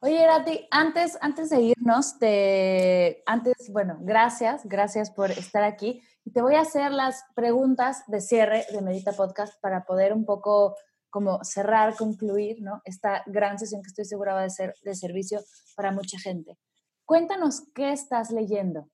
Oye, 0.00 0.20
Irati, 0.20 0.66
antes, 0.72 1.16
antes 1.20 1.50
de 1.50 1.60
irnos, 1.60 2.18
te, 2.18 3.22
antes, 3.24 3.70
bueno, 3.70 3.98
gracias, 4.00 4.62
gracias 4.64 5.12
por 5.12 5.30
estar 5.30 5.62
aquí. 5.62 6.02
Y 6.24 6.32
te 6.32 6.42
voy 6.42 6.56
a 6.56 6.62
hacer 6.62 6.90
las 6.90 7.22
preguntas 7.36 8.02
de 8.08 8.20
cierre 8.20 8.64
de 8.72 8.82
Medita 8.82 9.12
Podcast 9.12 9.60
para 9.60 9.84
poder 9.84 10.12
un 10.12 10.24
poco 10.24 10.74
como 11.12 11.44
cerrar, 11.44 11.94
concluir, 11.94 12.62
¿no? 12.62 12.80
Esta 12.86 13.22
gran 13.26 13.58
sesión 13.58 13.82
que 13.82 13.88
estoy 13.88 14.06
segura 14.06 14.32
va 14.32 14.44
a 14.44 14.50
ser 14.50 14.74
de 14.82 14.94
servicio 14.94 15.40
para 15.76 15.92
mucha 15.92 16.18
gente. 16.18 16.56
Cuéntanos 17.04 17.64
qué 17.74 17.92
estás 17.92 18.30
leyendo. 18.30 18.88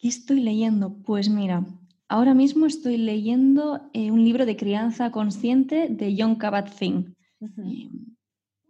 ¿Qué 0.00 0.08
estoy 0.08 0.40
leyendo? 0.40 0.96
Pues 1.04 1.28
mira, 1.28 1.66
ahora 2.08 2.32
mismo 2.32 2.64
estoy 2.64 2.96
leyendo 2.96 3.90
eh, 3.92 4.10
un 4.10 4.24
libro 4.24 4.46
de 4.46 4.56
crianza 4.56 5.10
consciente 5.10 5.88
de 5.90 6.16
John 6.18 6.36
Kabat-Zinn. 6.36 7.14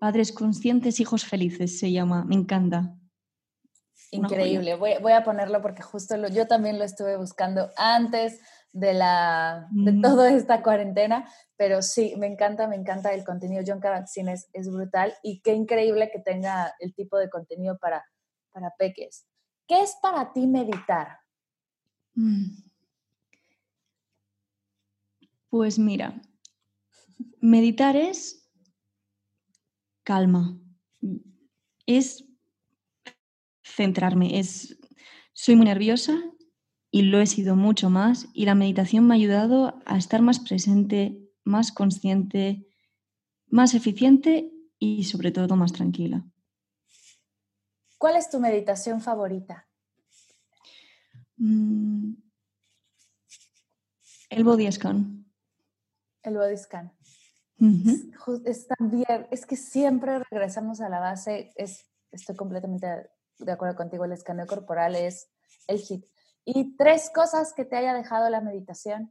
Padres 0.01 0.33
conscientes, 0.33 0.99
hijos 0.99 1.25
felices 1.25 1.79
se 1.79 1.93
llama, 1.93 2.25
me 2.25 2.35
encanta. 2.35 2.99
Increíble, 4.11 4.75
voy, 4.75 5.13
a 5.13 5.23
ponerlo 5.23 5.63
porque 5.63 5.83
justo 5.83 6.17
yo 6.29 6.49
también 6.49 6.79
lo 6.79 6.85
estuve 6.85 7.17
buscando 7.17 7.71
antes 7.77 8.41
de, 8.75 8.93
la, 8.93 9.69
de 9.71 9.93
mm. 9.93 10.03
toda 10.03 10.33
esta 10.33 10.63
cuarentena, 10.63 11.27
pero 11.57 11.81
sí, 11.81 12.15
me 12.19 12.27
encanta, 12.27 12.67
me 12.67 12.75
encanta 12.75 13.15
el 13.15 13.25
contenido. 13.25 13.63
John 13.67 13.81
Kabat-Zinn 13.81 14.29
es, 14.29 14.71
brutal 14.71 15.15
y 15.23 15.41
qué 15.41 15.55
increíble 15.55 16.11
que 16.13 16.19
tenga 16.19 16.75
el 16.81 16.93
tipo 16.93 17.17
de 17.17 17.31
contenido 17.31 17.79
para, 17.79 18.05
para 18.51 18.75
peques. 18.77 19.27
¿Qué 19.67 19.81
es 19.81 19.97
para 20.03 20.33
ti 20.33 20.47
meditar? 20.49 21.21
Mm. 22.15 22.57
Pues 25.49 25.79
mira, 25.79 26.21
meditar 27.41 27.95
es 27.95 28.51
calma. 30.03 30.59
Es 31.87 32.25
centrarme, 33.63 34.39
es 34.41 34.77
soy 35.33 35.55
muy 35.55 35.67
nerviosa 35.67 36.15
y 36.95 37.03
lo 37.03 37.21
he 37.21 37.27
sido 37.27 37.57
mucho 37.57 37.91
más 37.91 38.29
y 38.35 38.45
la 38.45 38.55
meditación 38.55 39.05
me 39.05 39.15
ha 39.15 39.17
ayudado 39.17 39.83
a 39.85 39.99
estar 39.99 40.23
más 40.23 40.39
presente, 40.39 41.19
más 41.43 41.73
consciente, 41.73 42.69
más 43.49 43.75
eficiente 43.75 44.53
y 44.79 45.03
sobre 45.03 45.33
todo 45.33 45.57
más 45.57 45.73
tranquila. 45.73 46.25
¿Cuál 47.99 48.15
es 48.15 48.31
tu 48.31 48.39
meditación 48.39 49.01
favorita? 49.01 49.67
Mm, 51.37 52.13
el 54.31 54.45
body 54.45 54.71
scan. 54.71 55.27
El 56.23 56.37
body 56.37 56.57
scan 56.57 56.93
es, 58.45 58.69
también, 58.69 59.27
es 59.33 59.47
que 59.47 59.57
siempre 59.57 60.21
regresamos 60.31 60.81
a 60.81 60.89
la 60.89 61.01
base, 61.01 61.53
es, 61.57 61.91
estoy 62.13 62.37
completamente 62.37 63.11
de 63.41 63.53
acuerdo 63.53 63.75
contigo, 63.75 64.05
el 64.05 64.13
escaneo 64.13 64.47
corporal 64.47 64.95
es 64.95 65.29
el 65.67 65.81
hit. 65.81 66.07
¿Y 66.45 66.77
tres 66.77 67.11
cosas 67.15 67.55
que 67.55 67.65
te 67.65 67.77
haya 67.77 67.95
dejado 67.95 68.29
la 68.29 68.41
meditación? 68.41 69.11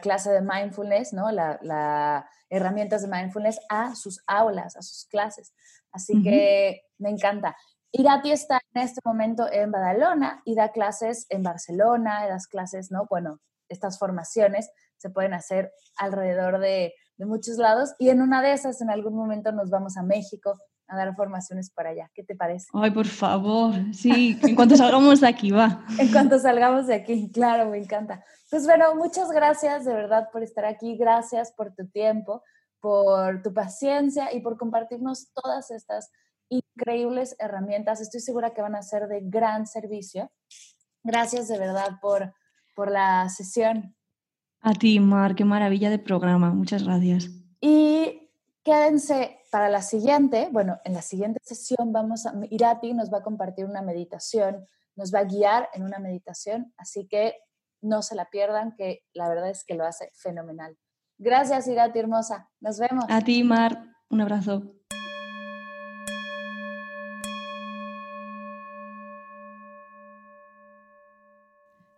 clase 0.00 0.32
de 0.32 0.40
mindfulness, 0.40 1.12
¿no? 1.12 1.30
La, 1.30 2.26
herramientas 2.50 3.02
de 3.02 3.08
mindfulness 3.08 3.60
a 3.68 3.94
sus 3.94 4.20
aulas, 4.26 4.76
a 4.76 4.82
sus 4.82 5.06
clases. 5.06 5.54
Así 5.92 6.20
que 6.24 6.82
me 6.98 7.10
encanta. 7.10 7.56
Irati 7.92 8.32
está 8.32 8.60
en 8.74 8.82
este 8.82 9.00
momento 9.04 9.46
en 9.50 9.70
Badalona 9.70 10.42
y 10.44 10.56
da 10.56 10.72
clases 10.72 11.26
en 11.28 11.44
Barcelona, 11.44 12.26
das 12.26 12.48
clases, 12.48 12.90
¿no? 12.90 13.06
Bueno, 13.08 13.38
estas 13.68 14.00
formaciones 14.00 14.72
se 14.96 15.10
pueden 15.10 15.34
hacer 15.34 15.70
alrededor 15.96 16.58
de 16.58 16.94
de 17.16 17.26
muchos 17.26 17.56
lados 17.56 17.94
y 17.98 18.08
en 18.08 18.20
una 18.20 18.42
de 18.42 18.52
esas 18.52 18.80
en 18.80 18.90
algún 18.90 19.14
momento 19.14 19.52
nos 19.52 19.70
vamos 19.70 19.96
a 19.96 20.02
México 20.02 20.58
a 20.88 20.96
dar 20.96 21.14
formaciones 21.14 21.70
para 21.70 21.90
allá. 21.90 22.10
¿Qué 22.14 22.22
te 22.22 22.34
parece? 22.34 22.66
Ay, 22.74 22.90
por 22.90 23.06
favor, 23.06 23.74
sí, 23.94 24.38
en 24.42 24.54
cuanto 24.54 24.76
salgamos 24.76 25.20
de 25.20 25.28
aquí, 25.28 25.50
va. 25.50 25.84
en 25.98 26.12
cuanto 26.12 26.38
salgamos 26.38 26.86
de 26.86 26.94
aquí, 26.94 27.30
claro, 27.32 27.70
me 27.70 27.78
encanta. 27.78 28.24
Pues 28.50 28.66
bueno, 28.66 28.94
muchas 28.94 29.30
gracias 29.30 29.84
de 29.84 29.94
verdad 29.94 30.28
por 30.30 30.42
estar 30.42 30.64
aquí, 30.64 30.96
gracias 30.96 31.52
por 31.52 31.74
tu 31.74 31.88
tiempo, 31.88 32.42
por 32.80 33.42
tu 33.42 33.54
paciencia 33.54 34.34
y 34.34 34.40
por 34.40 34.58
compartirnos 34.58 35.32
todas 35.32 35.70
estas 35.70 36.10
increíbles 36.50 37.34
herramientas. 37.38 38.00
Estoy 38.00 38.20
segura 38.20 38.52
que 38.52 38.60
van 38.60 38.74
a 38.74 38.82
ser 38.82 39.08
de 39.08 39.20
gran 39.22 39.66
servicio. 39.66 40.30
Gracias 41.02 41.48
de 41.48 41.58
verdad 41.58 41.98
por, 42.00 42.34
por 42.74 42.90
la 42.90 43.28
sesión. 43.30 43.96
A 44.62 44.74
ti, 44.74 45.00
Mar, 45.00 45.34
qué 45.34 45.44
maravilla 45.44 45.90
de 45.90 45.98
programa. 45.98 46.50
Muchas 46.50 46.84
gracias. 46.84 47.28
Y 47.60 48.30
quédense 48.62 49.40
para 49.50 49.68
la 49.68 49.82
siguiente. 49.82 50.48
Bueno, 50.52 50.78
en 50.84 50.94
la 50.94 51.02
siguiente 51.02 51.40
sesión 51.42 51.92
vamos 51.92 52.26
a, 52.26 52.32
Irati 52.48 52.94
nos 52.94 53.12
va 53.12 53.18
a 53.18 53.22
compartir 53.22 53.64
una 53.64 53.82
meditación, 53.82 54.66
nos 54.94 55.12
va 55.12 55.20
a 55.20 55.24
guiar 55.24 55.68
en 55.74 55.82
una 55.82 55.98
meditación, 55.98 56.72
así 56.76 57.08
que 57.08 57.34
no 57.80 58.02
se 58.02 58.14
la 58.14 58.26
pierdan, 58.26 58.76
que 58.76 59.00
la 59.14 59.28
verdad 59.28 59.50
es 59.50 59.64
que 59.64 59.74
lo 59.74 59.84
hace 59.84 60.10
fenomenal. 60.14 60.78
Gracias, 61.18 61.66
Irati 61.66 61.98
hermosa. 61.98 62.48
Nos 62.60 62.78
vemos. 62.78 63.04
A 63.08 63.20
ti, 63.20 63.42
Mar. 63.42 63.82
Un 64.10 64.20
abrazo. 64.20 64.76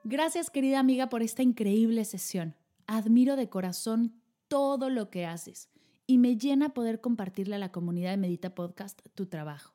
Gracias 0.06 0.50
querida 0.50 0.80
amiga 0.80 1.08
por 1.08 1.22
esta 1.22 1.42
increíble 1.42 2.04
sesión. 2.04 2.54
Admiro 2.86 3.36
de 3.36 3.48
corazón 3.48 4.12
todo 4.48 4.90
lo 4.90 5.08
que 5.08 5.24
haces 5.24 5.70
y 6.06 6.18
me 6.18 6.36
llena 6.36 6.74
poder 6.74 7.00
compartirle 7.00 7.54
a 7.54 7.58
la 7.58 7.72
comunidad 7.72 8.10
de 8.10 8.18
Medita 8.18 8.54
Podcast 8.54 9.00
tu 9.14 9.24
trabajo. 9.24 9.74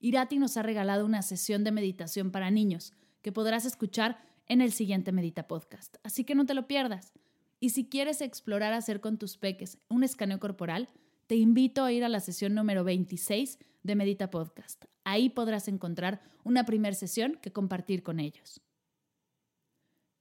Irati 0.00 0.40
nos 0.40 0.56
ha 0.56 0.64
regalado 0.64 1.06
una 1.06 1.22
sesión 1.22 1.62
de 1.62 1.70
meditación 1.70 2.32
para 2.32 2.50
niños 2.50 2.94
que 3.22 3.30
podrás 3.30 3.64
escuchar 3.64 4.18
en 4.48 4.60
el 4.60 4.72
siguiente 4.72 5.12
Medita 5.12 5.46
Podcast, 5.46 5.98
así 6.02 6.24
que 6.24 6.34
no 6.34 6.46
te 6.46 6.54
lo 6.54 6.66
pierdas. 6.66 7.12
Y 7.60 7.70
si 7.70 7.88
quieres 7.88 8.22
explorar 8.22 8.72
hacer 8.72 9.00
con 9.00 9.18
tus 9.18 9.36
peques 9.36 9.78
un 9.88 10.02
escaneo 10.02 10.40
corporal, 10.40 10.88
te 11.28 11.36
invito 11.36 11.84
a 11.84 11.92
ir 11.92 12.02
a 12.02 12.08
la 12.08 12.18
sesión 12.18 12.54
número 12.54 12.82
26 12.82 13.60
de 13.84 13.94
Medita 13.94 14.32
Podcast. 14.32 14.86
Ahí 15.04 15.30
podrás 15.30 15.68
encontrar 15.68 16.20
una 16.42 16.64
primera 16.64 16.96
sesión 16.96 17.38
que 17.40 17.52
compartir 17.52 18.02
con 18.02 18.18
ellos. 18.18 18.63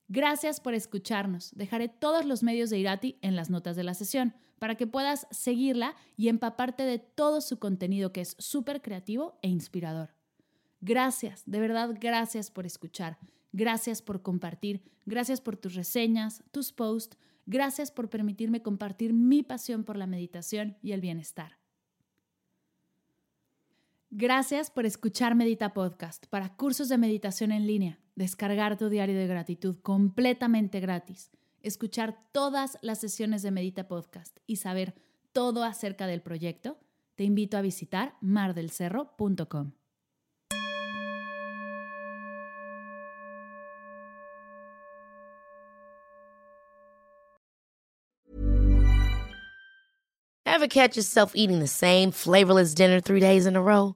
Gracias 0.08 0.60
por 0.60 0.74
escucharnos. 0.74 1.52
Dejaré 1.56 1.90
todos 1.90 2.26
los 2.26 2.44
medios 2.44 2.70
de 2.70 2.80
Irati 2.80 3.18
en 3.22 3.36
las 3.36 3.50
notas 3.50 3.76
de 3.76 3.84
la 3.84 3.94
sesión 3.94 4.36
para 4.60 4.76
que 4.76 4.88
puedas 4.88 5.28
seguirla 5.32 5.96
y 6.16 6.30
empaparte 6.30 6.84
de 6.84 7.00
todo 7.00 7.42
su 7.42 7.60
contenido 7.60 8.14
que 8.14 8.22
es 8.22 8.36
súper 8.40 8.82
creativo 8.82 9.38
e 9.42 9.50
inspirador. 9.50 10.16
Gracias, 10.82 11.44
de 11.46 11.60
verdad, 11.60 11.96
gracias 12.00 12.52
por 12.52 12.66
escuchar. 12.66 13.18
Gracias 13.52 14.02
por 14.02 14.22
compartir. 14.22 14.84
Gracias 15.06 15.40
por 15.40 15.58
tus 15.58 15.76
reseñas, 15.76 16.44
tus 16.52 16.74
posts. 16.74 17.18
Gracias 17.46 17.92
por 17.92 18.10
permitirme 18.10 18.62
compartir 18.62 19.14
mi 19.14 19.44
pasión 19.44 19.84
por 19.84 19.98
la 19.98 20.08
meditación 20.08 20.78
y 20.82 20.94
el 20.94 21.02
bienestar. 21.02 21.63
Gracias 24.16 24.70
por 24.70 24.86
escuchar 24.86 25.34
Medita 25.34 25.74
Podcast 25.74 26.28
para 26.28 26.56
cursos 26.56 26.88
de 26.88 27.00
meditación 27.00 27.52
en 27.52 27.66
línea, 27.66 27.98
descargar 28.14 28.78
tu 28.78 28.90
diario 28.90 29.18
de 29.18 29.26
gratitud 29.26 29.80
completamente 29.82 30.80
gratis, 30.80 31.32
escuchar 31.62 32.20
todas 32.32 32.78
las 32.84 33.00
sesiones 33.00 33.42
de 33.42 33.50
Medita 33.50 33.88
Podcast 33.88 34.38
y 34.46 34.58
saber 34.58 34.94
todo 35.32 35.64
acerca 35.64 36.06
del 36.06 36.22
proyecto. 36.22 36.78
Te 37.16 37.24
invito 37.24 37.58
a 37.58 37.62
visitar 37.62 38.14
mardelcerro.com. 38.22 39.72
Ever 50.46 50.68
catch 50.68 50.96
yourself 50.96 51.32
eating 51.34 51.58
the 51.58 51.68
same 51.68 52.12
flavorless 52.12 52.76
dinner 52.76 53.02
three 53.02 53.20
days 53.20 53.48
in 53.48 53.56
a 53.56 53.62
row? 53.62 53.96